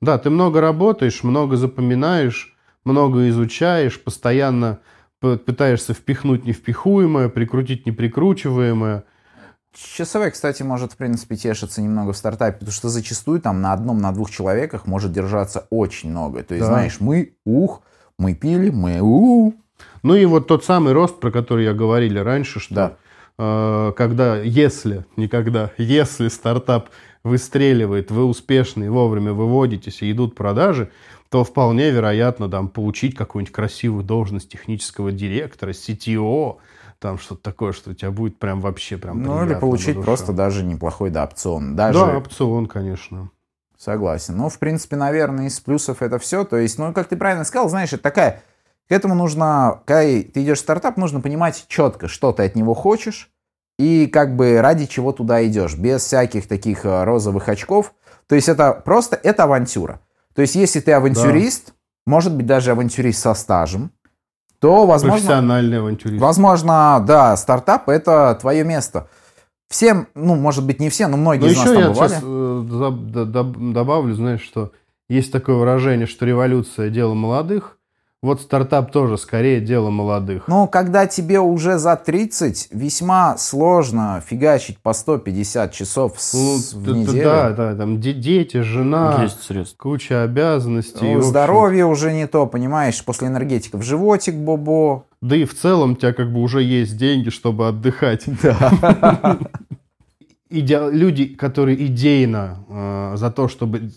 Да, 0.00 0.18
ты 0.18 0.30
много 0.30 0.60
работаешь, 0.60 1.22
много 1.22 1.56
запоминаешь, 1.56 2.56
много 2.84 3.28
изучаешь, 3.28 4.02
постоянно 4.02 4.80
пытаешься 5.20 5.94
впихнуть 5.94 6.44
невпихуемое, 6.44 7.28
прикрутить 7.28 7.86
неприкручиваемое. 7.86 9.04
Часовой, 9.72 10.32
кстати, 10.32 10.62
может, 10.64 10.92
в 10.92 10.96
принципе, 10.96 11.36
тешиться 11.36 11.80
немного 11.80 12.12
в 12.12 12.16
стартапе, 12.16 12.58
потому 12.58 12.72
что 12.72 12.88
зачастую 12.88 13.40
там 13.40 13.60
на 13.62 13.72
одном, 13.72 13.98
на 13.98 14.12
двух 14.12 14.30
человеках 14.30 14.86
может 14.86 15.12
держаться 15.12 15.66
очень 15.70 16.10
много. 16.10 16.42
То 16.42 16.54
есть, 16.54 16.66
Да. 16.66 16.72
знаешь, 16.74 16.96
мы 17.00 17.34
ух, 17.46 17.82
мы 18.18 18.34
пили, 18.34 18.70
мы 18.70 18.98
у 19.00 19.54
Ну 20.02 20.14
и 20.14 20.24
вот 20.24 20.46
тот 20.46 20.64
самый 20.64 20.92
рост, 20.92 21.20
про 21.20 21.30
который 21.30 21.64
я 21.64 21.74
говорили 21.74 22.18
раньше, 22.18 22.60
что 22.60 22.74
Да. 22.74 22.96
э, 23.38 23.92
когда, 23.96 24.38
если, 24.40 25.04
никогда, 25.16 25.70
если 25.78 26.28
стартап 26.28 26.90
выстреливает, 27.24 28.10
вы 28.10 28.24
успешны 28.24 28.84
и 28.84 28.88
вовремя 28.88 29.32
выводитесь 29.32 30.02
и 30.02 30.10
идут 30.10 30.34
продажи, 30.34 30.90
то 31.30 31.44
вполне 31.44 31.90
вероятно 31.90 32.48
там, 32.50 32.68
получить 32.68 33.14
какую-нибудь 33.16 33.54
красивую 33.54 34.04
должность 34.04 34.50
технического 34.50 35.12
директора, 35.12 35.70
CTO, 35.70 36.56
там 36.98 37.18
что-то 37.18 37.42
такое, 37.42 37.72
что 37.72 37.90
у 37.90 37.94
тебя 37.94 38.10
будет 38.10 38.38
прям 38.38 38.60
вообще 38.60 38.96
прям 38.96 39.22
Ну, 39.22 39.44
или 39.44 39.54
получить 39.54 40.00
просто 40.00 40.32
даже 40.32 40.62
неплохой 40.64 41.10
да, 41.10 41.24
опцион. 41.24 41.74
Даже, 41.74 41.98
Да, 41.98 42.16
опцион, 42.16 42.66
конечно. 42.66 43.30
согласен. 43.78 44.36
Ну, 44.36 44.48
в 44.48 44.58
принципе, 44.58 44.96
наверное, 44.96 45.46
из 45.46 45.58
плюсов 45.58 46.02
это 46.02 46.18
все. 46.18 46.44
То 46.44 46.56
есть, 46.58 46.78
ну, 46.78 46.92
как 46.92 47.08
ты 47.08 47.16
правильно 47.16 47.44
сказал, 47.44 47.68
знаешь, 47.68 47.92
это 47.92 48.02
такая... 48.02 48.42
К 48.92 48.94
этому 48.94 49.14
нужно, 49.14 49.80
когда 49.86 50.02
ты 50.02 50.42
идешь 50.42 50.58
в 50.58 50.60
стартап, 50.60 50.98
нужно 50.98 51.22
понимать 51.22 51.64
четко, 51.66 52.08
что 52.08 52.30
ты 52.32 52.42
от 52.44 52.54
него 52.54 52.74
хочешь 52.74 53.30
и 53.78 54.06
как 54.06 54.36
бы 54.36 54.60
ради 54.60 54.84
чего 54.84 55.12
туда 55.12 55.42
идешь, 55.46 55.76
без 55.78 56.02
всяких 56.02 56.46
таких 56.46 56.84
э, 56.84 57.04
розовых 57.04 57.48
очков. 57.48 57.94
То 58.26 58.34
есть 58.34 58.50
это 58.50 58.74
просто, 58.84 59.16
это 59.16 59.44
авантюра. 59.44 60.00
То 60.34 60.42
есть 60.42 60.56
если 60.56 60.80
ты 60.80 60.92
авантюрист, 60.92 61.72
может 62.04 62.36
быть 62.36 62.44
даже 62.44 62.72
авантюрист 62.72 63.18
со 63.22 63.32
стажем, 63.32 63.92
то, 64.58 64.84
возможно, 64.84 65.16
Профессиональный 65.16 65.78
авантюрист. 65.78 66.20
возможно, 66.20 67.02
да, 67.06 67.34
стартап 67.38 67.88
это 67.88 68.36
твое 68.38 68.62
место. 68.62 69.08
Всем, 69.70 70.06
ну, 70.14 70.34
может 70.34 70.66
быть, 70.66 70.80
не 70.80 70.90
все, 70.90 71.06
но 71.06 71.16
многие 71.16 71.44
Но 71.44 71.46
из 71.46 71.56
нас 71.56 71.64
еще 71.64 71.74
там 71.74 71.82
я 71.82 71.88
бывали. 71.88 72.10
сейчас 72.10 72.22
э, 72.22 73.72
добавлю, 73.72 74.14
знаешь, 74.14 74.42
что 74.42 74.72
есть 75.08 75.32
такое 75.32 75.56
выражение, 75.56 76.06
что 76.06 76.26
революция– 76.26 76.90
дело 76.90 77.14
молодых. 77.14 77.78
Вот 78.24 78.40
стартап 78.40 78.92
тоже 78.92 79.18
скорее 79.18 79.60
дело 79.60 79.90
молодых. 79.90 80.44
Ну, 80.46 80.68
когда 80.68 81.08
тебе 81.08 81.40
уже 81.40 81.78
за 81.78 81.96
30, 81.96 82.68
весьма 82.70 83.36
сложно 83.36 84.22
фигачить 84.24 84.78
по 84.78 84.92
150 84.92 85.72
часов 85.72 86.12
с- 86.20 86.32
Ну, 86.32 86.56
в 86.80 86.84
т- 86.84 86.92
неделю. 86.92 87.24
Да, 87.24 87.50
да, 87.50 87.74
там 87.74 88.00
де- 88.00 88.12
дети, 88.12 88.58
жена, 88.62 89.18
Есть 89.24 89.42
средства. 89.42 89.76
куча 89.90 90.22
обязанностей. 90.22 91.14
Ну, 91.14 91.22
здоровье 91.22 91.84
уже 91.84 92.12
не 92.12 92.28
то, 92.28 92.46
понимаешь, 92.46 93.04
после 93.04 93.26
энергетиков 93.26 93.82
животик 93.82 94.36
бобо. 94.36 95.02
Да 95.20 95.34
и 95.34 95.44
в 95.44 95.58
целом 95.58 95.92
у 95.92 95.96
тебя 95.96 96.12
как 96.12 96.32
бы 96.32 96.42
уже 96.42 96.62
есть 96.62 96.96
деньги, 96.96 97.30
чтобы 97.30 97.66
отдыхать. 97.66 98.26
иде- 100.48 100.90
люди, 100.92 101.24
которые 101.26 101.86
идейно 101.86 102.64
э, 102.68 103.12
за 103.16 103.32
то, 103.32 103.48
чтобы 103.48 103.90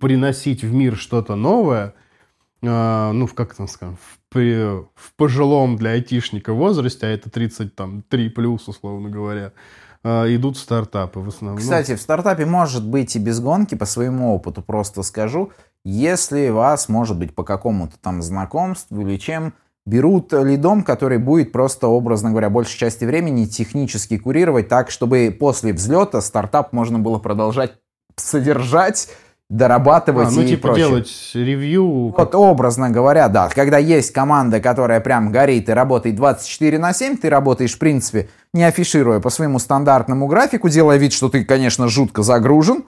приносить 0.00 0.64
в 0.64 0.74
мир 0.74 0.96
что-то 0.96 1.36
новое, 1.36 1.94
ну, 2.62 3.26
в 3.26 3.34
как 3.34 3.54
там 3.54 3.68
скажем, 3.68 3.96
в, 3.96 4.18
при- 4.32 4.82
в 4.94 5.14
пожилом 5.16 5.76
для 5.76 5.90
айтишника 5.90 6.52
возрасте, 6.52 7.06
а 7.06 7.10
это 7.10 7.30
33 7.30 8.28
плюс, 8.30 8.68
условно 8.68 9.08
говоря, 9.08 9.52
э, 10.04 10.34
идут 10.34 10.58
стартапы 10.58 11.20
в 11.20 11.28
основном. 11.28 11.58
Кстати, 11.58 11.94
в 11.94 12.00
стартапе 12.00 12.44
может 12.44 12.86
быть 12.86 13.16
и 13.16 13.18
без 13.18 13.40
гонки, 13.40 13.74
по 13.74 13.86
своему 13.86 14.34
опыту 14.34 14.62
просто 14.62 15.02
скажу, 15.02 15.52
если 15.84 16.50
вас, 16.50 16.88
может 16.88 17.18
быть, 17.18 17.34
по 17.34 17.44
какому-то 17.44 17.96
там 17.98 18.20
знакомству 18.20 19.00
или 19.00 19.16
чем, 19.16 19.54
берут 19.86 20.32
лидом, 20.32 20.82
который 20.82 21.18
будет 21.18 21.52
просто, 21.52 21.86
образно 21.88 22.30
говоря, 22.30 22.50
большей 22.50 22.78
части 22.78 23.04
времени 23.04 23.46
технически 23.46 24.18
курировать 24.18 24.68
так, 24.68 24.90
чтобы 24.90 25.34
после 25.38 25.72
взлета 25.72 26.20
стартап 26.20 26.72
можно 26.72 26.98
было 26.98 27.18
продолжать 27.18 27.72
содержать, 28.16 29.08
дорабатывать 29.50 30.28
а, 30.28 30.30
ну, 30.30 30.42
и 30.42 30.46
типа 30.46 30.68
прочее. 30.68 30.86
делать 30.86 31.30
ревью. 31.34 32.14
Вот 32.16 32.34
образно 32.34 32.88
говоря, 32.88 33.28
да, 33.28 33.48
когда 33.48 33.78
есть 33.78 34.12
команда, 34.12 34.60
которая 34.60 35.00
прям 35.00 35.32
горит 35.32 35.68
и 35.68 35.72
работает 35.72 36.14
24 36.14 36.78
на 36.78 36.94
7, 36.94 37.18
ты 37.18 37.28
работаешь, 37.28 37.74
в 37.74 37.78
принципе, 37.78 38.30
не 38.54 38.62
афишируя 38.64 39.18
по 39.20 39.28
своему 39.28 39.58
стандартному 39.58 40.28
графику, 40.28 40.68
делая 40.68 40.98
вид, 40.98 41.12
что 41.12 41.28
ты, 41.28 41.44
конечно, 41.44 41.88
жутко 41.88 42.22
загружен, 42.22 42.84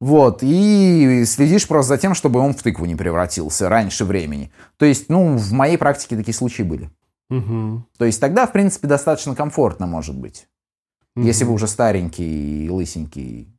вот, 0.00 0.38
и 0.42 1.24
следишь 1.26 1.68
просто 1.68 1.90
за 1.90 1.98
тем, 1.98 2.14
чтобы 2.14 2.40
он 2.40 2.54
в 2.54 2.62
тыкву 2.62 2.86
не 2.86 2.96
превратился 2.96 3.68
раньше 3.68 4.04
времени. 4.06 4.50
То 4.78 4.86
есть, 4.86 5.10
ну, 5.10 5.36
в 5.36 5.52
моей 5.52 5.76
практике 5.76 6.16
такие 6.16 6.34
случаи 6.34 6.62
были. 6.62 6.90
Мгм. 7.28 7.86
То 7.98 8.06
есть 8.06 8.18
тогда, 8.18 8.46
в 8.46 8.52
принципе, 8.52 8.88
достаточно 8.88 9.34
комфортно 9.34 9.86
может 9.86 10.16
быть. 10.16 10.46
Если 11.16 11.44
Мгм. 11.44 11.50
вы 11.50 11.54
уже 11.56 11.66
старенький 11.66 12.66
и 12.66 12.70
лысенький 12.70 13.57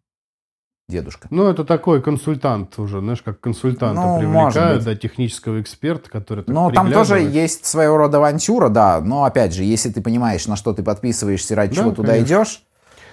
дедушка. 0.90 1.28
Ну, 1.30 1.48
это 1.48 1.64
такой 1.64 2.02
консультант 2.02 2.78
уже, 2.80 3.00
знаешь, 3.00 3.22
как 3.22 3.40
консультанта 3.40 4.02
Ну, 4.02 4.20
привлекают, 4.20 4.84
да, 4.84 4.96
технического 4.96 5.62
эксперта, 5.62 6.10
который 6.10 6.44
так 6.44 6.54
Но 6.54 6.72
там 6.72 6.92
тоже 6.92 7.20
есть 7.20 7.66
своего 7.66 7.98
рода 7.98 8.18
авантюра, 8.18 8.70
да. 8.70 9.00
Но 9.00 9.24
опять 9.24 9.54
же, 9.54 9.64
если 9.64 9.92
ты 9.92 10.02
понимаешь, 10.02 10.48
на 10.48 10.56
что 10.56 10.74
ты 10.74 10.84
подписываешься, 10.84 11.56
ради 11.56 11.76
Да, 11.76 11.82
чего 11.82 11.92
туда 11.92 12.14
конечно. 12.14 12.36
идешь, 12.36 12.64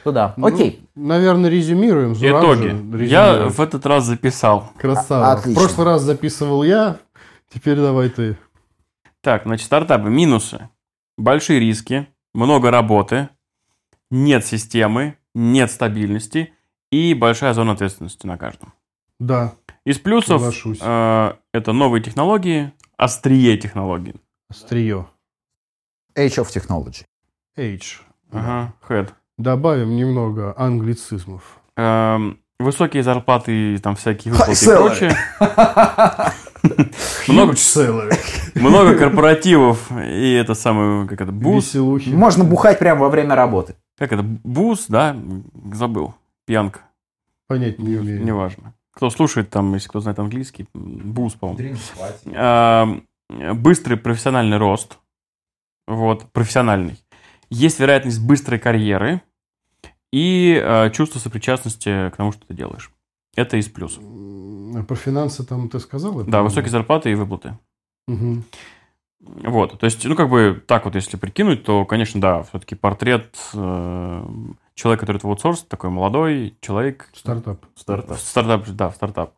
то 0.03 0.13
да. 0.13 0.35
Ну, 0.37 0.47
Окей. 0.47 0.89
Наверное, 0.95 1.51
резюмируем. 1.51 2.15
Зураб 2.15 2.43
Итоги. 2.43 2.97
же 2.97 3.05
Я 3.05 3.49
в 3.49 3.61
этот 3.61 3.85
раз 3.87 4.05
записал. 4.05 4.71
Красава. 4.79 5.33
Отлично. 5.33 5.61
В 5.61 5.65
прошлый 5.65 5.87
раз 5.87 6.03
записывал 6.03 6.63
я, 6.65 6.97
теперь 7.53 7.77
давай 7.77 8.09
ты. 8.09 8.39
Так, 9.21 9.43
значит, 9.45 9.67
стартапы. 9.67 10.09
Минусы. 10.09 10.69
Большие 11.19 11.61
риски, 11.61 12.09
много 12.35 12.71
работы, 12.71 13.31
нет 14.11 14.45
системы, 14.47 15.17
нет 15.35 15.71
стабильности 15.71 16.53
и 16.91 17.15
большая 17.15 17.53
зона 17.55 17.73
ответственности 17.73 18.27
на 18.27 18.37
каждом. 18.39 18.73
Да, 19.19 19.55
Из 19.85 19.99
плюсов 19.99 20.41
Соглашусь. 20.41 20.79
э, 20.81 21.33
это 21.53 21.73
новые 21.73 22.03
технологии, 22.03 22.73
острие 22.97 23.57
технологий. 23.57 24.15
острие. 24.51 25.07
Age 26.17 26.37
of 26.43 26.47
Technology. 26.55 27.05
H. 27.57 28.01
Ага, 28.33 28.73
head. 28.89 29.11
Добавим 29.39 29.97
немного 29.97 30.55
англицизмов. 30.57 31.43
Эм, 31.77 32.39
высокие 32.59 33.03
зарплаты, 33.03 33.75
и 33.75 33.79
там 33.79 33.97
всякие 33.97 34.33
выплаты 34.33 34.53
и 34.53 34.55
salary. 34.55 34.77
прочее. 34.77 35.17
Много, 37.29 37.55
много 38.55 38.99
корпоративов 38.99 39.91
и 39.93 40.33
это 40.33 40.55
самое, 40.55 41.07
как 41.07 41.21
это. 41.21 41.33
Веселухи. 41.33 42.09
Можно 42.11 42.45
бухать 42.45 42.79
прямо 42.79 43.03
во 43.03 43.09
время 43.09 43.35
работы. 43.35 43.77
Как 43.99 44.13
это, 44.13 44.23
буз, 44.23 44.87
да? 44.89 45.17
Забыл. 45.73 46.15
Пьянка. 46.47 46.81
Понять 47.49 47.79
не 47.79 47.97
умею. 47.97 48.25
Неважно. 48.25 48.75
Кто 48.93 49.11
слушает 49.11 49.51
там, 49.51 49.75
если 49.75 49.89
кто 49.89 50.01
знает 50.01 50.19
английский, 50.19 50.67
буз, 50.73 51.35
по-моему. 51.35 51.77
Эм, 52.27 53.07
Быстрый 53.61 53.97
профессиональный 53.97 54.57
рост. 54.57 54.99
Вот, 55.87 56.31
профессиональный. 56.33 56.99
Есть 57.51 57.79
вероятность 57.81 58.25
быстрой 58.25 58.59
карьеры 58.59 59.21
и 60.13 60.61
э, 60.63 60.91
чувство 60.91 61.19
сопричастности 61.19 62.11
к 62.11 62.17
тому, 62.17 62.33
что 62.33 62.47
ты 62.47 62.55
делаешь. 62.55 62.91
Это 63.35 63.57
из 63.57 63.69
плюсов. 63.69 64.03
А 64.03 64.83
Про 64.85 64.95
финансы 64.97 65.45
там 65.45 65.69
ты 65.69 65.79
сказал? 65.81 66.21
это? 66.21 66.31
Да, 66.31 66.43
высокие 66.43 66.71
зарплаты 66.71 67.11
и 67.11 67.15
выплаты. 67.15 67.59
Мгм. 68.07 68.45
Вот, 69.21 69.79
то 69.79 69.85
есть, 69.85 70.05
ну, 70.05 70.15
как 70.15 70.29
бы 70.31 70.63
так 70.67 70.85
вот, 70.85 70.95
если 70.95 71.17
прикинуть, 71.17 71.65
то, 71.65 71.85
конечно, 71.85 72.21
да, 72.21 72.43
все-таки 72.45 72.75
портрет 72.77 73.37
э, 73.55 74.25
человека, 74.77 75.01
который 75.01 75.17
это 75.17 75.27
аутсорс, 75.27 75.63
такой 75.69 75.91
молодой 75.91 76.55
человек. 76.61 77.09
Стартап. 77.15 77.65
Стартап. 77.75 78.19
Стартап, 78.19 78.69
да, 78.69 78.91
стартап. 78.93 79.33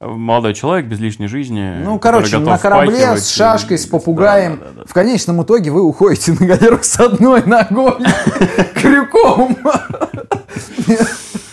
Молодой 0.00 0.54
человек 0.54 0.86
без 0.86 0.98
лишней 0.98 1.28
жизни. 1.28 1.76
Ну, 1.82 1.98
короче, 1.98 2.38
на 2.38 2.58
корабле 2.58 3.16
с 3.16 3.28
шашкой, 3.30 3.76
и- 3.76 3.78
с 3.78 3.86
попугаем. 3.86 4.58
Да, 4.58 4.64
да, 4.64 4.70
да, 4.72 4.80
да. 4.80 4.86
В 4.86 4.92
конечном 4.92 5.42
итоге 5.42 5.70
вы 5.70 5.82
уходите 5.82 6.32
на 6.32 6.46
галеру 6.46 6.78
с 6.82 6.98
одной 7.00 7.42
ногой, 7.46 7.94
крюком. 8.74 9.56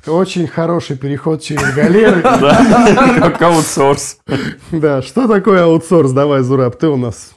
Очень 0.07 0.47
хороший 0.47 0.97
переход 0.97 1.41
через 1.41 1.73
галеры. 1.75 2.21
Да, 2.23 3.13
как 3.19 3.41
аутсорс. 3.43 4.17
Да, 4.71 5.01
что 5.03 5.27
такое 5.27 5.63
аутсорс? 5.65 6.11
Давай, 6.11 6.41
Зураб, 6.41 6.75
ты 6.77 6.87
у 6.87 6.97
нас 6.97 7.31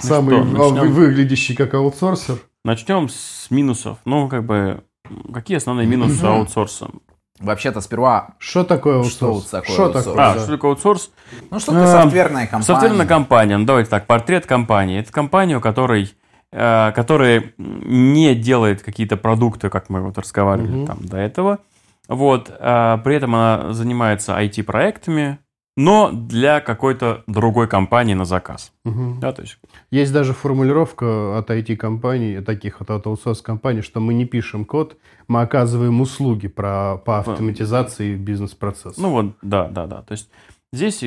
самый 0.00 0.36
что, 0.36 0.44
начнем? 0.44 0.62
а, 0.62 0.68
вы- 0.82 0.88
выглядящий 0.88 1.56
как 1.56 1.74
аутсорсер. 1.74 2.38
Начнем 2.64 3.08
с 3.08 3.50
минусов. 3.50 3.98
Ну, 4.04 4.28
как 4.28 4.44
бы, 4.44 4.84
какие 5.32 5.56
основные 5.56 5.86
минусы 5.86 6.22
аутсорса? 6.24 6.88
Вообще-то 7.38 7.80
сперва, 7.80 8.34
Что 8.38 8.64
такое 8.64 9.02
Что 9.04 9.28
аутсорс? 9.28 9.44
вот 9.44 9.50
такое 9.62 9.74
Что 9.74 9.84
аутсорс? 9.86 10.04
такое? 10.04 10.24
А, 10.26 10.34
да? 10.34 10.40
что 10.40 10.50
такое 10.52 10.70
аутсорс? 10.72 11.10
ну 11.50 11.58
что 11.58 11.72
ты 11.72 11.78
А, 11.78 12.02
софтверная 12.02 12.46
компания. 12.46 12.64
Софтверная 12.66 13.06
компания, 13.06 13.56
ну 13.56 13.64
давайте 13.64 13.88
так, 13.88 14.06
портрет 14.06 14.44
компании. 14.44 15.00
Это 15.00 15.10
компания, 15.10 15.56
у 15.56 15.60
которой, 15.62 16.12
э, 16.52 16.92
которая 16.94 17.54
не 17.56 18.34
делает 18.34 18.82
какие-то 18.82 19.16
продукты, 19.16 19.70
как 19.70 19.88
мы 19.88 20.02
вот 20.02 20.18
разговаривали 20.18 20.70
Мгм. 20.80 20.86
там 20.86 20.98
до 21.06 21.16
этого. 21.16 21.60
Вот, 22.08 22.50
а 22.60 22.98
при 22.98 23.14
этом 23.16 23.34
она 23.34 23.72
занимается 23.72 24.36
IT-проектами, 24.38 25.38
но 25.76 26.10
для 26.12 26.60
какой-то 26.60 27.22
другой 27.26 27.68
компании 27.68 28.14
на 28.14 28.24
заказ. 28.24 28.72
Мгм. 28.84 29.20
Да, 29.20 29.32
то 29.32 29.42
есть, 29.42 29.58
Есть 29.90 30.12
даже 30.12 30.32
формулировка 30.32 31.38
от 31.38 31.50
IT-компаний, 31.50 32.40
таких 32.40 32.80
от 32.80 32.90
аутсорс-компаний, 32.90 33.82
что 33.82 34.00
мы 34.00 34.14
не 34.14 34.24
пишем 34.26 34.64
код, 34.64 34.96
мы 35.28 35.42
оказываем 35.42 36.00
услуги 36.00 36.48
про, 36.48 36.96
по 36.98 37.18
автоматизации 37.20 38.16
бизнес-процесса. 38.16 39.00
ну 39.00 39.10
вот, 39.10 39.34
да, 39.42 39.68
да, 39.68 39.86
да. 39.86 40.02
То 40.02 40.12
есть 40.12 40.28
здесь 40.72 41.02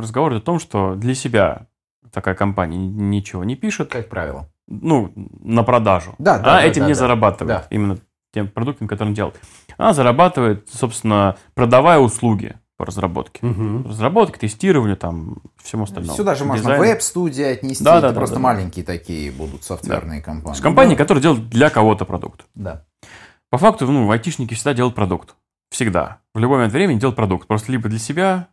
разговор 0.00 0.34
о 0.34 0.40
том, 0.40 0.58
что 0.58 0.94
для 0.96 1.14
себя 1.14 1.66
такая 2.12 2.34
компания 2.34 2.78
ничего 2.78 3.44
не 3.44 3.56
пишет, 3.56 3.90
Как 3.90 4.08
правило. 4.08 4.48
ну, 4.68 5.12
на 5.42 5.62
продажу. 5.62 6.14
Да, 6.18 6.38
да, 6.38 6.42
Она 6.52 6.60
да, 6.60 6.64
этим 6.64 6.82
да, 6.82 6.86
не 6.88 6.94
да. 6.94 6.98
зарабатывает. 6.98 7.62
Да. 7.62 7.66
Именно 7.70 7.98
тем 8.32 8.48
продуктом, 8.48 8.86
который 8.86 9.08
он 9.08 9.14
делает. 9.14 9.40
Она 9.76 9.92
зарабатывает, 9.92 10.68
собственно, 10.68 11.36
продавая 11.54 11.98
услуги 11.98 12.56
по 12.80 12.86
разработке. 12.86 13.40
Мгм. 13.44 13.86
Разработке, 13.86 14.38
тестированию, 14.38 14.96
там, 14.96 15.36
всему 15.62 15.84
остальному. 15.84 16.16
Сюда 16.16 16.34
же 16.34 16.46
можно 16.46 16.78
веб-студии 16.78 17.44
отнести. 17.44 17.84
Да, 17.84 17.98
это 17.98 18.08
да, 18.08 18.08
да, 18.08 18.14
просто 18.16 18.36
да. 18.36 18.40
маленькие 18.40 18.86
такие 18.86 19.30
будут 19.30 19.64
софтверные 19.64 20.20
То 20.20 20.24
компании. 20.24 20.52
есть 20.52 20.62
компания, 20.62 20.96
которая 20.96 21.20
делает 21.22 21.50
для 21.50 21.68
кого-то 21.68 22.06
продукт. 22.06 22.46
Да. 22.54 22.86
По 23.50 23.58
факту, 23.58 23.86
ну, 23.86 24.10
айтишники 24.10 24.54
всегда 24.54 24.72
делают 24.72 24.94
продукт. 24.94 25.36
Всегда. 25.70 26.20
В 26.34 26.38
любой 26.38 26.56
момент 26.56 26.72
времени 26.72 26.98
делают 26.98 27.16
продукт. 27.16 27.46
Просто 27.46 27.70
либо 27.70 27.90
для 27.90 27.98
себя, 27.98 28.48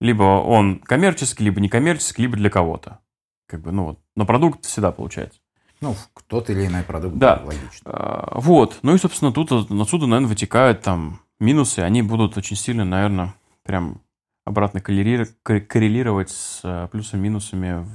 либо 0.00 0.22
он 0.22 0.78
коммерческий, 0.78 1.42
либо 1.42 1.60
некоммерческий, 1.60 2.22
либо 2.22 2.36
для 2.36 2.48
кого-то. 2.50 3.00
Как 3.48 3.62
бы, 3.62 3.72
ну 3.72 3.84
вот. 3.86 3.98
Но 4.14 4.24
продукт 4.26 4.64
всегда 4.64 4.92
получается. 4.92 5.40
Ну, 5.80 5.96
тот 6.28 6.50
или 6.50 6.68
иной 6.68 6.84
продукт, 6.84 7.16
Да. 7.16 7.42
логично. 7.44 7.80
А, 7.86 8.38
Вот. 8.38 8.78
Ну 8.82 8.94
и, 8.94 8.98
собственно, 8.98 9.32
тут 9.32 9.50
отсюда, 9.50 10.06
наверное, 10.06 10.28
вытекают 10.28 10.82
там 10.82 11.18
минусы. 11.40 11.80
Они 11.80 12.00
будут 12.02 12.36
очень 12.36 12.54
сильно, 12.56 12.84
наверное, 12.84 13.34
прям 13.64 14.02
обратно 14.44 14.80
коррелировать 14.80 16.30
с 16.30 16.60
э, 16.64 16.88
плюсами-минусами, 16.90 17.86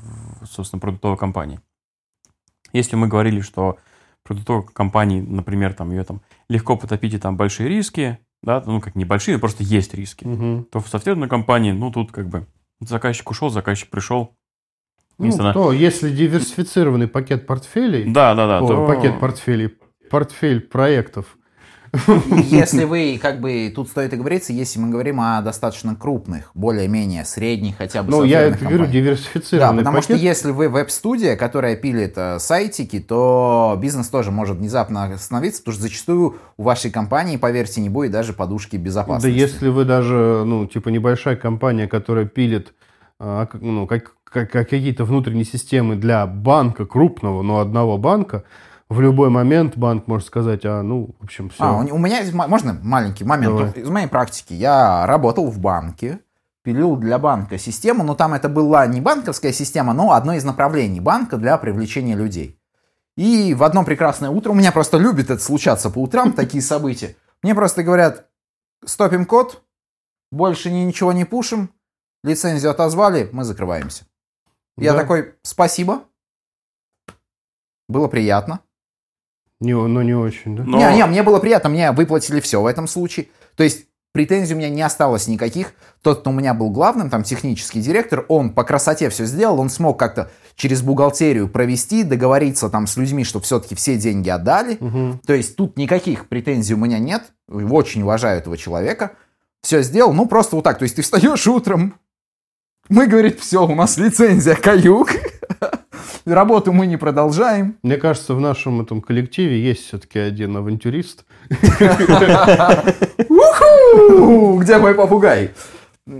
собственно, 0.46 0.80
продуктовой 0.80 1.18
компании. 1.18 1.60
Если 2.74 2.96
мы 2.96 3.08
говорили, 3.08 3.42
что 3.42 3.78
продуктовой 4.24 4.66
компании, 4.66 5.22
например, 5.22 5.74
там 5.74 5.92
ее 5.92 6.04
там 6.04 6.22
легко 6.50 6.78
потопить 6.78 7.14
и 7.14 7.18
там 7.18 7.38
большие 7.38 7.68
риски, 7.70 8.20
да, 8.44 8.64
ну 8.66 8.80
как 8.82 8.96
небольшие, 8.96 9.40
просто 9.40 9.64
есть 9.64 9.94
риски, 9.94 10.26
Мгм. 10.26 10.66
то 10.66 10.80
в 10.80 10.88
софтверной 10.88 11.28
компании, 11.28 11.72
ну 11.72 11.92
тут 11.92 12.12
как 12.12 12.28
бы 12.30 12.46
заказчик 12.80 13.30
ушел, 13.30 13.50
заказчик 13.50 13.90
пришел. 13.90 14.36
Ну, 15.18 15.26
Если 15.26 15.40
она- 15.42 15.54
то, 15.54 15.72
если 15.72 16.12
диверсифицированный 16.12 17.08
пакет 17.08 17.48
портфелей, 17.48 18.12
Да, 18.12 18.36
да, 18.36 18.48
да. 18.48 18.60
о, 18.62 18.68
то- 18.68 18.86
пакет 18.88 19.20
портфелей, 19.20 19.70
портфель 20.12 20.62
проектов, 20.62 21.38
Если 22.50 22.84
вы, 22.84 23.20
как 23.22 23.40
бы, 23.42 23.72
тут 23.76 23.90
стоит 23.90 24.14
и 24.14 24.18
говориться, 24.18 24.54
если 24.54 24.80
мы 24.80 24.90
говорим 24.90 25.20
о 25.22 25.42
достаточно 25.42 25.96
крупных, 25.96 26.52
более-менее 26.54 27.26
средних, 27.26 27.78
хотя 27.78 28.04
бы 28.04 28.12
Ну, 28.12 28.24
я 28.24 28.42
это 28.42 28.52
софтверных 28.52 28.60
говорю, 28.60 28.78
компаниях. 28.86 29.04
Да, 29.06 29.10
диверсифицированный 29.10 29.78
потому 29.80 30.02
что 30.02 30.14
пакет. 30.14 30.24
если 30.24 30.52
вы 30.52 30.70
веб-студия, 30.70 31.36
которая 31.36 31.76
пилит 31.76 32.14
э, 32.18 32.40
сайтики, 32.40 33.00
то 33.00 33.78
бизнес 33.82 34.08
тоже 34.10 34.32
может 34.32 34.58
внезапно 34.58 35.06
остановиться, 35.06 35.62
потому 35.62 35.74
что 35.74 35.82
зачастую 35.84 36.36
у 36.58 36.64
вашей 36.64 36.92
компании, 36.92 37.38
поверьте, 37.38 37.82
не 37.82 37.90
будет 37.90 38.12
даже 38.12 38.34
подушки 38.34 38.76
Да 38.76 38.82
безопасности. 38.84 39.38
если 39.38 39.70
вы 39.70 39.86
даже, 39.86 40.44
ну, 40.46 40.66
типа 40.68 40.90
небольшая 40.90 41.36
компания, 41.36 41.88
которая 41.88 42.26
пилит 42.26 42.74
как- 43.20 43.56
ну, 43.62 43.88
как- 43.88 44.14
как 44.24 44.52
какие-то 44.52 45.06
внутренние 45.06 45.46
системы 45.46 45.96
для 45.96 46.28
банка 46.28 46.86
крупного, 46.86 47.42
но 47.42 47.60
одного 47.60 47.98
банка, 47.98 48.44
в 48.90 49.02
любой 49.02 49.30
момент 49.30 49.76
банк 49.78 50.08
может 50.08 50.28
сказать, 50.28 50.62
а, 50.66 50.82
ну, 50.82 51.16
в 51.20 51.24
общем, 51.26 51.50
все. 51.50 51.64
А, 51.64 51.74
у, 51.78 51.98
меня 51.98 52.20
есть, 52.20 52.34
можно 52.34 52.74
маленький 52.82 53.26
момент 53.26 53.58
Давай. 53.58 53.72
из 53.74 53.90
моей 53.90 54.08
практики. 54.08 54.54
Я 54.54 55.06
работал 55.06 55.50
в 55.52 55.60
банке, 55.60 56.20
пилил 56.64 56.96
для 56.96 57.20
банка 57.20 57.58
систему, 57.58 58.04
но 58.04 58.16
там 58.16 58.34
это 58.34 58.48
была 58.50 58.88
не 58.88 59.02
банковская 59.02 59.52
система, 59.52 59.94
но 59.94 60.14
одно 60.14 60.34
из 60.34 60.44
направлений 60.46 61.02
банка 61.02 61.38
для 61.38 61.58
привлечения 61.58 62.16
людей. 62.16 62.60
И 63.18 63.54
в 63.54 63.64
одно 63.64 63.84
прекрасное 63.84 64.30
утро, 64.30 64.52
у 64.52 64.56
меня 64.56 64.72
просто 64.72 64.98
любит 64.98 65.30
это 65.30 65.42
случаться 65.42 65.90
по 65.90 66.00
утрам, 66.00 66.34
такие 66.34 66.62
события, 66.62 67.16
мне 67.42 67.56
просто 67.56 67.84
говорят, 67.84 68.28
стопим 68.86 69.26
код, 69.26 69.64
больше 70.32 70.72
ни- 70.72 70.84
ничего 70.84 71.12
не 71.14 71.26
пушим, 71.26 71.72
лицензию 72.24 72.72
отозвали, 72.72 73.30
мы 73.32 73.44
закрываемся. 73.44 74.06
Я 74.78 74.94
Да. 74.94 75.00
такой, 75.00 75.34
спасибо, 75.42 76.04
было 77.90 78.08
приятно. 78.08 78.60
Не, 79.60 79.74
ну, 79.74 80.02
не 80.02 80.14
очень, 80.14 80.56
да? 80.56 80.64
Но- 80.64 80.78
Не, 80.78 80.98
не, 80.98 81.06
мне 81.06 81.24
было 81.24 81.40
приятно, 81.40 81.70
мне 81.70 81.92
выплатили 81.92 82.40
все 82.40 82.62
в 82.62 82.66
этом 82.66 82.88
случае. 82.88 83.28
То 83.56 83.64
есть 83.64 83.86
претензий 84.14 84.54
у 84.54 84.58
меня 84.58 84.70
не 84.70 84.82
осталось 84.82 85.28
никаких. 85.28 85.74
Тот, 86.02 86.20
кто 86.22 86.30
у 86.30 86.34
меня 86.34 86.54
был 86.54 86.70
главным, 86.70 87.10
там 87.10 87.24
технический 87.24 87.82
директор, 87.82 88.26
он 88.30 88.52
по 88.52 88.64
красоте 88.64 89.10
все 89.10 89.26
сделал, 89.26 89.60
он 89.60 89.70
смог 89.70 89.98
как-то 90.00 90.30
через 90.56 90.82
бухгалтерию 90.82 91.48
провести, 91.48 92.04
договориться 92.04 92.70
там 92.70 92.88
с 92.88 92.98
людьми, 92.98 93.24
что 93.24 93.40
все-таки 93.40 93.76
все 93.76 93.98
деньги 93.98 94.30
отдали. 94.30 94.78
Мгм. 94.80 95.22
То 95.26 95.34
есть 95.34 95.56
тут 95.56 95.78
никаких 95.78 96.28
претензий 96.28 96.74
у 96.74 96.78
меня 96.78 97.00
нет. 97.00 97.24
Очень 97.48 98.04
уважаю 98.04 98.40
этого 98.40 98.58
человека. 98.58 99.12
Все 99.62 99.82
сделал, 99.82 100.14
ну 100.14 100.28
просто 100.28 100.56
вот 100.56 100.64
так. 100.64 100.78
То 100.78 100.84
есть 100.84 100.96
ты 100.96 101.02
встаешь 101.02 101.48
утром, 101.48 101.96
мы, 102.90 103.08
говорит, 103.08 103.40
все, 103.40 103.66
у 103.68 103.76
нас 103.76 103.98
лицензия 103.98 104.56
каюк. 104.56 105.10
Работу 106.34 106.74
мы 106.74 106.88
не 106.88 106.98
продолжаем. 106.98 107.78
Мне 107.84 107.96
кажется, 107.96 108.34
в 108.34 108.42
нашем 108.42 108.82
этом 108.82 109.02
коллективе 109.02 109.62
есть 109.62 109.86
все-таки 109.86 110.20
один 110.20 110.58
авантюрист. 110.58 111.26
Уху! 113.30 114.60
Где 114.60 114.78
мой 114.78 114.94
попугай? 114.94 115.52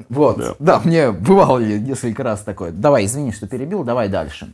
Вот. 0.08 0.38
Да. 0.38 0.56
Да. 0.60 0.82
мне 0.86 1.12
бывало 1.12 1.60
несколько 1.60 2.24
раз 2.24 2.42
такое. 2.42 2.72
Давай, 2.72 3.04
извини, 3.06 3.34
что 3.34 3.48
перебил, 3.48 3.84
давай 3.84 4.08
дальше. 4.08 4.54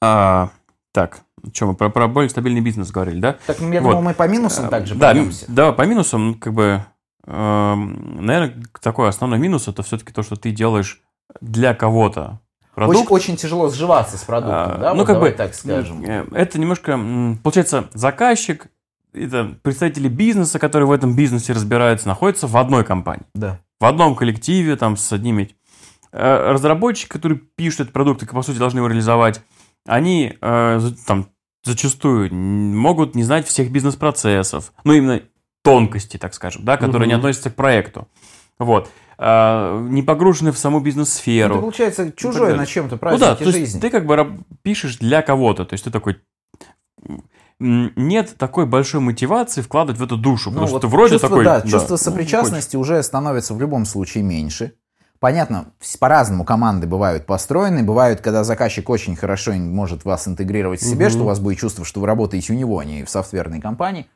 А, 0.00 0.50
так, 0.92 1.20
что 1.52 1.66
мы 1.66 1.74
про, 1.74 1.88
про 1.88 2.08
более 2.08 2.28
стабильный 2.28 2.60
бизнес 2.60 2.90
говорили, 2.90 3.20
да? 3.20 3.36
Так, 3.46 3.60
я 3.60 3.80
Вот. 3.80 3.90
думал, 3.90 4.02
мы 4.02 4.14
по 4.14 4.26
минусам 4.26 4.68
также 4.68 4.96
да, 4.96 5.12
пройдемся. 5.12 5.44
да, 5.48 5.70
по 5.72 5.82
минусам, 5.82 6.26
ну, 6.28 6.34
как 6.34 6.52
бы, 6.52 6.84
наверное, 7.26 8.60
такой 8.80 9.08
основной 9.08 9.38
минус 9.38 9.68
это 9.68 9.84
все-таки 9.84 10.12
то, 10.12 10.24
что 10.24 10.34
ты 10.34 10.50
делаешь 10.50 11.00
для 11.40 11.74
кого-то 11.74 12.40
продукт. 12.74 12.98
Очень, 12.98 13.08
очень 13.10 13.36
тяжело 13.36 13.68
сживаться 13.70 14.16
с 14.18 14.22
продуктом, 14.24 14.72
А, 14.72 14.78
да? 14.78 14.90
ну, 14.94 15.00
Вот 15.00 15.06
как 15.06 15.20
бы, 15.20 15.30
так 15.30 15.54
скажем. 15.54 16.02
э, 16.04 16.26
Это 16.32 16.58
немножко, 16.58 16.98
получается, 17.42 17.88
заказчик, 17.94 18.68
это 19.12 19.54
представители 19.62 20.08
бизнеса, 20.08 20.58
которые 20.58 20.86
в 20.88 20.92
этом 20.92 21.14
бизнесе 21.14 21.52
разбираются, 21.52 22.08
находятся 22.08 22.46
в 22.46 22.56
одной 22.56 22.84
компании, 22.84 23.26
Да. 23.34 23.58
в 23.80 23.84
одном 23.84 24.14
коллективе, 24.16 24.76
там, 24.76 24.96
с 24.96 25.12
одними... 25.12 25.50
Э, 26.12 26.50
Разработчики, 26.52 27.08
которые 27.08 27.38
пишут 27.56 27.80
этот 27.80 27.92
продукт 27.92 28.22
и, 28.22 28.26
по 28.26 28.42
сути, 28.42 28.58
должны 28.58 28.78
его 28.78 28.88
реализовать, 28.88 29.42
они 29.86 30.36
э, 30.40 30.80
там 31.06 31.26
зачастую 31.64 32.32
могут 32.34 33.14
не 33.14 33.22
знать 33.22 33.46
всех 33.46 33.70
бизнес-процессов, 33.70 34.72
ну, 34.84 34.92
именно 34.94 35.20
тонкости, 35.64 36.16
так 36.16 36.34
скажем, 36.34 36.64
да, 36.64 36.76
которые 36.76 37.06
не 37.08 37.14
Мгм. 37.14 37.20
относятся 37.20 37.50
к 37.50 37.54
проекту. 37.54 38.08
Вот. 38.58 38.90
А, 39.18 39.80
Не 39.80 40.02
погружены 40.02 40.52
в 40.52 40.58
саму 40.58 40.78
Ну, 40.78 40.84
бизнес-сферу. 40.84 41.54
ты, 41.54 41.60
получается, 41.60 42.12
чужой 42.12 42.40
далее. 42.48 42.56
на 42.58 42.66
чем-то 42.66 42.94
Ну 42.94 42.98
праздники 42.98 43.20
да, 43.28 43.34
то 43.36 43.44
есть 43.44 43.58
жизни. 43.58 43.80
ты 43.80 43.90
как 43.90 44.06
бы 44.06 44.38
пишешь 44.62 44.96
для 44.98 45.22
кого-то, 45.22 45.64
то 45.64 45.74
есть 45.74 45.84
ты 45.84 45.90
такой 45.90 46.18
нет 47.58 48.34
такой 48.38 48.66
большой 48.66 49.00
мотивации 49.00 49.60
вкладывать 49.60 50.00
в 50.00 50.02
эту 50.02 50.16
душу, 50.16 50.50
Ну, 50.50 50.54
потому 50.54 50.66
что 50.66 50.74
вот 50.76 50.80
ты 50.82 50.88
вроде 50.88 51.12
чувство, 51.12 51.28
такой... 51.28 51.44
Да, 51.44 51.60
да, 51.60 51.68
чувство 51.68 51.94
ну, 51.94 51.98
сопричастности 51.98 52.76
уже 52.76 53.00
становится 53.02 53.54
в 53.54 53.60
любом 53.60 53.84
случае 53.84 54.24
меньше. 54.24 54.72
Понятно, 55.20 55.66
по-разному 56.00 56.44
команды 56.44 56.88
бывают 56.88 57.26
построены. 57.26 57.84
Бывают, 57.84 58.20
когда 58.20 58.42
заказчик 58.42 58.90
очень 58.90 59.14
хорошо 59.14 59.52
может 59.52 60.04
вас 60.04 60.26
интегрировать 60.26 60.80
в 60.80 60.84
себе, 60.84 61.04
Мгм. 61.06 61.12
что 61.12 61.22
у 61.22 61.26
вас 61.26 61.38
будет 61.38 61.58
чувство, 61.58 61.84
что 61.84 62.00
вы 62.00 62.08
работаете 62.08 62.52
у 62.52 62.56
него, 62.56 62.80
а 62.80 62.84
не 62.84 63.04
в 63.04 63.10
софтверной 63.10 63.60
компании. 63.60 64.08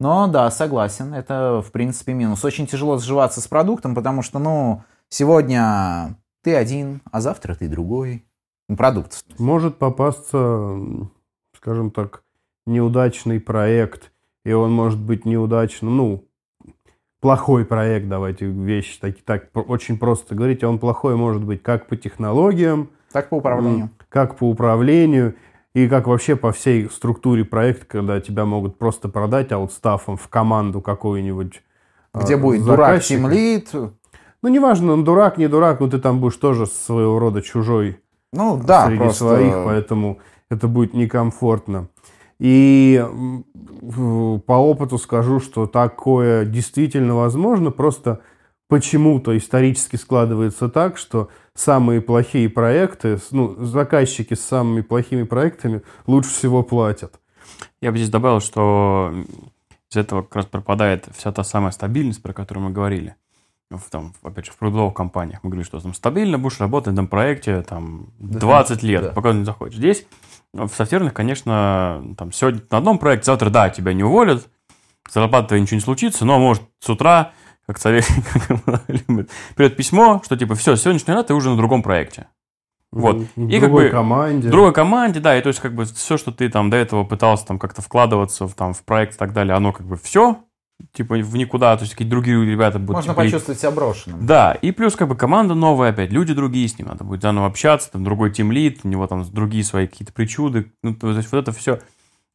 Но 0.00 0.26
да, 0.28 0.50
согласен, 0.50 1.12
это 1.14 1.62
в 1.64 1.70
принципе 1.70 2.14
минус. 2.14 2.44
Очень 2.44 2.66
тяжело 2.66 2.98
сживаться 2.98 3.40
с 3.40 3.46
продуктом, 3.46 3.94
потому 3.94 4.22
что, 4.22 4.38
ну, 4.38 4.82
сегодня 5.10 6.16
ты 6.42 6.56
один, 6.56 7.02
а 7.12 7.20
завтра 7.20 7.54
ты 7.54 7.68
другой. 7.68 8.24
Ну, 8.68 8.76
Продукт. 8.76 9.24
Может 9.38 9.76
попасться, 9.76 10.78
скажем 11.54 11.90
так, 11.90 12.22
неудачный 12.66 13.40
проект, 13.40 14.10
и 14.44 14.52
он 14.52 14.72
может 14.72 14.98
быть 14.98 15.26
неудачным, 15.26 15.94
ну, 15.96 16.24
плохой 17.20 17.66
проект, 17.66 18.08
давайте 18.08 18.46
вещи 18.46 18.98
так, 18.98 19.16
так 19.22 19.50
очень 19.68 19.98
просто 19.98 20.34
говорить, 20.34 20.64
а 20.64 20.68
он 20.70 20.78
плохой 20.78 21.14
может 21.16 21.44
быть 21.44 21.62
как 21.62 21.86
по 21.88 21.96
технологиям, 21.96 22.88
Так 23.12 23.28
по 23.28 23.34
управлению. 23.34 23.90
как 24.08 24.36
по 24.36 24.48
управлению, 24.48 25.34
и 25.74 25.88
как 25.88 26.06
вообще 26.06 26.36
по 26.36 26.52
всей 26.52 26.90
структуре 26.90 27.44
проекта, 27.44 27.86
когда 27.86 28.20
тебя 28.20 28.44
могут 28.44 28.78
просто 28.78 29.08
продать 29.08 29.52
аутстафом 29.52 30.16
в 30.16 30.28
команду 30.28 30.80
какую-нибудь. 30.80 31.62
Где 32.12 32.34
а, 32.34 32.38
будет 32.38 32.64
дурак, 32.64 33.02
заказчика. 33.02 33.14
тимлит. 33.14 33.72
Ну, 34.42 34.48
неважно, 34.48 34.94
он 34.94 35.04
дурак, 35.04 35.38
не 35.38 35.48
дурак, 35.48 35.80
но 35.80 35.88
ты 35.88 35.98
там 35.98 36.20
будешь 36.20 36.36
тоже 36.36 36.66
своего 36.66 37.18
рода 37.18 37.42
чужой 37.42 38.00
Ну 38.32 38.60
да, 38.62 38.86
среди 38.86 38.98
просто... 38.98 39.28
своих, 39.28 39.54
поэтому 39.64 40.18
это 40.48 40.66
будет 40.66 40.94
некомфортно. 40.94 41.88
И 42.38 43.04
по 44.46 44.52
опыту 44.52 44.96
скажу, 44.96 45.40
что 45.40 45.66
такое 45.66 46.46
действительно 46.46 47.14
возможно, 47.14 47.70
просто 47.70 48.20
почему-то 48.70 49.36
исторически 49.36 49.96
складывается 49.96 50.68
так, 50.68 50.96
что 50.96 51.28
самые 51.54 52.00
плохие 52.00 52.48
проекты, 52.48 53.18
ну, 53.32 53.62
заказчики 53.64 54.34
с 54.34 54.40
самыми 54.40 54.80
плохими 54.80 55.24
проектами 55.24 55.82
лучше 56.06 56.30
всего 56.30 56.62
платят. 56.62 57.20
Я 57.82 57.90
бы 57.90 57.98
здесь 57.98 58.10
добавил, 58.10 58.40
что 58.40 59.12
из 59.90 59.96
этого 59.96 60.22
как 60.22 60.36
раз 60.36 60.46
пропадает 60.46 61.08
вся 61.14 61.32
та 61.32 61.42
самая 61.42 61.72
стабильность, 61.72 62.22
про 62.22 62.32
которую 62.32 62.66
мы 62.68 62.70
говорили. 62.70 63.16
В, 63.70 63.90
там, 63.90 64.14
опять 64.22 64.46
же, 64.46 64.52
в 64.52 64.56
продуктовых 64.56 64.94
компаниях. 64.94 65.40
Мы 65.42 65.50
говорили, 65.50 65.66
что 65.66 65.80
там 65.80 65.92
стабильно 65.92 66.38
будешь 66.38 66.60
работать 66.60 66.88
на 66.88 66.92
этом 66.92 67.08
проекте 67.08 67.62
там, 67.62 68.08
20 68.18 68.82
лет, 68.82 69.02
да. 69.02 69.10
пока 69.10 69.32
не 69.32 69.44
захочешь. 69.44 69.78
Здесь 69.78 70.06
в 70.52 70.68
софтверных, 70.68 71.12
конечно, 71.12 72.14
там 72.16 72.32
сегодня 72.32 72.62
на 72.70 72.78
одном 72.78 72.98
проекте, 72.98 73.26
завтра, 73.26 73.50
да, 73.50 73.68
тебя 73.68 73.92
не 73.92 74.04
уволят, 74.04 74.48
зарплата 75.10 75.48
твоя 75.48 75.62
ничего 75.62 75.76
не 75.76 75.82
случится, 75.82 76.24
но 76.24 76.38
может 76.38 76.62
с 76.80 76.88
утра, 76.88 77.32
как 77.70 77.78
совет 77.78 78.04
любит, 78.88 79.30
придет 79.54 79.76
письмо, 79.76 80.20
что 80.24 80.36
типа, 80.36 80.56
все, 80.56 80.74
с 80.74 80.82
сегодняшнего 80.82 81.14
дня 81.14 81.22
ты 81.22 81.34
уже 81.34 81.50
на 81.50 81.56
другом 81.56 81.82
проекте. 81.82 82.26
Вот. 82.90 83.18
В 83.36 83.48
И 83.48 83.60
как 83.60 83.70
бы 83.70 83.88
команде. 83.88 84.48
В 84.48 84.50
другой 84.50 84.72
команде, 84.72 85.20
да, 85.20 85.38
и 85.38 85.42
то 85.42 85.48
есть 85.48 85.60
как 85.60 85.74
бы 85.74 85.84
все, 85.84 86.16
что 86.16 86.32
ты 86.32 86.48
там 86.48 86.70
до 86.70 86.76
этого 86.76 87.04
пытался 87.04 87.46
там 87.46 87.58
как-то 87.60 87.82
вкладываться 87.82 88.48
в, 88.48 88.54
там, 88.54 88.74
в 88.74 88.82
проект 88.82 89.14
и 89.14 89.18
так 89.18 89.32
далее, 89.32 89.54
оно 89.54 89.72
как 89.72 89.86
бы 89.86 89.96
все, 89.96 90.40
типа 90.92 91.14
в 91.14 91.36
никуда, 91.36 91.76
то 91.76 91.82
есть 91.82 91.92
какие-то 91.92 92.10
другие 92.10 92.44
ребята 92.44 92.80
будут... 92.80 92.96
Можно 92.96 93.12
типа, 93.12 93.22
почувствовать 93.22 93.60
себя 93.60 93.70
брошенным. 93.70 94.26
Да, 94.26 94.54
и 94.54 94.72
плюс 94.72 94.96
как 94.96 95.06
бы 95.06 95.14
команда 95.14 95.54
новая 95.54 95.90
опять, 95.90 96.10
люди 96.10 96.34
другие, 96.34 96.66
с 96.66 96.76
ним 96.78 96.88
надо 96.88 97.04
будет 97.04 97.22
заново 97.22 97.46
общаться, 97.46 97.92
там 97.92 98.02
другой 98.02 98.32
тимлит, 98.32 98.80
у 98.82 98.88
него 98.88 99.06
там 99.06 99.24
другие 99.30 99.62
свои 99.62 99.86
какие-то 99.86 100.12
причуды, 100.12 100.72
ну, 100.82 100.94
то 100.94 101.10
есть 101.10 101.30
вот 101.30 101.38
это 101.38 101.52
все, 101.52 101.78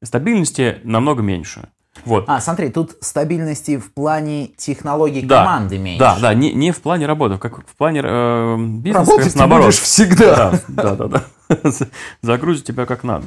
стабильности 0.01 0.79
намного 0.83 1.21
меньше. 1.21 1.69
Вот. 2.04 2.26
А, 2.28 2.41
смотри, 2.41 2.70
тут 2.70 2.98
стабильности 3.02 3.78
в 3.78 3.93
плане 3.93 4.48
технологий 4.58 5.22
Да. 5.22 5.39
команды 5.46 5.78
меньше. 5.78 6.00
Да, 6.00 6.18
да, 6.20 6.34
не, 6.34 6.52
не 6.54 6.72
в 6.72 6.82
плане 6.82 7.06
работы, 7.06 7.38
как 7.38 7.60
в 7.66 7.76
плане 7.78 8.02
э, 8.04 8.58
бизнеса, 8.60 9.00
как 9.00 9.08
Работать 9.10 9.34
ты 9.34 9.39
наоборот. 9.39 9.66
будешь 9.68 9.80
всегда. 9.80 10.52
Да, 10.68 10.96
да, 10.96 11.08
да. 11.08 11.24
да. 11.50 11.72
Загрузит 12.22 12.66
тебя 12.66 12.86
как 12.86 13.04
надо. 13.04 13.26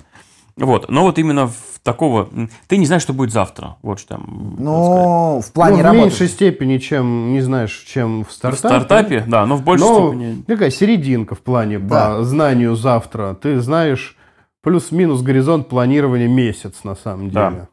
Вот, 0.57 0.91
но 0.91 1.03
вот 1.03 1.19
именно 1.21 1.47
в 1.47 1.55
такого... 1.85 2.29
Ты 2.67 2.79
не 2.79 2.87
знаешь, 2.87 3.03
что 3.03 3.13
будет 3.13 3.33
завтра. 3.33 3.77
Вот 3.83 4.01
что 4.01 4.17
там. 4.17 4.23
сказать. 4.25 4.59
Ну, 4.61 5.39
в 5.41 5.47
Ну, 5.47 5.53
плане 5.55 5.77
в 5.83 5.85
работы. 5.85 6.03
меньшей 6.03 6.29
степени, 6.29 6.79
чем, 6.79 7.33
не 7.33 7.41
знаешь, 7.41 7.85
чем 7.87 8.25
в 8.25 8.29
В 8.29 8.33
стартапе. 8.33 8.59
стартапе, 8.59 9.25
да, 9.27 9.47
но 9.47 9.55
в 9.57 9.63
большей 9.63 9.87
Но 9.89 10.09
степени... 10.09 10.43
такая 10.43 10.71
серединка 10.71 11.37
в 11.37 11.41
плане 11.41 11.79
Да. 11.79 12.17
по 12.19 12.25
знанию 12.25 12.75
завтра. 12.75 13.35
Ты 13.41 13.61
знаешь 13.61 14.17
плюс-минус 14.63 15.23
горизонт 15.23 15.69
планирования 15.69 16.29
месяц 16.29 16.83
на 16.83 16.97
самом 16.97 17.31
Да. 17.31 17.51
деле. 17.51 17.63
А, 17.63 17.69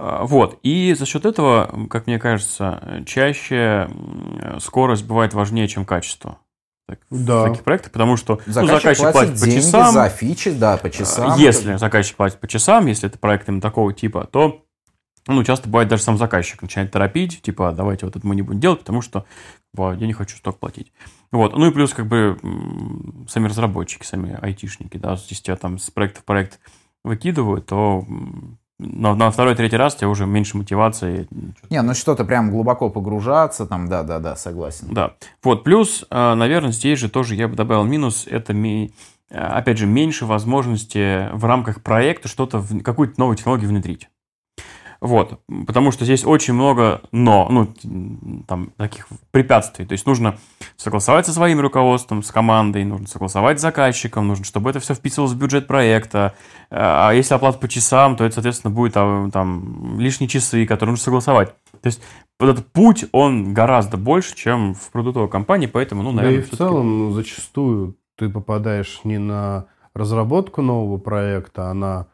Вот. 0.00 0.58
И 0.62 0.94
за 0.94 1.06
счет 1.06 1.26
этого, 1.26 1.86
как 1.90 2.06
мне 2.06 2.18
кажется, 2.18 3.02
чаще 3.06 3.90
скорость 4.60 5.04
бывает 5.04 5.34
важнее, 5.34 5.66
чем 5.66 5.84
качество. 5.84 6.38
Так, 6.86 7.00
Да. 7.10 7.42
В 7.42 7.48
таких 7.50 7.64
проектах, 7.64 7.92
потому 7.92 8.16
что 8.16 8.40
ну, 8.46 8.52
Заказчик, 8.52 8.82
заказчик 8.82 9.12
платит 9.12 9.40
по 9.40 9.46
деньги 9.46 9.60
часам. 9.60 9.92
за 9.92 10.08
фичи, 10.08 10.50
да, 10.52 10.76
по 10.76 10.88
часам. 10.88 11.32
А, 11.32 11.36
Если 11.36 11.76
заказчик 11.76 12.16
платит 12.16 12.40
по 12.40 12.48
часам, 12.48 12.86
если 12.86 13.08
это 13.08 13.18
проект 13.18 13.48
именно 13.48 13.60
такого 13.60 13.92
типа, 13.92 14.26
то 14.30 14.64
ну, 15.26 15.44
часто 15.44 15.68
бывает 15.68 15.88
даже 15.88 16.02
сам 16.02 16.16
заказчик 16.16 16.62
начинает 16.62 16.90
торопить, 16.90 17.42
типа, 17.42 17.72
давайте 17.72 18.06
вот 18.06 18.16
это 18.16 18.26
мы 18.26 18.34
не 18.34 18.40
будем 18.40 18.60
делать, 18.60 18.78
потому 18.80 19.02
что 19.02 19.26
типа, 19.74 19.94
я 19.98 20.06
не 20.06 20.14
хочу 20.14 20.36
столько 20.38 20.58
платить. 20.58 20.90
Вот. 21.30 21.54
Ну 21.54 21.66
и 21.66 21.72
плюс 21.72 21.92
как 21.92 22.06
бы 22.06 22.38
сами 23.28 23.48
разработчики, 23.48 24.04
сами 24.04 24.38
айтишники, 24.40 24.96
да, 24.96 25.12
если 25.12 25.34
тебя 25.34 25.56
там 25.56 25.78
с 25.78 25.90
проекта 25.90 26.20
в 26.20 26.24
проект 26.24 26.58
выкидывают, 27.04 27.66
то 27.66 28.06
м, 28.80 29.02
на, 29.02 29.14
на 29.14 29.30
второй, 29.30 29.54
третий 29.54 29.76
раз 29.76 29.94
у 29.94 29.98
тебя 29.98 30.08
уже 30.08 30.26
меньше 30.26 30.56
мотивации. 30.56 31.28
Не, 31.70 31.82
ну 31.82 31.94
что-то 31.94 32.24
прям 32.24 32.50
глубоко 32.50 32.90
погружаться, 32.90 33.66
там, 33.66 33.88
да-да-да, 33.88 34.36
согласен. 34.36 34.88
Да. 34.90 35.12
Вот. 35.42 35.64
Плюс, 35.64 36.04
э, 36.10 36.34
наверное, 36.34 36.72
здесь 36.72 36.98
же 36.98 37.08
тоже 37.08 37.34
я 37.34 37.48
бы 37.48 37.56
добавил 37.56 37.84
минус, 37.84 38.26
это 38.30 38.52
ми- 38.54 38.92
э, 39.30 39.38
опять 39.38 39.78
же, 39.78 39.86
меньше 39.86 40.26
возможности 40.26 41.28
в 41.34 41.44
рамках 41.44 41.82
проекта 41.82 42.28
что-то, 42.28 42.64
какую-то 42.84 43.14
новую 43.18 43.36
технологию 43.36 43.68
внедрить. 43.68 44.08
Вот, 45.00 45.40
потому 45.66 45.92
что 45.92 46.04
здесь 46.04 46.24
очень 46.24 46.54
много 46.54 47.02
но, 47.12 47.48
ну, 47.50 48.42
там, 48.48 48.70
таких 48.76 49.06
препятствий. 49.30 49.86
То 49.86 49.92
есть 49.92 50.06
нужно 50.06 50.38
согласовать 50.76 51.26
со 51.26 51.32
своим 51.32 51.60
руководством, 51.60 52.24
с 52.24 52.32
командой, 52.32 52.84
нужно 52.84 53.06
согласовать 53.06 53.60
с 53.60 53.62
заказчиком, 53.62 54.26
нужно, 54.26 54.44
чтобы 54.44 54.70
это 54.70 54.80
все 54.80 54.94
вписывалось 54.94 55.34
в 55.34 55.38
бюджет 55.38 55.68
проекта. 55.68 56.34
А 56.70 57.12
если 57.12 57.34
оплата 57.34 57.58
по 57.58 57.68
часам, 57.68 58.16
то 58.16 58.24
это, 58.24 58.34
соответственно, 58.34 58.74
будет 58.74 58.94
а, 58.96 59.30
там 59.30 60.00
лишние 60.00 60.28
часы, 60.28 60.66
которые 60.66 60.92
нужно 60.92 61.04
согласовать. 61.04 61.54
То 61.80 61.86
есть 61.86 62.02
вот 62.40 62.50
этот 62.50 62.66
путь, 62.72 63.06
он 63.12 63.54
гораздо 63.54 63.96
больше, 63.96 64.34
чем 64.34 64.74
в 64.74 64.90
продуктовой 64.90 65.28
компании, 65.28 65.66
поэтому, 65.66 66.02
ну, 66.02 66.10
Да 66.10 66.22
наверное, 66.22 66.40
и 66.40 66.42
в 66.42 66.56
целом 66.56 66.98
ну, 66.98 67.12
зачастую 67.12 67.96
ты 68.16 68.28
попадаешь 68.28 69.00
не 69.04 69.18
на 69.18 69.66
разработку 69.94 70.60
нового 70.60 70.98
проекта, 70.98 71.70
а 71.70 71.74
на 71.74 72.06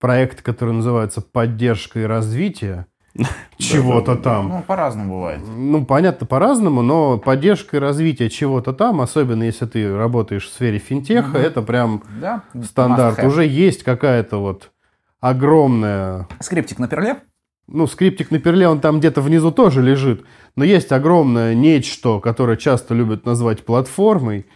проект, 0.00 0.42
который 0.42 0.74
называется 0.74 1.20
поддержка 1.20 2.00
и 2.00 2.04
развитие 2.04 2.86
чего-то 3.58 4.16
там. 4.16 4.48
Ну, 4.48 4.62
по-разному 4.62 5.14
бывает. 5.16 5.40
Ну, 5.46 5.84
понятно, 5.86 6.26
по-разному, 6.26 6.82
но 6.82 7.18
поддержка 7.18 7.76
и 7.76 7.80
развитие 7.80 8.28
чего-то 8.28 8.72
там, 8.72 9.00
особенно 9.00 9.44
если 9.44 9.66
ты 9.66 9.96
работаешь 9.96 10.44
в 10.46 10.52
сфере 10.52 10.78
финтеха, 10.78 11.38
это 11.38 11.62
прям 11.62 12.02
Да. 12.20 12.42
стандарт. 12.62 13.24
Уже 13.24 13.46
есть 13.46 13.82
какая-то 13.84 14.38
вот 14.38 14.70
огромная 15.20 16.28
Скриптик 16.40 16.78
на 16.78 16.88
перле? 16.88 17.16
ну, 17.68 17.86
скриптик 17.88 18.30
на 18.30 18.38
перле, 18.38 18.68
он 18.68 18.78
там 18.80 19.00
где-то 19.00 19.20
внизу 19.20 19.50
тоже 19.50 19.82
лежит. 19.82 20.24
Но 20.54 20.62
есть 20.62 20.92
огромное 20.92 21.52
нечто, 21.54 22.20
которое 22.20 22.56
часто 22.56 22.94
любят 22.94 23.26
назвать 23.26 23.64
платформой. 23.64 24.46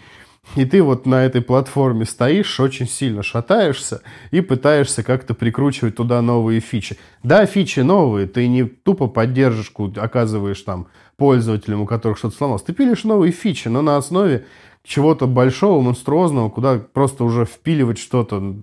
И 0.57 0.65
ты 0.65 0.83
вот 0.83 1.07
на 1.07 1.25
этой 1.25 1.43
платформе 1.43 2.05
стоишь, 2.05 2.59
очень 2.59 2.89
сильно 2.89 3.23
шатаешься 3.23 4.03
и 4.33 4.41
пытаешься 4.41 5.03
как-то 5.03 5.33
прикручивать 5.35 5.97
туда 5.97 6.21
новые 6.23 6.61
фичи. 6.61 6.99
Да, 7.23 7.47
фичи 7.47 7.81
новые, 7.81 8.27
ты 8.27 8.49
не 8.49 8.65
тупо 8.65 9.07
поддержку 9.07 9.93
оказываешь 9.97 10.61
там 10.63 10.89
пользователям, 11.17 11.83
у 11.83 11.87
которых 11.87 12.19
что-то 12.19 12.37
сломалось. 12.37 12.63
Ты 12.63 12.73
пилишь 12.73 13.05
новые 13.05 13.31
фичи, 13.31 13.69
но 13.69 13.81
на 13.81 13.97
основе 13.97 14.47
чего-то 14.83 15.27
большого, 15.27 15.81
монструозного, 15.83 16.51
куда 16.51 16.79
просто 16.79 17.23
уже 17.23 17.45
впиливать 17.45 17.99
что-то 17.99 18.57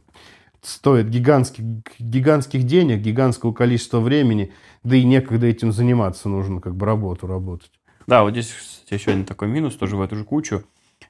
стоит 0.61 1.07
гигантских, 1.07 1.63
гигантских 1.99 2.63
денег, 2.63 2.99
гигантского 2.99 3.53
количества 3.53 3.99
времени, 3.99 4.51
да 4.83 4.97
и 4.97 5.05
некогда 5.05 5.47
этим 5.47 5.71
заниматься, 5.71 6.27
нужно 6.27 6.59
как 6.59 6.75
бы 6.75 6.85
работу 6.85 7.27
работать. 7.27 7.71
Да, 8.07 8.23
вот 8.23 8.31
здесь, 8.31 8.53
еще 8.89 9.11
один 9.11 9.25
такой 9.25 9.47
минус, 9.47 9.75
тоже 9.75 9.95
в 9.95 10.01
эту 10.01 10.15
же 10.15 10.25
кучу. 10.25 10.63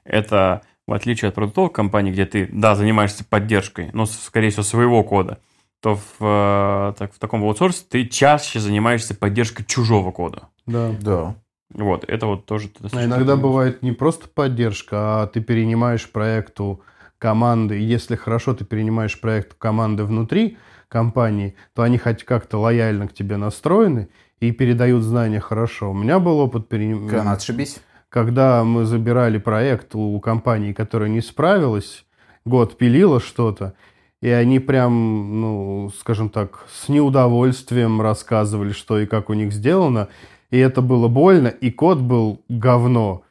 Это, 0.08 0.62
в 0.86 0.92
отличие 0.92 1.28
от 1.28 1.34
продуктовых 1.34 1.72
компаний, 1.72 2.10
где 2.10 2.26
ты, 2.26 2.48
да, 2.50 2.74
занимаешься 2.74 3.24
поддержкой, 3.24 3.90
но, 3.92 4.06
скорее 4.06 4.50
всего, 4.50 4.62
своего 4.62 5.04
кода, 5.04 5.38
то 5.80 5.94
в, 5.96 6.02
э, 6.20 6.94
так, 6.98 7.12
в 7.14 7.18
таком 7.18 7.44
аутсорсе 7.44 7.84
ты 7.88 8.06
чаще 8.06 8.58
занимаешься 8.58 9.14
поддержкой 9.14 9.64
чужого 9.64 10.10
кода. 10.10 10.48
Да. 10.66 10.90
Да. 11.00 11.34
Вот, 11.72 12.04
это 12.08 12.26
вот 12.26 12.46
тоже... 12.46 12.70
А 12.92 13.04
иногда 13.04 13.36
бывает 13.36 13.82
не 13.82 13.92
просто 13.92 14.26
поддержка, 14.28 15.22
а 15.22 15.26
ты 15.26 15.40
перенимаешь 15.40 16.10
проект 16.10 16.58
у 16.60 16.80
команды. 17.18 17.78
И 17.78 17.84
если 17.84 18.16
хорошо 18.16 18.54
ты 18.54 18.64
перенимаешь 18.64 19.20
проект 19.20 19.54
команды 19.54 20.04
внутри 20.04 20.56
компании, 20.88 21.54
то 21.74 21.82
они 21.82 21.98
хоть 21.98 22.24
как-то 22.24 22.58
лояльно 22.58 23.06
к 23.06 23.12
тебе 23.12 23.36
настроены 23.36 24.08
и 24.40 24.50
передают 24.52 25.02
знания 25.02 25.40
хорошо. 25.40 25.90
У 25.90 25.94
меня 25.94 26.18
был 26.18 26.38
опыт 26.38 26.68
переним- 26.68 27.08
Когда 27.08 27.32
отшибись. 27.32 27.80
Когда 28.08 28.64
мы 28.64 28.84
забирали 28.84 29.38
проект 29.38 29.94
у 29.94 30.18
компании, 30.20 30.72
которая 30.72 31.08
не 31.08 31.20
справилась, 31.20 32.04
год 32.44 32.78
пилила 32.78 33.20
что-то, 33.20 33.74
и 34.20 34.28
они 34.28 34.58
прям, 34.58 35.40
ну, 35.40 35.90
скажем 35.98 36.28
так, 36.28 36.66
с 36.72 36.88
неудовольствием 36.88 38.00
рассказывали, 38.00 38.72
что 38.72 38.98
и 38.98 39.06
как 39.06 39.30
у 39.30 39.34
них 39.34 39.52
сделано, 39.52 40.08
и 40.50 40.58
это 40.58 40.82
было 40.82 41.08
больно, 41.08 41.48
и 41.48 41.70
код 41.70 41.98
был 41.98 42.40
говно. 42.48 43.22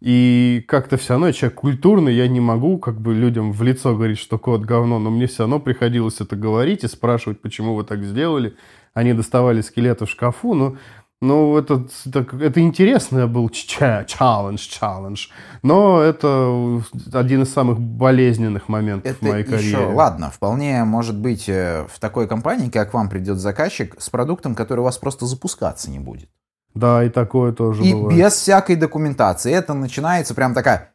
И 0.00 0.64
как-то 0.66 0.96
все 0.96 1.12
равно, 1.12 1.30
человек 1.30 1.60
культурный, 1.60 2.12
я 2.12 2.26
не 2.26 2.40
могу 2.40 2.78
как 2.78 3.00
бы 3.00 3.14
людям 3.14 3.52
в 3.52 3.62
лицо 3.62 3.94
говорить, 3.94 4.18
что 4.18 4.36
код 4.36 4.62
говно, 4.62 4.98
но 4.98 5.10
мне 5.10 5.28
все 5.28 5.44
равно 5.44 5.60
приходилось 5.60 6.20
это 6.20 6.34
говорить 6.34 6.82
и 6.82 6.88
спрашивать, 6.88 7.40
почему 7.40 7.76
вы 7.76 7.84
так 7.84 8.02
сделали. 8.02 8.56
Они 8.94 9.12
доставали 9.12 9.60
скелеты 9.60 10.06
в 10.06 10.10
шкафу, 10.10 10.54
но 10.54 10.76
ну, 11.22 11.56
это, 11.56 11.86
это, 12.04 12.26
это 12.36 12.60
интересный 12.60 13.28
был 13.28 13.48
челлендж, 13.48 14.58
челлендж. 14.58 15.28
Но 15.62 16.00
это 16.00 16.82
один 17.12 17.42
из 17.42 17.52
самых 17.52 17.78
болезненных 17.78 18.68
моментов 18.68 19.12
в 19.18 19.22
Это 19.22 19.30
моей 19.30 19.44
карьере. 19.44 19.68
еще, 19.68 19.86
ладно, 19.86 20.30
вполне 20.30 20.82
может 20.82 21.16
быть 21.16 21.48
э, 21.48 21.86
в 21.88 22.00
такой 22.00 22.26
компании, 22.26 22.70
как 22.70 22.92
вам 22.92 23.08
придет 23.08 23.38
заказчик 23.38 23.94
с 24.00 24.10
продуктом, 24.10 24.56
который 24.56 24.80
у 24.80 24.84
вас 24.84 24.98
просто 24.98 25.24
запускаться 25.26 25.90
не 25.90 26.00
будет. 26.00 26.28
Да, 26.74 27.04
и 27.04 27.08
такое 27.08 27.52
тоже 27.52 27.84
И 27.84 27.94
бывает. 27.94 28.18
без 28.18 28.32
всякой 28.32 28.74
документации. 28.74 29.52
Это 29.52 29.74
начинается 29.74 30.34
прям 30.34 30.54
такая 30.54 30.92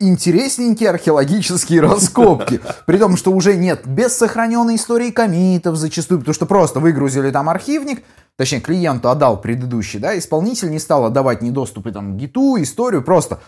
интересненькие 0.00 0.90
археологические 0.90 1.80
раскопки. 1.80 2.60
При 2.86 2.98
том, 2.98 3.16
что 3.16 3.32
уже 3.32 3.56
нет 3.56 3.86
без 3.86 4.14
сохраненной 4.16 4.76
истории 4.76 5.10
комитов 5.10 5.76
зачастую, 5.76 6.18
потому 6.20 6.34
что 6.34 6.46
просто 6.46 6.80
выгрузили 6.80 7.30
там 7.30 7.48
архивник, 7.48 8.02
точнее, 8.36 8.60
клиенту 8.60 9.10
отдал 9.10 9.40
предыдущий, 9.40 9.98
да, 9.98 10.16
исполнитель 10.18 10.70
не 10.70 10.78
стал 10.78 11.04
отдавать 11.04 11.42
ни 11.42 11.50
доступы 11.50 11.92
там 11.92 12.16
гиту, 12.16 12.60
историю, 12.60 13.02
просто 13.02 13.40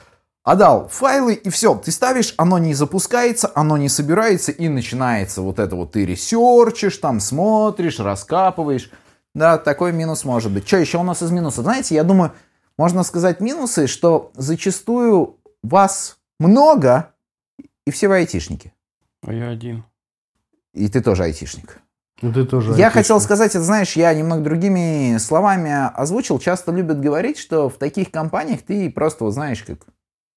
отдал 0.43 0.89
файлы 0.89 1.35
и 1.35 1.51
все, 1.51 1.75
ты 1.75 1.91
ставишь, 1.91 2.35
оно 2.37 2.59
не 2.59 2.73
запускается, 2.73 3.51
оно 3.55 3.77
не 3.77 3.89
собирается 3.89 4.53
и 4.53 4.69
начинается 4.69 5.43
вот 5.43 5.59
это 5.59 5.75
вот 5.75 5.93
ты 5.93 6.07
ресерчишь, 6.07 6.99
там 6.99 7.21
смотришь, 7.21 7.99
раскапываешь. 7.99 8.91
Да, 9.35 9.59
такой 9.59 9.93
минус 9.93 10.25
может 10.25 10.51
быть. 10.51 10.67
Что 10.67 10.79
еще 10.79 10.99
у 10.99 11.03
нас 11.03 11.23
из 11.23 11.31
минусов? 11.31 11.65
Знаете, 11.65 11.95
я 11.95 12.05
думаю, 12.05 12.33
можно 12.79 13.03
сказать 13.03 13.41
минусы, 13.41 13.87
что 13.87 14.31
зачастую 14.35 15.37
вас 15.63 16.19
много, 16.39 17.11
и 17.87 17.91
все 17.91 18.09
вы 18.09 18.17
айтишники. 18.17 18.73
А 19.27 19.33
я 19.33 19.51
один. 19.51 19.85
И 20.73 20.89
ты 20.89 21.03
тоже 21.03 21.25
айтишник. 21.25 21.81
Ну, 22.23 22.33
ты 22.33 22.45
тоже 22.47 22.73
Я 22.75 22.89
хотел 22.91 23.21
сказать, 23.21 23.51
это 23.51 23.63
знаешь, 23.63 23.93
я 23.95 24.13
немного 24.15 24.43
другими 24.43 25.19
словами 25.19 25.71
озвучил. 25.95 26.39
Часто 26.39 26.73
любят 26.73 27.01
говорить, 27.01 27.37
что 27.39 27.69
в 27.69 27.75
таких 27.77 28.11
компаниях 28.11 28.63
ты 28.63 28.91
просто, 28.91 29.25
вот 29.25 29.33
знаешь, 29.35 29.63
как 29.63 29.81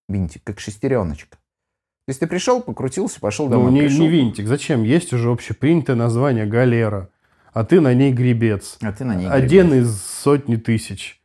винтик, 0.10 0.44
как 0.44 0.60
шестереночка. 0.60 1.38
То 1.38 2.12
есть 2.12 2.20
ты 2.20 2.28
пришел, 2.28 2.62
покрутился, 2.62 3.20
пошел 3.20 3.46
Ну, 3.46 3.52
домой. 3.52 3.72
не, 3.72 3.82
пришел. 3.82 4.00
не 4.02 4.08
винтик. 4.10 4.48
Зачем? 4.48 4.84
Есть 4.84 5.14
уже 5.14 5.32
общепринятое 5.32 5.96
название 5.96 6.46
галера, 6.46 7.10
а 7.54 7.64
ты 7.64 7.80
на 7.80 7.94
ней 7.94 8.12
гребец. 8.12 8.78
А 8.82 8.92
ты 8.92 9.06
на 9.06 9.16
ней 9.16 9.30
Один 9.30 9.70
гребешь. 9.70 9.86
из 9.86 10.02
сотни 10.02 10.56
тысяч. 10.58 11.22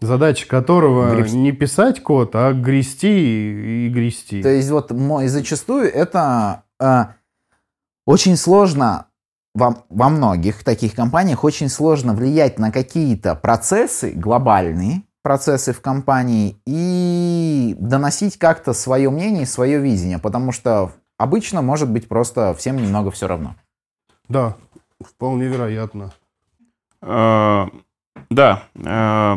Задача 0.00 0.46
которого 0.46 1.14
Гребсти. 1.14 1.36
не 1.36 1.52
писать 1.52 2.02
код, 2.02 2.30
а 2.34 2.52
грести 2.52 3.08
и, 3.08 3.86
и 3.86 3.88
грести. 3.90 4.42
То 4.42 4.48
есть 4.48 4.70
вот 4.70 4.92
мой, 4.92 5.26
зачастую 5.28 5.92
это 5.92 6.62
э, 6.78 7.04
очень 8.06 8.36
сложно 8.36 9.06
во, 9.54 9.84
во 9.88 10.08
многих 10.08 10.64
таких 10.64 10.94
компаниях 10.94 11.44
очень 11.44 11.68
сложно 11.68 12.14
влиять 12.14 12.58
на 12.58 12.70
какие-то 12.70 13.34
процессы 13.34 14.10
глобальные 14.12 15.02
процессы 15.22 15.72
в 15.72 15.80
компании 15.80 16.56
и 16.66 17.76
доносить 17.78 18.38
как-то 18.38 18.72
свое 18.72 19.10
мнение, 19.10 19.46
свое 19.46 19.78
видение, 19.78 20.18
потому 20.18 20.52
что 20.52 20.92
обычно 21.18 21.62
может 21.62 21.90
быть 21.90 22.08
просто 22.08 22.54
всем 22.54 22.76
немного 22.76 23.10
все 23.10 23.26
равно. 23.26 23.54
Да, 24.28 24.56
вполне 25.04 25.46
вероятно. 25.46 26.12
Э, 27.02 27.66
Да, 28.30 28.62
э, 28.74 29.36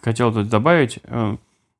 хотел 0.00 0.32
тут 0.32 0.48
добавить. 0.48 0.98
э, 1.04 1.36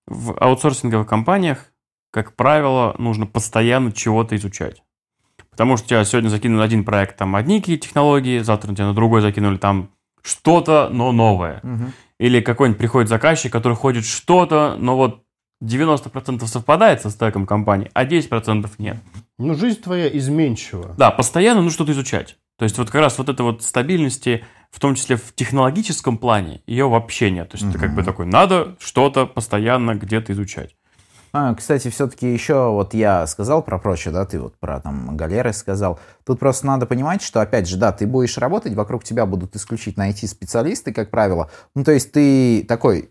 В 0.07 0.37
аутсорсинговых 0.41 1.07
компаниях, 1.07 1.73
как 2.11 2.35
правило, 2.35 2.95
нужно 2.99 3.27
постоянно 3.27 3.93
чего-то 3.93 4.35
изучать. 4.37 4.83
Потому 5.53 5.77
что 5.77 5.87
тебя 5.87 6.05
сегодня 6.05 6.29
закинули 6.29 6.63
один 6.63 6.83
проект, 6.83 7.17
там 7.17 7.37
одни 7.37 7.61
какие 7.61 7.77
технологии, 7.77 8.41
завтра 8.41 8.75
тебя 8.75 8.87
на 8.87 8.95
другой 8.95 9.21
закинули 9.21 9.59
там 9.59 9.91
что-то, 10.23 10.89
но 10.91 11.13
новое. 11.13 11.61
Мгм. 11.63 11.93
Или 12.19 12.41
какой-нибудь 12.41 12.79
приходит 12.79 13.09
заказчик, 13.09 13.53
который 13.53 13.75
ходит 13.77 14.07
что-то, 14.07 14.77
но 14.79 14.97
вот 14.97 15.23
90% 15.63 16.47
совпадает 16.47 17.03
со 17.03 17.11
стеком 17.11 17.47
компании, 17.47 17.91
а 17.93 18.05
10% 18.05 18.71
нет. 18.79 18.97
Ну, 19.39 19.55
жизнь 19.55 19.81
твоя 19.81 20.09
изменчива. 20.09 20.95
Да, 20.97 21.11
постоянно 21.11 21.61
нужно 21.61 21.75
что-то 21.75 21.93
изучать. 21.93 22.37
То 22.59 22.65
есть 22.65 22.79
вот 22.79 22.91
как 22.91 23.01
раз 23.01 23.19
вот 23.19 23.29
этой 23.29 23.43
вот 23.43 23.63
стабильности, 23.63 24.45
в 24.71 24.81
том 24.81 24.95
числе 24.95 25.17
в 25.17 25.35
технологическом 25.35 26.17
плане, 26.17 26.63
ее 26.67 26.89
вообще 26.89 27.31
нет. 27.31 27.51
То 27.51 27.57
есть 27.57 27.69
это 27.69 27.79
как 27.79 27.95
бы 27.95 28.03
такой, 28.03 28.27
надо 28.27 28.77
что-то 28.81 29.27
постоянно 29.27 29.95
где-то 29.95 30.33
изучать. 30.33 30.77
А, 31.35 31.55
кстати, 31.55 31.89
все-таки 31.89 32.31
еще 32.31 32.71
вот 32.71 32.93
я 32.93 33.27
сказал 33.27 33.63
про 33.63 33.79
прочее, 33.79 34.13
да, 34.13 34.27
ты 34.27 34.39
вот 34.39 34.55
про 34.59 34.81
там 34.81 35.17
галеры 35.17 35.53
сказал. 35.55 35.99
Тут 36.27 36.39
просто 36.39 36.67
надо 36.67 36.85
понимать, 36.85 37.23
что, 37.23 37.41
опять 37.41 37.67
же, 37.67 37.79
да, 37.79 37.91
ты 37.91 38.07
будешь 38.07 38.37
работать, 38.37 38.75
вокруг 38.75 39.03
тебя 39.03 39.25
будут 39.25 39.57
исключительно 39.57 40.11
IT-специалисты, 40.11 40.93
как 40.93 41.11
правило. 41.11 41.51
Ну, 41.75 41.85
то 41.85 41.93
есть 41.93 42.13
ты 42.13 42.65
такой 42.69 43.11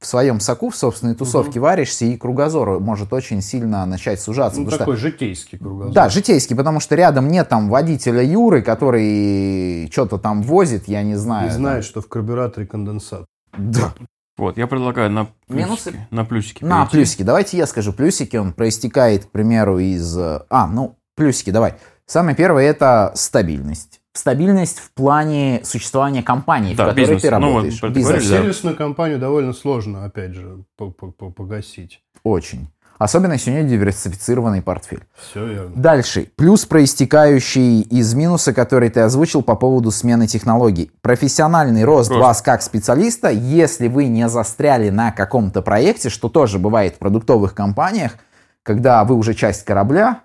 в 0.00 0.06
своем 0.06 0.40
соку, 0.40 0.70
в 0.70 0.76
собственной 0.76 1.14
тусовке 1.14 1.60
варишься, 1.60 2.06
и 2.06 2.16
кругозор 2.16 2.80
может 2.80 3.12
очень 3.12 3.42
сильно 3.42 3.84
начать 3.84 4.18
сужаться. 4.18 4.58
Ну, 4.58 4.64
потому 4.64 4.76
что- 4.76 4.84
такой 4.86 4.96
житейский 4.96 5.58
кругозор. 5.58 5.92
Да, 5.92 6.08
житейский, 6.08 6.56
потому 6.56 6.80
что 6.80 6.94
рядом 6.96 7.28
нет 7.28 7.48
там 7.50 7.68
водителя 7.68 8.22
Юры, 8.22 8.62
который 8.62 9.88
что-то 9.92 10.18
там 10.18 10.42
возит, 10.42 10.88
я 10.88 11.02
не 11.02 11.16
знаю. 11.16 11.46
И 11.46 11.50
там. 11.50 11.56
знает, 11.58 11.84
что 11.84 12.00
в 12.00 12.08
карбюраторе 12.08 12.66
конденсат. 12.66 13.26
Да. 13.56 13.92
Вот, 14.36 14.56
я 14.56 14.66
предлагаю 14.66 15.10
на 15.10 15.26
плюсики. 15.46 15.66
Минусы? 15.66 16.06
На 16.10 16.24
плюсики. 16.24 16.64
На 16.64 16.76
перейти. 16.86 16.90
плюсики. 16.96 17.22
Давайте 17.22 17.56
я 17.58 17.66
скажу 17.66 17.92
плюсики. 17.92 18.36
Он 18.36 18.52
проистекает, 18.52 19.26
к 19.26 19.30
примеру, 19.30 19.78
из... 19.78 20.16
э, 20.16 20.42
А, 20.48 20.66
ну, 20.66 20.96
плюсики, 21.14 21.50
давай. 21.50 21.74
Самое 22.06 22.34
первое 22.36 22.64
это 22.64 23.12
стабильность. 23.14 24.00
Стабильность 24.14 24.80
в 24.80 24.92
плане 24.92 25.60
существования 25.62 26.22
компании, 26.22 26.74
Да, 26.74 26.84
в 26.84 26.88
которой 26.88 27.00
бизнес. 27.02 27.22
ты 27.22 27.30
Ну, 27.30 27.36
вот 27.38 27.46
работаешь. 27.46 27.80
про- 27.80 27.90
Бизнес. 27.90 28.26
Сервисную 28.26 28.76
компанию 28.76 29.18
довольно 29.18 29.52
сложно, 29.52 30.04
опять 30.04 30.34
же, 30.34 30.64
по- 30.76 30.90
по- 30.90 31.12
по- 31.12 31.30
погасить. 31.30 32.02
Очень. 32.24 32.68
Особенно 33.00 33.38
нее 33.46 33.64
диверсифицированный 33.64 34.60
портфель. 34.60 35.04
Все 35.16 35.46
верно. 35.46 35.72
Дальше. 35.74 36.28
Плюс, 36.36 36.66
проистекающий 36.66 37.80
из 37.80 38.12
минуса, 38.12 38.52
который 38.52 38.90
ты 38.90 39.00
озвучил 39.00 39.40
по 39.40 39.56
поводу 39.56 39.90
смены 39.90 40.26
технологий. 40.26 40.90
Профессиональный 41.00 41.84
рост 41.84 42.10
Рост. 42.10 42.20
вас 42.20 42.42
как 42.42 42.60
специалиста, 42.60 43.30
если 43.30 43.88
вы 43.88 44.04
не 44.04 44.28
застряли 44.28 44.90
на 44.90 45.12
каком-то 45.12 45.62
проекте, 45.62 46.10
что 46.10 46.28
тоже 46.28 46.58
бывает 46.58 46.96
в 46.96 46.98
продуктовых 46.98 47.54
компаниях, 47.54 48.18
когда 48.62 49.02
вы 49.04 49.14
уже 49.14 49.32
часть 49.32 49.64
корабля, 49.64 50.20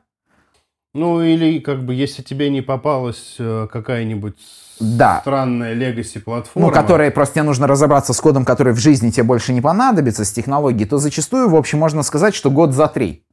Ну, 0.93 1.21
или 1.21 1.59
как 1.59 1.85
бы, 1.85 1.93
если 1.93 2.23
тебе 2.23 2.49
не 2.49 2.61
попалась 2.61 3.35
э, 3.39 3.67
какая-нибудь 3.71 4.37
Да. 4.79 5.19
странная 5.21 5.73
легаси 5.73 6.19
платформа. 6.19 6.67
ну, 6.67 6.73
которая 6.73 7.11
просто 7.11 7.35
тебе 7.35 7.43
нужно 7.43 7.67
разобраться 7.67 8.13
с 8.13 8.19
кодом, 8.19 8.45
который 8.45 8.73
в 8.73 8.77
жизни 8.77 9.09
тебе 9.09 9.23
больше 9.23 9.53
не 9.53 9.61
понадобится, 9.61 10.25
с 10.25 10.31
технологией, 10.31 10.87
то 10.87 10.97
зачастую, 10.97 11.49
в 11.49 11.55
общем, 11.55 11.79
можно 11.79 12.03
сказать, 12.03 12.35
что 12.35 12.51
год 12.51 12.73
за 12.73 12.87
три. 12.87 13.23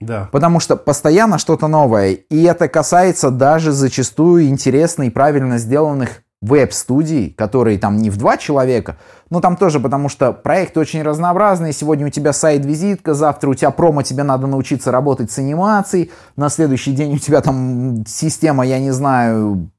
Да. 0.00 0.28
Потому 0.32 0.60
что 0.60 0.76
постоянно 0.76 1.38
что-то 1.38 1.68
новое. 1.68 2.12
И 2.12 2.42
это 2.42 2.68
касается 2.68 3.30
даже 3.30 3.72
зачастую 3.72 4.48
интересно 4.48 5.04
и 5.04 5.10
правильно 5.10 5.58
сделанных 5.58 6.22
веб-студий, 6.42 7.34
которые 7.36 7.78
там 7.78 7.98
не 7.98 8.08
в 8.08 8.16
два 8.16 8.38
человека, 8.38 8.96
но 9.28 9.40
там 9.40 9.56
тоже 9.56 9.78
потому 9.78 10.08
что 10.08 10.32
проекты 10.32 10.80
очень 10.80 11.02
разнообразные. 11.02 11.72
Сегодня 11.72 12.06
у 12.06 12.10
тебя 12.10 12.32
сайт-визитка, 12.32 13.12
завтра 13.12 13.50
у 13.50 13.54
тебя 13.54 13.70
промо, 13.70 14.02
тебе 14.02 14.22
надо 14.22 14.46
научиться 14.46 14.90
работать 14.90 15.30
с 15.30 15.38
анимацией, 15.38 16.10
на 16.36 16.48
следующий 16.48 16.92
день 16.92 17.14
у 17.14 17.18
тебя 17.18 17.42
там 17.42 18.04
система, 18.06 18.66
я 18.66 18.78
не 18.78 18.90
знаю, 18.90 19.70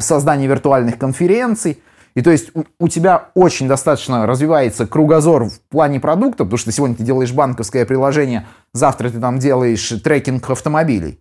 создания 0.00 0.48
виртуальных 0.48 0.98
конференций. 0.98 1.80
И 2.14 2.22
то 2.22 2.32
есть 2.32 2.50
у, 2.52 2.64
у 2.80 2.88
тебя 2.88 3.28
очень 3.34 3.68
достаточно 3.68 4.26
развивается 4.26 4.88
кругозор 4.88 5.44
в 5.44 5.60
плане 5.70 6.00
продукта, 6.00 6.42
потому 6.42 6.58
что 6.58 6.72
сегодня 6.72 6.96
ты 6.96 7.04
делаешь 7.04 7.32
банковское 7.32 7.86
приложение, 7.86 8.44
завтра 8.72 9.10
ты 9.10 9.20
там 9.20 9.38
делаешь 9.38 9.88
трекинг 10.02 10.50
автомобилей. 10.50 11.20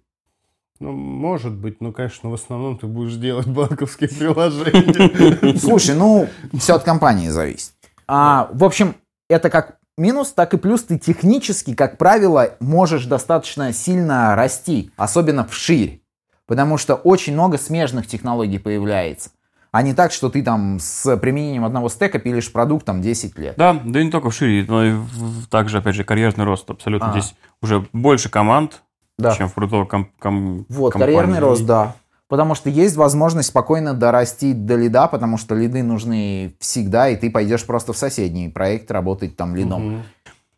Ну, 0.79 0.91
может 0.91 1.53
быть, 1.53 1.81
но, 1.81 1.91
конечно, 1.91 2.29
в 2.29 2.33
основном 2.33 2.77
ты 2.77 2.87
будешь 2.87 3.15
делать 3.15 3.47
банковские 3.47 4.09
приложения. 4.09 5.57
Слушай, 5.59 5.95
ну, 5.95 6.27
все 6.57 6.75
от 6.75 6.83
компании 6.83 7.29
зависит. 7.29 7.71
А, 8.07 8.49
в 8.53 8.63
общем, 8.63 8.95
это 9.29 9.49
как 9.49 9.77
минус, 9.97 10.31
так 10.31 10.53
и 10.53 10.57
плюс. 10.57 10.83
Ты 10.83 10.99
технически, 10.99 11.73
как 11.73 11.97
правило, 11.97 12.51
можешь 12.59 13.05
достаточно 13.05 13.73
сильно 13.73 14.35
расти, 14.35 14.91
особенно 14.97 15.45
вширь. 15.45 16.01
Потому 16.45 16.77
что 16.77 16.95
очень 16.95 17.33
много 17.33 17.57
смежных 17.57 18.07
технологий 18.07 18.57
появляется. 18.59 19.31
А 19.71 19.81
не 19.81 19.93
так, 19.93 20.13
что 20.13 20.29
ты 20.29 20.41
там 20.43 20.79
с 20.79 21.17
применением 21.17 21.65
одного 21.65 21.89
стека 21.89 22.19
пилишь 22.19 22.51
продукт 22.53 22.85
там 22.85 23.01
10 23.01 23.37
лет. 23.37 23.55
Да, 23.57 23.73
да 23.83 23.99
и 23.99 24.05
не 24.05 24.11
только 24.11 24.29
в 24.29 24.33
шире, 24.33 24.65
но 24.67 24.85
и 24.85 24.91
в- 24.93 25.03
в- 25.43 25.47
также, 25.49 25.79
опять 25.79 25.93
же, 25.95 26.05
карьерный 26.05 26.45
рост. 26.45 26.69
Абсолютно. 26.69 27.09
Ага. 27.09 27.19
Здесь 27.19 27.35
уже 27.61 27.85
больше 27.91 28.29
команд, 28.29 28.81
Да. 29.17 29.35
чем 29.35 29.49
в 29.49 29.53
продуктовой 29.53 29.87
ком- 29.87 30.09
ком- 30.19 30.65
Вот, 30.69 30.93
компании. 30.93 31.15
карьерный 31.15 31.39
рост, 31.39 31.65
да. 31.65 31.95
Потому 32.27 32.55
что 32.55 32.69
есть 32.69 32.95
возможность 32.97 33.49
спокойно 33.49 33.93
дорасти 33.93 34.53
до 34.53 34.75
лида, 34.75 35.07
потому 35.07 35.37
что 35.37 35.55
лиды 35.55 35.81
нужны 35.81 36.55
всегда, 36.59 37.09
и 37.09 37.15
ты 37.15 37.31
пойдешь 37.31 37.65
просто 37.65 37.93
в 37.93 37.97
соседний 37.97 38.49
проект 38.49 38.91
работать 38.91 39.35
там 39.37 39.55
лидом. 39.55 39.87
Мгм. 39.93 40.03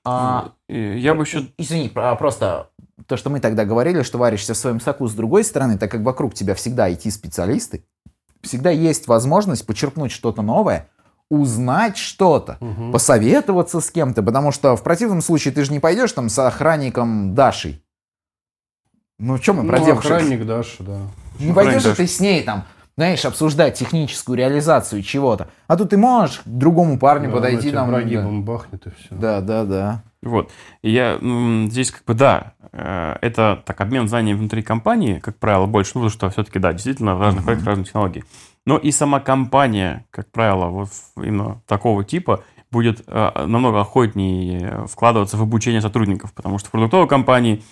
А, 0.03 0.51
Я 0.67 1.13
бы 1.13 1.23
еще... 1.23 1.45
Извини, 1.57 1.91
а, 1.95 2.15
просто 2.15 2.69
то, 3.05 3.15
что 3.17 3.29
мы 3.29 3.39
тогда 3.39 3.65
говорили, 3.65 4.01
что 4.01 4.17
варишься 4.17 4.53
в 4.53 4.57
своем 4.57 4.79
соку 4.81 5.07
с 5.07 5.13
другой 5.13 5.43
стороны, 5.43 5.77
так 5.77 5.91
как 5.91 6.01
вокруг 6.01 6.33
тебя 6.33 6.55
всегда 6.55 6.89
IT-специалисты, 6.89 7.83
всегда 8.41 8.71
есть 8.71 9.07
возможность 9.07 9.65
почерпнуть 9.67 10.11
что-то 10.11 10.41
новое, 10.41 10.87
узнать 11.29 11.97
что-то, 11.97 12.57
Мгм. 12.59 12.91
посоветоваться 12.91 13.79
с 13.79 13.91
кем-то, 13.91 14.23
потому 14.23 14.51
что 14.51 14.75
в 14.75 14.81
противном 14.83 15.21
случае 15.21 15.53
ты 15.53 15.63
же 15.63 15.71
не 15.71 15.79
пойдешь 15.79 16.11
там 16.13 16.29
с 16.29 16.39
охранником 16.39 17.35
Дашей. 17.35 17.83
Ну, 19.19 19.37
что 19.37 19.53
мы 19.53 19.67
про 19.67 19.79
Ну, 19.79 19.85
девушек? 19.85 20.11
охранник 20.11 20.45
Даша, 20.45 20.83
да. 20.83 20.97
Не 21.39 21.53
пойдешь 21.53 21.83
ты 21.83 22.07
с 22.07 22.19
ней 22.19 22.41
там, 22.43 22.63
знаешь, 22.97 23.23
обсуждать 23.25 23.77
техническую 23.77 24.37
реализацию 24.37 25.03
чего-то. 25.03 25.49
А 25.67 25.75
тут 25.77 25.89
ты 25.89 25.97
можешь 25.97 26.39
к 26.39 26.47
другому 26.47 26.97
парню 26.97 27.29
Да, 27.29 27.35
подойти 27.35 27.71
там. 27.71 27.89
прогибом 27.89 28.43
бахнет 28.43 28.87
и 28.87 28.89
все. 28.91 29.07
Да, 29.15 29.41
да, 29.41 29.63
да. 29.65 30.03
Вот. 30.21 30.51
И 30.81 30.91
я 30.91 31.17
здесь 31.69 31.91
как 31.91 32.03
бы, 32.05 32.13
да, 32.13 32.53
э, 32.73 33.15
это 33.21 33.61
так, 33.65 33.79
обмен 33.79 34.07
знаниями 34.07 34.37
внутри 34.39 34.61
компании, 34.61 35.19
как 35.19 35.37
правило, 35.37 35.65
больше, 35.65 35.91
ну, 35.95 36.01
потому 36.01 36.09
что 36.11 36.29
все-таки, 36.29 36.59
да, 36.59 36.73
действительно, 36.73 37.15
в 37.15 37.21
разных 37.21 37.45
проектах 37.45 37.67
разные 37.67 37.85
технологии. 37.85 38.23
Но 38.65 38.77
и 38.77 38.91
сама 38.91 39.19
компания, 39.21 40.05
как 40.11 40.29
правило, 40.31 40.65
вот 40.67 40.89
именно 41.17 41.61
такого 41.67 42.03
типа, 42.03 42.43
будет 42.69 43.01
э, 43.07 43.31
намного 43.45 43.79
охотнее 43.81 44.85
вкладываться 44.87 45.37
в 45.37 45.41
обучение 45.41 45.81
сотрудников, 45.81 46.33
потому 46.33 46.57
что 46.59 46.67
в 46.67 46.71
продуктовой 46.71 47.07
компании, 47.07 47.63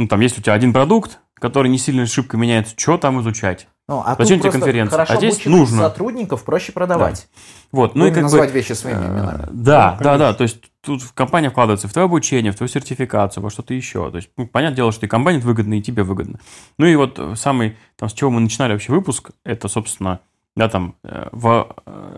ну, 0.00 0.08
там 0.08 0.20
есть 0.20 0.38
у 0.38 0.40
тебя 0.40 0.54
один 0.54 0.72
продукт, 0.72 1.18
который 1.34 1.68
не 1.68 1.76
сильно 1.76 2.06
шибко 2.06 2.38
меняется, 2.38 2.74
что 2.74 2.96
там 2.96 3.20
изучать? 3.20 3.68
Ну, 3.86 4.02
а 4.02 4.16
Зачем 4.18 4.40
тебе 4.40 4.50
конференция? 4.50 5.02
А 5.02 5.16
здесь 5.16 5.44
нужно. 5.44 5.76
сотрудников 5.76 6.42
проще 6.42 6.72
продавать. 6.72 7.28
Вот, 7.70 7.94
ну 7.94 8.04
Ну, 8.04 8.06
и 8.06 8.08
как 8.10 8.18
бы... 8.18 8.22
называть 8.22 8.50
вещи 8.54 8.72
своими 8.72 9.02
Э, 9.02 9.08
именами. 9.08 9.46
Да, 9.50 9.96
Ну, 9.98 10.04
да, 10.04 10.16
да. 10.16 10.32
То 10.32 10.44
есть 10.44 10.72
тут 10.80 11.02
компания 11.12 11.50
вкладывается 11.50 11.86
в 11.86 11.92
твое 11.92 12.06
обучение, 12.06 12.50
в 12.50 12.56
твою 12.56 12.68
сертификацию, 12.70 13.42
во 13.42 13.50
что-то 13.50 13.74
еще. 13.74 14.10
То 14.10 14.16
есть, 14.16 14.30
ну, 14.38 14.46
понятное 14.46 14.76
дело, 14.76 14.90
что 14.90 15.04
и 15.04 15.08
компании 15.08 15.40
это 15.40 15.46
выгодно, 15.46 15.74
и 15.74 15.82
тебе 15.82 16.02
выгодно. 16.02 16.40
Ну 16.78 16.86
и 16.86 16.96
вот 16.96 17.18
э, 17.18 17.34
самый, 17.36 17.76
там, 17.96 18.08
с 18.08 18.14
чего 18.14 18.30
мы 18.30 18.40
начинали 18.40 18.72
вообще 18.72 18.92
выпуск, 18.92 19.32
это, 19.44 19.68
собственно, 19.68 20.20
да, 20.56 20.70
там, 20.70 20.94
э, 21.04 21.28
в 21.32 21.76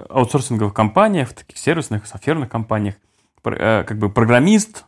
аутсорсинговых 0.08 0.72
компаниях, 0.72 1.30
в 1.30 1.34
таких 1.34 1.58
сервисных, 1.58 2.06
софтверных 2.06 2.48
компаниях, 2.48 2.94
как 3.42 3.98
бы 3.98 4.08
программист, 4.08 4.84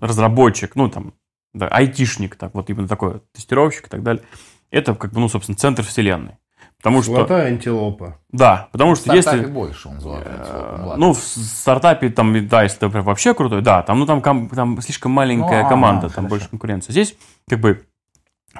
разработчик, 0.00 0.76
ну, 0.76 0.88
там, 0.88 1.12
да, 1.58 1.68
айтишник, 1.68 2.36
так 2.36 2.54
вот 2.54 2.70
именно 2.70 2.88
такой 2.88 3.20
тестировщик 3.32 3.86
и 3.86 3.90
так 3.90 4.02
далее, 4.02 4.22
это, 4.70 4.94
как 4.94 5.12
бы, 5.12 5.20
ну, 5.20 5.28
собственно, 5.28 5.56
центр 5.56 5.82
вселенной. 5.82 6.36
Потому 6.78 7.02
что, 7.02 7.12
Золотая 7.14 7.48
антилопа. 7.48 8.18
да, 8.30 8.68
потому 8.70 8.94
что 8.94 9.10
В 9.12 9.20
стартапе 9.20 9.38
если... 9.38 9.50
больше 9.52 9.88
он 9.88 10.00
золотой. 10.00 10.32
Э, 10.32 10.76
ладно. 10.84 11.06
Ну, 11.06 11.12
в 11.12 11.18
стартапе, 11.18 12.08
там, 12.10 12.46
да, 12.46 12.62
если 12.62 12.78
ты 12.78 12.88
прям 12.88 13.04
вообще 13.04 13.34
крутой, 13.34 13.62
да, 13.62 13.82
там, 13.82 13.98
ну, 13.98 14.06
там, 14.06 14.22
ком- 14.22 14.48
там 14.48 14.80
слишком 14.80 15.10
маленькая 15.10 15.62
Ну, 15.62 15.66
а, 15.66 15.68
команда, 15.68 16.02
там 16.02 16.10
хорошо. 16.10 16.28
больше 16.28 16.48
конкуренция. 16.48 16.92
Здесь, 16.92 17.16
как 17.48 17.58
бы, 17.58 17.84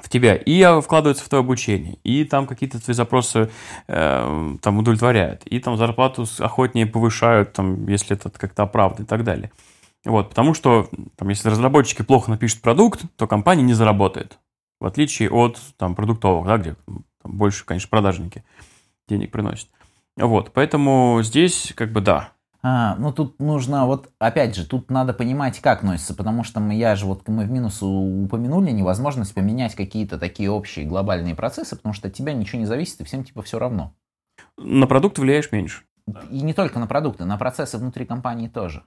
в 0.01 0.09
тебя 0.09 0.35
и 0.35 0.61
э, 0.61 0.81
вкладывается 0.81 1.23
в 1.23 1.29
твое 1.29 1.41
обучение, 1.41 1.97
и 2.03 2.25
там 2.25 2.45
какие-то 2.45 2.81
твои 2.83 2.93
запросы 2.93 3.49
э, 3.87 4.55
там 4.61 4.77
удовлетворяют, 4.77 5.43
и 5.45 5.59
там 5.59 5.77
зарплату 5.77 6.25
охотнее 6.39 6.87
повышают, 6.87 7.53
там, 7.53 7.87
если 7.87 8.17
это 8.17 8.29
как-то 8.31 8.63
оправдано 8.63 9.05
и 9.05 9.07
так 9.07 9.23
далее. 9.23 9.51
Вот, 10.05 10.29
потому 10.29 10.53
что, 10.53 10.89
там, 11.15 11.29
если 11.29 11.49
разработчики 11.49 12.03
плохо 12.03 12.31
напишут 12.31 12.61
продукт, 12.61 13.01
то 13.17 13.27
компания 13.27 13.63
не 13.63 13.73
заработает. 13.73 14.39
В 14.79 14.85
отличие 14.85 15.29
от 15.29 15.59
там, 15.77 15.93
продуктовых, 15.95 16.47
да, 16.47 16.57
где 16.57 16.75
там, 17.21 17.37
больше, 17.37 17.65
конечно, 17.65 17.89
продажники 17.89 18.43
денег 19.07 19.31
приносят. 19.31 19.69
Вот, 20.15 20.51
поэтому 20.53 21.19
здесь, 21.21 21.73
как 21.75 21.91
бы, 21.91 22.01
да. 22.01 22.31
А, 22.61 22.95
ну 22.95 23.13
тут 23.13 23.39
нужно, 23.39 23.85
вот 23.85 24.11
опять 24.19 24.55
же, 24.55 24.65
тут 24.65 24.91
надо 24.91 25.13
понимать, 25.13 25.59
как 25.59 25.81
носится, 25.81 26.13
потому 26.13 26.43
что 26.43 26.59
мы, 26.59 26.75
я 26.75 26.95
же 26.95 27.05
вот 27.05 27.25
мы 27.27 27.45
в 27.45 27.51
минус 27.51 27.81
упомянули 27.81 28.71
невозможность 28.71 29.33
поменять 29.33 29.75
какие-то 29.75 30.17
такие 30.17 30.51
общие 30.51 30.85
глобальные 30.85 31.35
процессы, 31.35 31.77
потому 31.77 31.93
что 31.93 32.09
от 32.09 32.13
тебя 32.13 32.33
ничего 32.33 32.59
не 32.59 32.65
зависит 32.65 32.99
и 32.99 33.05
всем 33.05 33.23
типа 33.23 33.43
все 33.43 33.59
равно. 33.59 33.93
На 34.57 34.87
продукт 34.87 35.17
влияешь 35.19 35.51
меньше. 35.53 35.83
И 36.29 36.41
не 36.41 36.53
только 36.53 36.79
на 36.79 36.87
продукты, 36.87 37.23
на 37.23 37.37
процессы 37.37 37.77
внутри 37.77 38.05
компании 38.05 38.49
тоже. 38.49 38.83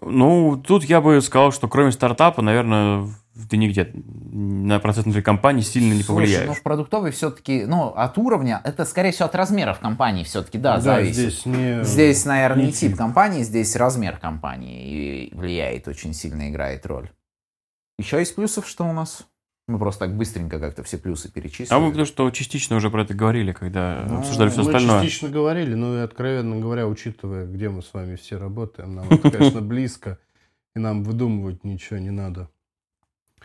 Ну, 0.00 0.56
тут 0.56 0.84
я 0.84 1.00
бы 1.00 1.20
сказал, 1.20 1.52
что 1.52 1.68
кроме 1.68 1.92
стартапа, 1.92 2.42
наверное, 2.42 3.08
ты 3.48 3.56
нигде 3.56 3.90
на 3.94 4.78
процесс 4.78 5.04
внутри 5.04 5.22
компании 5.22 5.62
сильно 5.62 5.92
не 5.94 6.02
повлияешь. 6.02 6.44
Слушай, 6.44 6.48
ну 6.48 6.54
в 6.54 6.62
продуктовой 6.62 7.10
все-таки, 7.10 7.64
ну 7.64 7.88
от 7.88 8.16
уровня, 8.18 8.60
это 8.64 8.84
скорее 8.84 9.12
всего 9.12 9.26
от 9.26 9.34
размеров 9.34 9.80
компании 9.80 10.24
все-таки, 10.24 10.58
да, 10.58 10.76
да 10.76 10.80
зависит. 10.80 11.14
Здесь, 11.16 11.46
не... 11.46 11.84
здесь, 11.84 12.24
наверное, 12.24 12.66
не 12.66 12.72
тип 12.72 12.96
компании, 12.96 13.42
здесь 13.42 13.76
размер 13.76 14.18
компании 14.18 15.30
влияет, 15.34 15.88
очень 15.88 16.14
сильно 16.14 16.48
играет 16.50 16.86
роль. 16.86 17.10
Еще 17.98 18.22
из 18.22 18.30
плюсов 18.30 18.66
что 18.66 18.84
у 18.84 18.92
нас? 18.92 19.26
Мы 19.72 19.78
просто 19.78 20.06
так 20.06 20.14
быстренько 20.14 20.60
как-то 20.60 20.82
все 20.82 20.98
плюсы 20.98 21.32
перечислили. 21.32 21.72
А 21.74 21.78
мы 21.78 21.88
потому 21.88 22.04
что 22.04 22.30
частично 22.30 22.76
уже 22.76 22.90
про 22.90 23.04
это 23.04 23.14
говорили, 23.14 23.52
когда 23.52 24.04
ну, 24.06 24.18
обсуждали 24.18 24.50
все 24.50 24.62
мы 24.62 24.66
остальное. 24.66 24.98
Мы 24.98 25.02
частично 25.04 25.30
говорили, 25.30 25.74
ну 25.74 25.96
и 25.96 26.00
откровенно 26.00 26.60
говоря, 26.60 26.86
учитывая, 26.86 27.46
где 27.46 27.70
мы 27.70 27.82
с 27.82 27.94
вами 27.94 28.16
все 28.16 28.36
работаем, 28.36 28.96
нам 28.96 29.08
это, 29.08 29.30
конечно, 29.30 29.60
близко, 29.62 30.18
и 30.76 30.78
нам 30.78 31.04
выдумывать 31.04 31.64
ничего 31.64 31.98
не 31.98 32.10
надо. 32.10 32.50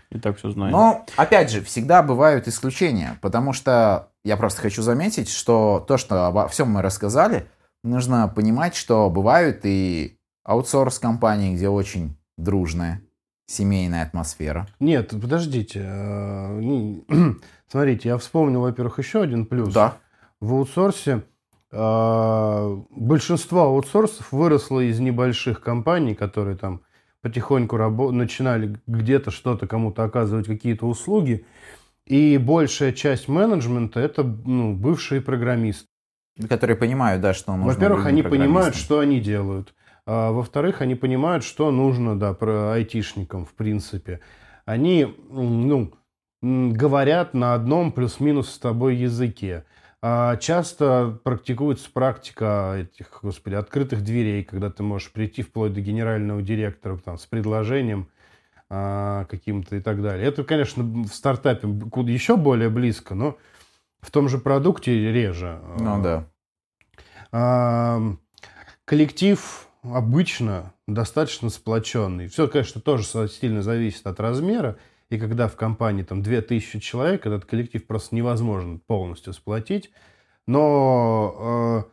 И 0.09 0.19
так 0.19 0.37
все 0.37 0.51
знаем. 0.51 0.73
Но, 0.73 1.05
опять 1.15 1.49
же, 1.49 1.61
всегда 1.61 2.03
бывают 2.03 2.49
исключения, 2.49 3.17
потому 3.21 3.53
что 3.53 4.09
я 4.25 4.35
просто 4.35 4.61
хочу 4.61 4.81
заметить, 4.81 5.29
что 5.29 5.83
то, 5.87 5.97
что 5.97 6.25
обо 6.25 6.49
всем 6.49 6.69
мы 6.71 6.81
рассказали, 6.81 7.47
нужно 7.85 8.27
понимать, 8.27 8.75
что 8.75 9.09
бывают 9.09 9.61
и 9.63 10.17
аутсорс-компании, 10.43 11.55
где 11.55 11.69
очень 11.69 12.17
дружная 12.37 13.01
семейная 13.47 14.03
атмосфера. 14.03 14.67
Нет, 14.79 15.09
подождите. 15.09 15.81
Э, 15.83 17.01
смотрите, 17.67 18.09
я 18.09 18.17
вспомнил, 18.17 18.61
во-первых, 18.61 18.99
еще 18.99 19.21
один 19.21 19.45
плюс. 19.45 19.73
Да. 19.73 19.97
В 20.39 20.53
аутсорсе 20.53 21.23
э, 21.71 22.77
большинство 22.91 23.63
аутсорсов 23.63 24.31
выросло 24.31 24.81
из 24.81 24.99
небольших 24.99 25.61
компаний, 25.61 26.13
которые 26.13 26.57
там 26.57 26.81
потихоньку 27.21 27.77
рабо- 27.77 28.11
начинали 28.11 28.77
где-то 28.85 29.31
что-то 29.31 29.65
кому-то 29.65 30.03
оказывать 30.03 30.45
какие-то 30.45 30.85
услуги. 30.85 31.45
И 32.05 32.37
большая 32.37 32.93
часть 32.93 33.27
менеджмента 33.27 33.99
это 33.99 34.23
ну, 34.23 34.73
бывшие 34.73 35.21
программисты. 35.21 35.87
Которые 36.47 36.77
понимают, 36.77 37.21
да, 37.21 37.33
что 37.33 37.55
нужно. 37.55 37.73
Во-первых, 37.73 38.05
они 38.05 38.21
понимают, 38.23 38.75
что 38.75 38.99
они 38.99 39.19
делают. 39.19 39.73
А, 40.07 40.31
во-вторых, 40.31 40.81
они 40.81 40.95
понимают, 40.95 41.43
что 41.43 41.69
нужно, 41.69 42.17
да, 42.17 42.33
про 42.33 42.71
айтишникам, 42.71 43.45
в 43.45 43.53
принципе. 43.53 44.21
Они, 44.65 45.05
ну, 45.29 45.93
говорят 46.41 47.33
на 47.33 47.53
одном 47.53 47.91
плюс-минус 47.91 48.49
с 48.49 48.57
тобой 48.57 48.95
языке. 48.95 49.65
А 50.01 50.37
часто 50.37 51.19
практикуется 51.23 51.89
практика 51.91 52.75
этих, 52.77 53.19
господи, 53.21 53.55
открытых 53.55 54.01
дверей, 54.01 54.45
когда 54.45 54.69
ты 54.69 54.81
можешь 54.81 55.11
прийти 55.11 55.41
вплоть 55.41 55.73
до 55.73 55.81
генерального 55.81 56.41
директора 56.41 56.97
там, 56.97 57.17
с 57.17 57.25
предложением 57.25 58.07
а, 58.69 59.25
каким-то 59.25 59.75
и 59.75 59.81
так 59.81 60.01
далее. 60.01 60.25
Это, 60.25 60.45
конечно, 60.45 60.83
в 60.83 61.07
стартапе 61.07 61.67
еще 61.67 62.37
более 62.37 62.69
близко, 62.69 63.13
но 63.13 63.37
в 63.99 64.09
том 64.11 64.29
же 64.29 64.37
продукте 64.37 65.11
реже. 65.11 65.59
Ну 65.79 66.01
да. 66.01 66.29
А, 67.33 67.99
коллектив 68.85 69.66
обычно 69.93 70.73
достаточно 70.87 71.49
сплоченный. 71.49 72.27
Все, 72.27 72.47
конечно, 72.47 72.81
тоже 72.81 73.05
сильно 73.27 73.61
зависит 73.61 74.05
от 74.07 74.19
размера. 74.19 74.77
И 75.09 75.17
когда 75.17 75.47
в 75.47 75.55
компании 75.55 76.03
там 76.03 76.21
2000 76.21 76.79
человек, 76.79 77.25
этот 77.25 77.45
коллектив 77.45 77.85
просто 77.85 78.15
невозможно 78.15 78.79
полностью 78.85 79.33
сплотить. 79.33 79.91
Но 80.47 81.85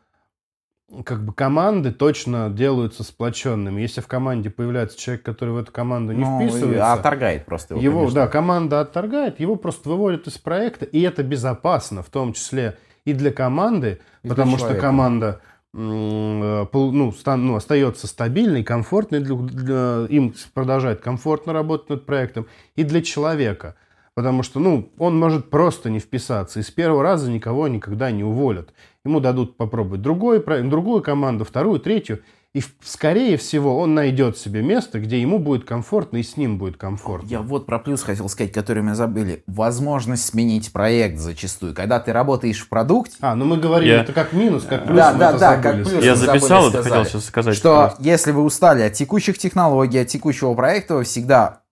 э, 0.90 1.02
как 1.04 1.24
бы 1.24 1.32
команды 1.32 1.92
точно 1.92 2.50
делаются 2.50 3.04
сплоченными. 3.04 3.80
Если 3.80 4.00
в 4.00 4.06
команде 4.06 4.50
появляется 4.50 4.98
человек, 4.98 5.24
который 5.24 5.50
в 5.50 5.58
эту 5.58 5.72
команду 5.72 6.12
не 6.12 6.24
ну, 6.24 6.40
вписывается... 6.40 6.92
Отторгает 6.92 7.46
просто 7.46 7.74
его. 7.74 7.82
его 7.82 8.10
да, 8.10 8.26
команда 8.26 8.80
отторгает, 8.80 9.38
его 9.40 9.56
просто 9.56 9.88
выводят 9.88 10.26
из 10.26 10.38
проекта. 10.38 10.84
И 10.84 11.00
это 11.00 11.22
безопасно, 11.22 12.02
в 12.02 12.10
том 12.10 12.32
числе 12.32 12.78
и 13.04 13.12
для 13.12 13.32
команды, 13.32 14.00
и 14.22 14.28
потому 14.28 14.58
что 14.58 14.74
команда 14.74 15.40
Э, 15.40 15.53
ну, 15.76 17.12
стан, 17.12 17.46
ну, 17.46 17.56
остается 17.56 18.06
стабильной, 18.06 18.62
комфортной, 18.62 19.20
для, 19.20 19.34
для, 19.34 20.06
им 20.08 20.34
продолжает 20.52 21.00
комфортно 21.00 21.52
работать 21.52 21.90
над 21.90 22.06
проектом, 22.06 22.46
и 22.76 22.84
для 22.84 23.02
человека. 23.02 23.74
Потому 24.14 24.44
что 24.44 24.60
ну, 24.60 24.92
он 24.98 25.18
может 25.18 25.50
просто 25.50 25.90
не 25.90 25.98
вписаться, 25.98 26.60
и 26.60 26.62
с 26.62 26.70
первого 26.70 27.02
раза 27.02 27.28
никого 27.28 27.66
никогда 27.66 28.12
не 28.12 28.22
уволят. 28.22 28.72
Ему 29.04 29.18
дадут 29.18 29.56
попробовать 29.56 30.02
другой, 30.02 30.42
другую 30.62 31.02
команду, 31.02 31.44
вторую, 31.44 31.80
третью, 31.80 32.20
и 32.54 32.62
скорее 32.84 33.36
всего 33.36 33.76
он 33.80 33.94
найдет 33.94 34.38
себе 34.38 34.62
место, 34.62 35.00
где 35.00 35.20
ему 35.20 35.40
будет 35.40 35.64
комфортно 35.64 36.18
и 36.18 36.22
с 36.22 36.36
ним 36.36 36.56
будет 36.56 36.76
комфортно. 36.76 37.26
Я 37.26 37.40
вот 37.40 37.66
про 37.66 37.80
плюс 37.80 38.04
хотел 38.04 38.28
сказать, 38.28 38.52
который 38.52 38.80
мы 38.80 38.94
забыли. 38.94 39.42
Возможность 39.48 40.24
сменить 40.24 40.72
проект 40.72 41.18
зачастую. 41.18 41.74
Когда 41.74 41.98
ты 41.98 42.12
работаешь 42.12 42.60
в 42.60 42.68
продукте... 42.68 43.16
А, 43.20 43.34
ну 43.34 43.44
мы 43.44 43.56
говорили, 43.56 43.90
я... 43.90 44.02
это 44.02 44.12
как 44.12 44.32
минус, 44.32 44.62
как 44.68 44.86
плюс. 44.86 44.96
Да, 44.96 45.12
да, 45.12 45.32
да, 45.32 45.38
забыли. 45.38 45.62
как 45.62 45.88
плюс. 45.88 46.04
Я 46.04 46.14
записал 46.14 46.68
это, 46.68 46.84
хотел 46.84 47.04
сейчас 47.04 47.24
сказать. 47.24 47.56
Что 47.56 47.86
просто. 47.88 48.02
если 48.04 48.30
вы 48.30 48.44
устали 48.44 48.82
от 48.82 48.92
текущих 48.92 49.36
технологий, 49.36 49.98
от 49.98 50.06
текущего 50.06 50.54
проекта, 50.54 50.94
вы 50.94 51.02
всегда, 51.02 51.62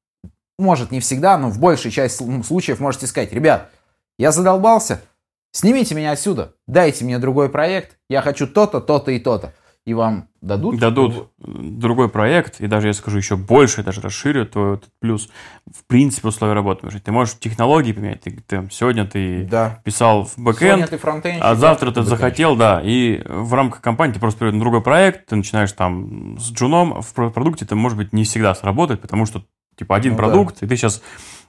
может 0.59 0.91
не 0.91 0.99
всегда, 0.99 1.39
но 1.39 1.49
в 1.49 1.61
большей 1.61 1.93
части 1.93 2.24
случаев 2.43 2.80
можете 2.80 3.07
сказать, 3.07 3.33
ребят, 3.33 3.70
я 4.18 4.33
задолбался, 4.33 5.01
снимите 5.53 5.95
меня 5.95 6.11
отсюда, 6.11 6.55
дайте 6.66 7.05
мне 7.05 7.20
другой 7.20 7.51
проект, 7.51 7.99
я 8.11 8.20
хочу 8.20 8.49
то-то, 8.49 8.80
то-то 8.80 9.12
и 9.12 9.20
то-то 9.20 9.55
и 9.85 9.95
вам 9.95 10.28
дадут? 10.41 10.78
Дадут 10.78 11.30
другой 11.39 12.09
проект, 12.09 12.61
и 12.61 12.66
даже 12.68 12.89
я 12.89 12.93
скажу 12.93 13.16
еще 13.16 13.37
больше, 13.37 13.83
даже 13.83 14.01
расширю 14.01 14.47
твой 14.47 14.74
этот 14.74 14.91
плюс. 15.01 15.28
В 15.66 15.85
принципе, 15.87 16.28
условия 16.28 16.55
работы. 16.55 16.89
Ты 16.89 17.12
можешь 17.12 17.37
технологии 17.39 17.93
поменять. 17.93 18.20
Ты, 18.20 18.30
ты, 18.47 18.68
сегодня 18.70 19.07
ты 19.07 19.45
да. 19.45 19.80
писал 19.85 20.24
в 20.24 20.39
бэкэнд, 20.39 20.93
а 21.41 21.55
завтра 21.57 21.91
ты 21.91 22.03
захотел, 22.03 22.57
да, 22.57 22.80
и 22.83 23.22
в 23.26 23.55
рамках 23.55 23.80
компании 23.80 24.14
ты 24.14 24.20
просто 24.20 24.41
перейдешь 24.41 24.59
на 24.59 24.61
другой 24.61 24.83
проект, 24.83 25.26
ты 25.26 25.37
начинаешь 25.37 25.72
там 25.72 26.39
с 26.39 26.53
джуном, 26.53 27.03
в 27.03 27.12
продукте 27.12 27.64
это, 27.64 27.74
может 27.74 27.99
быть, 27.99 28.12
не 28.12 28.24
всегда 28.24 28.55
сработает, 28.55 29.01
потому 29.01 29.26
что, 29.26 29.45
типа, 29.76 29.97
один 29.97 30.12
ну, 30.12 30.18
продукт, 30.18 30.61
да. 30.61 30.66
и 30.66 30.68
ты 30.68 30.76
сейчас 30.76 31.03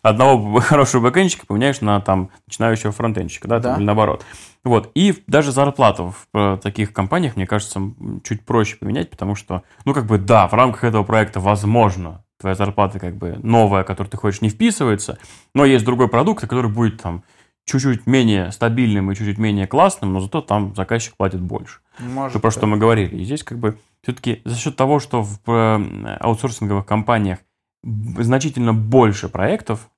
одного 0.03 0.59
хорошего 0.61 1.09
бэкэндщика 1.09 1.47
поменяешь 1.47 1.81
на 1.81 1.99
там 2.01 2.29
начинающего 2.45 2.91
фронтенщика, 2.91 3.47
да, 3.47 3.59
да. 3.59 3.77
или 3.77 3.83
наоборот. 3.83 4.23
Вот. 4.63 4.91
И 4.93 5.23
даже 5.27 5.51
зарплату 5.51 6.13
в 6.13 6.37
э, 6.37 6.57
таких 6.61 6.93
компаниях, 6.93 7.35
мне 7.35 7.47
кажется, 7.47 7.81
чуть 8.23 8.45
проще 8.45 8.77
поменять, 8.77 9.09
потому 9.09 9.35
что, 9.35 9.63
ну, 9.85 9.93
как 9.93 10.05
бы, 10.05 10.19
да, 10.19 10.47
в 10.47 10.53
рамках 10.53 10.83
этого 10.83 11.03
проекта 11.03 11.39
возможно 11.39 12.23
твоя 12.39 12.55
зарплата 12.55 12.99
как 12.99 13.15
бы 13.15 13.39
новая, 13.41 13.83
которую 13.83 14.11
ты 14.11 14.17
хочешь, 14.17 14.41
не 14.41 14.49
вписывается, 14.49 15.17
но 15.55 15.65
есть 15.65 15.85
другой 15.85 16.09
продукт, 16.09 16.41
который 16.41 16.69
будет 16.69 17.01
там 17.01 17.23
чуть-чуть 17.65 18.05
менее 18.05 18.51
стабильным 18.51 19.11
и 19.11 19.15
чуть-чуть 19.15 19.37
менее 19.37 19.67
классным, 19.67 20.11
но 20.11 20.19
зато 20.19 20.41
там 20.41 20.75
заказчик 20.75 21.15
платит 21.15 21.41
больше. 21.41 21.79
Может, 21.99 22.33
То, 22.33 22.39
про 22.39 22.51
что 22.51 22.67
мы 22.67 22.77
говорили. 22.77 23.15
И 23.15 23.23
здесь 23.23 23.43
как 23.43 23.59
бы 23.59 23.77
все-таки 24.01 24.41
за 24.43 24.57
счет 24.57 24.75
того, 24.75 24.99
что 24.99 25.23
в 25.23 25.39
э, 25.47 26.17
аутсорсинговых 26.19 26.85
компаниях 26.85 27.39
значительно 27.83 28.73
больше 28.73 29.29
проектов, 29.29 29.89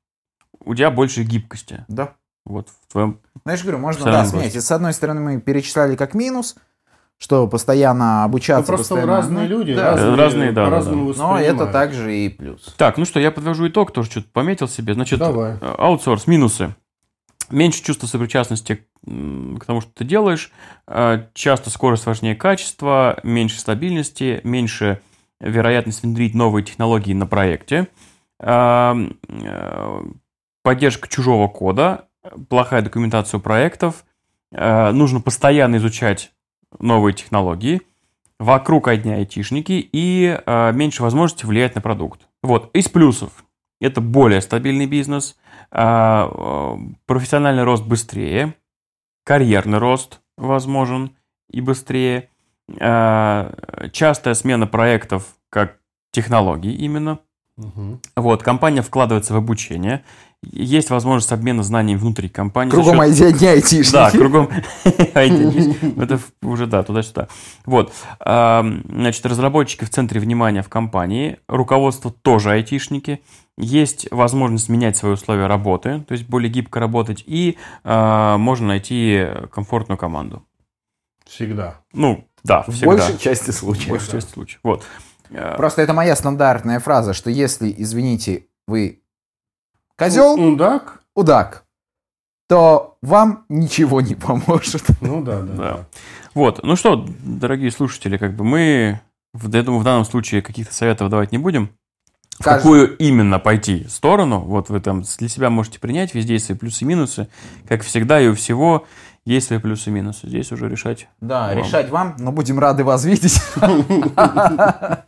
у 0.66 0.76
тебя 0.76 0.92
больше 0.92 1.24
гибкости. 1.24 1.86
Да. 1.88 2.16
Вот 2.46 2.70
в 2.70 2.92
твоем... 2.92 3.20
Знаешь, 3.44 3.64
говорю, 3.64 3.80
можно, 3.80 4.06
да, 4.06 4.26
сменить. 4.26 4.54
С 4.54 4.72
одной 4.72 4.94
стороны, 4.94 5.22
мы 5.22 5.42
перечисляли 5.42 5.96
как 5.96 6.14
минус, 6.14 6.56
что 7.18 7.48
постоянно 7.48 8.24
обучаться... 8.24 8.72
Ну, 8.72 8.78
просто 8.78 8.96
постоянно... 8.96 9.18
разные 9.18 9.48
люди, 9.48 9.74
да, 9.74 9.92
разные, 9.92 10.16
разные 10.16 10.52
да, 10.52 10.66
по-разному 10.66 11.14
да. 11.14 11.20
Но 11.20 11.40
это 11.40 11.66
также 11.68 12.16
и 12.16 12.30
плюс. 12.30 12.76
Так, 12.78 12.98
ну 12.98 13.06
что, 13.06 13.20
я 13.20 13.32
подвожу 13.32 13.68
итог, 13.68 13.92
тоже 13.92 14.12
что-то 14.12 14.28
пометил 14.32 14.68
себе. 14.68 14.94
Значит, 14.94 15.20
Давай. 15.20 15.54
Э, 15.62 15.76
аутсорс, 15.78 16.28
минусы. 16.28 16.76
Меньше 17.50 17.84
чувства 17.84 18.08
сопричастности 18.08 18.86
к 19.04 19.66
тому, 19.66 19.82
что 19.82 19.92
ты 19.94 20.04
делаешь. 20.04 20.52
Э, 20.88 21.26
часто 21.34 21.70
скорость 21.70 22.06
важнее 22.06 22.36
качества, 22.36 23.20
меньше 23.24 23.60
стабильности, 23.60 24.42
меньше 24.44 25.02
вероятность 25.40 26.04
внедрить 26.04 26.36
новые 26.36 26.64
технологии 26.64 27.14
на 27.14 27.26
проекте. 27.28 27.88
Поддержка 30.66 31.08
чужого 31.08 31.48
кода, 31.48 32.08
плохая 32.50 32.82
документация 32.82 33.40
проектов, 33.40 34.04
э, 34.52 34.90
нужно 34.94 35.22
постоянно 35.22 35.76
изучать 35.76 36.32
новые 36.80 37.14
технологии, 37.14 37.84
вокруг 38.40 38.88
одни 38.88 39.14
айтишники 39.14 39.74
и 39.92 40.42
э, 40.44 40.72
меньше 40.74 41.04
возможности 41.04 41.46
влиять 41.46 41.76
на 41.76 41.82
продукт. 41.82 42.28
Вот, 42.42 42.76
из 42.76 42.90
плюсов. 42.90 43.46
Это 43.80 44.02
более 44.02 44.42
стабильный 44.42 44.88
бизнес, 44.88 45.38
э, 45.72 46.78
профессиональный 47.06 47.64
рост 47.64 47.86
быстрее, 47.86 48.56
карьерный 49.24 49.78
рост 49.78 50.20
возможен 50.36 51.16
и 51.52 51.62
быстрее, 51.62 52.32
частая 52.68 54.34
смена 54.34 54.66
проектов 54.66 55.36
как 55.52 55.78
технологий 56.12 56.74
именно. 56.74 57.20
Мгм. 57.58 58.02
Вот, 58.18 58.44
компания 58.44 58.82
вкладывается 58.82 59.34
в 59.34 59.38
обучение. 59.38 60.04
Есть 60.44 60.90
возможность 60.90 61.32
обмена 61.32 61.64
знаниями 61.64 61.98
внутри 61.98 62.28
компании. 62.30 62.70
Кругом 62.72 62.98
счет- 63.14 63.42
айтишники. 63.42 63.92
Да, 63.94 64.12
кругом 64.12 64.50
IT. 64.86 66.02
Это 66.04 66.18
в- 66.18 66.32
уже, 66.44 66.68
да, 66.68 66.84
туда-сюда. 66.84 67.30
Вот. 67.66 67.94
Значит, 68.20 69.26
разработчики 69.26 69.86
в 69.86 69.90
центре 69.90 70.20
внимания 70.20 70.62
в 70.62 70.70
компании, 70.70 71.38
руководство 71.48 72.12
тоже 72.12 72.52
айтишники. 72.52 73.22
Есть 73.58 74.08
возможность 74.12 74.68
менять 74.68 74.98
свои 74.98 75.14
условия 75.14 75.48
работы, 75.48 76.04
то 76.06 76.12
есть 76.12 76.28
более 76.28 76.52
гибко 76.52 76.82
работать, 76.82 77.24
и 77.26 77.58
а, 77.86 78.38
можно 78.38 78.68
найти 78.68 79.26
комфортную 79.50 79.98
команду. 79.98 80.44
Всегда. 81.26 81.80
Ну, 81.94 82.28
да, 82.44 82.64
В 82.64 82.74
всегда. 82.74 82.88
большей 82.88 83.18
части 83.18 83.52
В 83.52 83.56
случаев. 83.56 83.90
большей 83.92 84.12
части 84.12 84.34
случаев. 84.34 84.60
Вот. 84.62 84.84
А, 85.34 85.56
Просто 85.58 85.82
это 85.82 85.94
моя 85.94 86.16
стандартная 86.16 86.80
фраза, 86.80 87.14
что 87.14 87.30
если, 87.30 87.74
извините, 87.78 88.46
вы 88.68 89.02
козел, 89.98 90.34
Ундак? 90.34 91.02
удак, 91.16 91.66
то 92.48 92.98
вам 93.02 93.46
ничего 93.50 94.02
не 94.02 94.16
поможет. 94.16 94.84
Ну 95.02 95.24
да, 95.24 95.42
да. 95.42 95.54
Да. 95.54 95.56
да. 95.78 95.86
Вот, 96.34 96.64
ну 96.64 96.76
что, 96.76 97.06
дорогие 97.24 97.72
слушатели, 97.72 98.18
как 98.18 98.36
бы 98.36 98.44
мы, 98.44 99.00
в- 99.34 99.54
я 99.56 99.64
думаю, 99.64 99.80
в 99.82 99.86
данном 99.86 100.06
случае 100.06 100.42
каких-то 100.42 100.74
советов 100.74 101.10
давать 101.10 101.32
не 101.32 101.38
будем. 101.38 101.70
В 102.40 102.44
Каждый- 102.44 102.58
какую 102.64 102.98
именно 102.98 103.40
пойти 103.40 103.86
сторону, 103.88 104.42
вот 104.42 104.68
вы 104.70 104.82
там 104.82 105.04
для 105.18 105.30
себя 105.30 105.50
можете 105.50 105.80
принять, 105.80 106.14
везде 106.14 106.34
есть 106.34 106.46
свои 106.48 106.58
плюсы 106.58 106.84
и 106.84 106.88
минусы. 106.88 107.30
Как 107.68 107.82
всегда 107.82 108.20
и 108.20 108.28
у 108.28 108.36
всего 108.36 108.86
есть 109.26 109.48
свои 109.48 109.60
плюсы 109.60 109.90
и 109.90 109.94
минусы. 109.94 110.28
Здесь 110.28 110.52
уже 110.52 110.70
решать. 110.70 111.08
Да, 111.20 111.48
Вам. 111.48 111.58
решать 111.58 111.90
вам, 111.90 112.16
но 112.20 112.32
будем 112.32 112.60
рады 112.60 112.84
вас 112.84 113.06
видеть. 113.06 113.40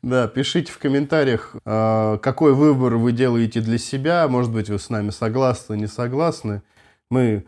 Да, 0.00 0.28
пишите 0.28 0.70
в 0.70 0.78
комментариях, 0.78 1.56
э, 1.66 2.18
какой 2.22 2.54
выбор 2.54 2.94
вы 2.94 3.10
делаете 3.10 3.60
для 3.60 3.78
себя. 3.78 4.28
Может 4.28 4.52
быть, 4.52 4.70
вы 4.70 4.78
с 4.78 4.90
нами 4.90 5.10
согласны, 5.10 5.74
не 5.74 5.88
согласны. 5.88 6.62
Мы 7.10 7.44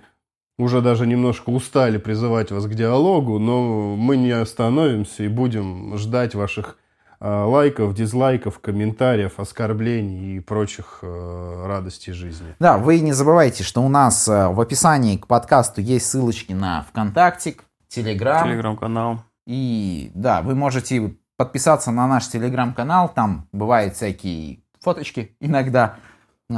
уже 0.59 0.83
даже 0.83 1.07
немножко 1.07 1.51
устали 1.51 1.97
призывать 1.99 2.51
вас 2.51 2.67
к 2.67 2.75
диалогу, 2.75 3.39
но 3.39 3.95
мы 3.97 4.17
не 4.17 4.33
остановимся 4.33 5.23
и 5.23 5.29
будем 5.29 5.97
ждать 5.97 6.35
ваших 6.35 6.77
лайков, 7.21 7.95
дизлайков, 7.95 8.59
комментариев, 8.61 9.39
оскорблений 9.39 10.37
и 10.37 10.41
прочих 10.41 11.01
э, 11.03 11.65
радостей 11.67 12.13
жизни. 12.13 12.55
Да, 12.59 12.79
вы 12.79 13.01
не 13.01 13.13
забывайте, 13.13 13.63
что 13.63 13.83
у 13.83 13.89
нас 13.89 14.27
э, 14.27 14.49
в 14.49 14.61
описании 14.61 15.17
к 15.17 15.27
подкасту 15.27 15.81
есть 15.81 16.07
ссылочки 16.07 16.53
на 16.53 16.83
ВКонтакте, 16.83 17.57
Телеграм. 17.89 18.45
Телеграм-канал. 18.47 19.25
И 19.47 20.13
да, 20.15 20.43
вы 20.43 20.55
можете 20.55 21.17
подписаться 21.37 21.91
на 21.91 22.07
наш 22.07 22.29
телеграм-канал, 22.29 23.11
там 23.13 23.49
бывают 23.53 23.97
всякие 23.97 24.61
фоточки 24.81 25.37
иногда, 25.41 25.97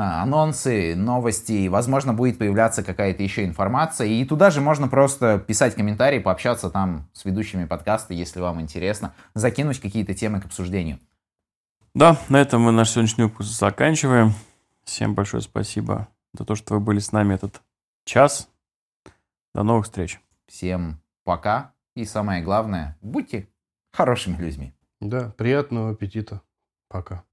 анонсы, 0.01 0.95
новости, 0.97 1.69
возможно, 1.69 2.13
будет 2.15 2.39
появляться 2.39 2.83
какая-то 2.83 3.23
еще 3.23 3.45
информация. 3.45 4.07
И 4.07 4.25
туда 4.25 4.51
же 4.51 4.61
можно 4.61 4.89
просто 4.89 5.39
писать 5.39 5.75
комментарии, 5.75 6.19
пообщаться 6.19 6.71
там 6.71 7.09
с 7.13 7.25
ведущими 7.25 7.65
подкаста, 7.65 8.15
если 8.15 8.41
вам 8.41 8.61
интересно, 8.61 9.15
закинуть 9.35 9.81
какие-то 9.81 10.15
темы 10.15 10.41
к 10.41 10.47
обсуждению. 10.47 10.99
Да, 11.95 12.19
на 12.29 12.41
этом 12.41 12.63
мы 12.63 12.73
наш 12.73 12.91
сегодняшний 12.91 13.25
выпуск 13.25 13.51
заканчиваем. 13.51 14.33
Всем 14.85 15.15
большое 15.15 15.43
спасибо 15.43 16.09
за 16.33 16.45
то, 16.45 16.55
что 16.55 16.75
вы 16.75 16.81
были 16.81 16.99
с 16.99 17.13
нами 17.13 17.35
этот 17.35 17.61
час. 18.05 18.49
До 19.55 19.63
новых 19.63 19.85
встреч. 19.85 20.21
Всем 20.47 21.01
пока 21.25 21.73
и 21.95 22.05
самое 22.05 22.43
главное, 22.43 22.97
будьте 23.03 23.49
хорошими 23.93 24.37
людьми. 24.37 24.73
Да, 25.01 25.35
приятного 25.37 25.91
аппетита. 25.91 26.41
Пока. 26.89 27.25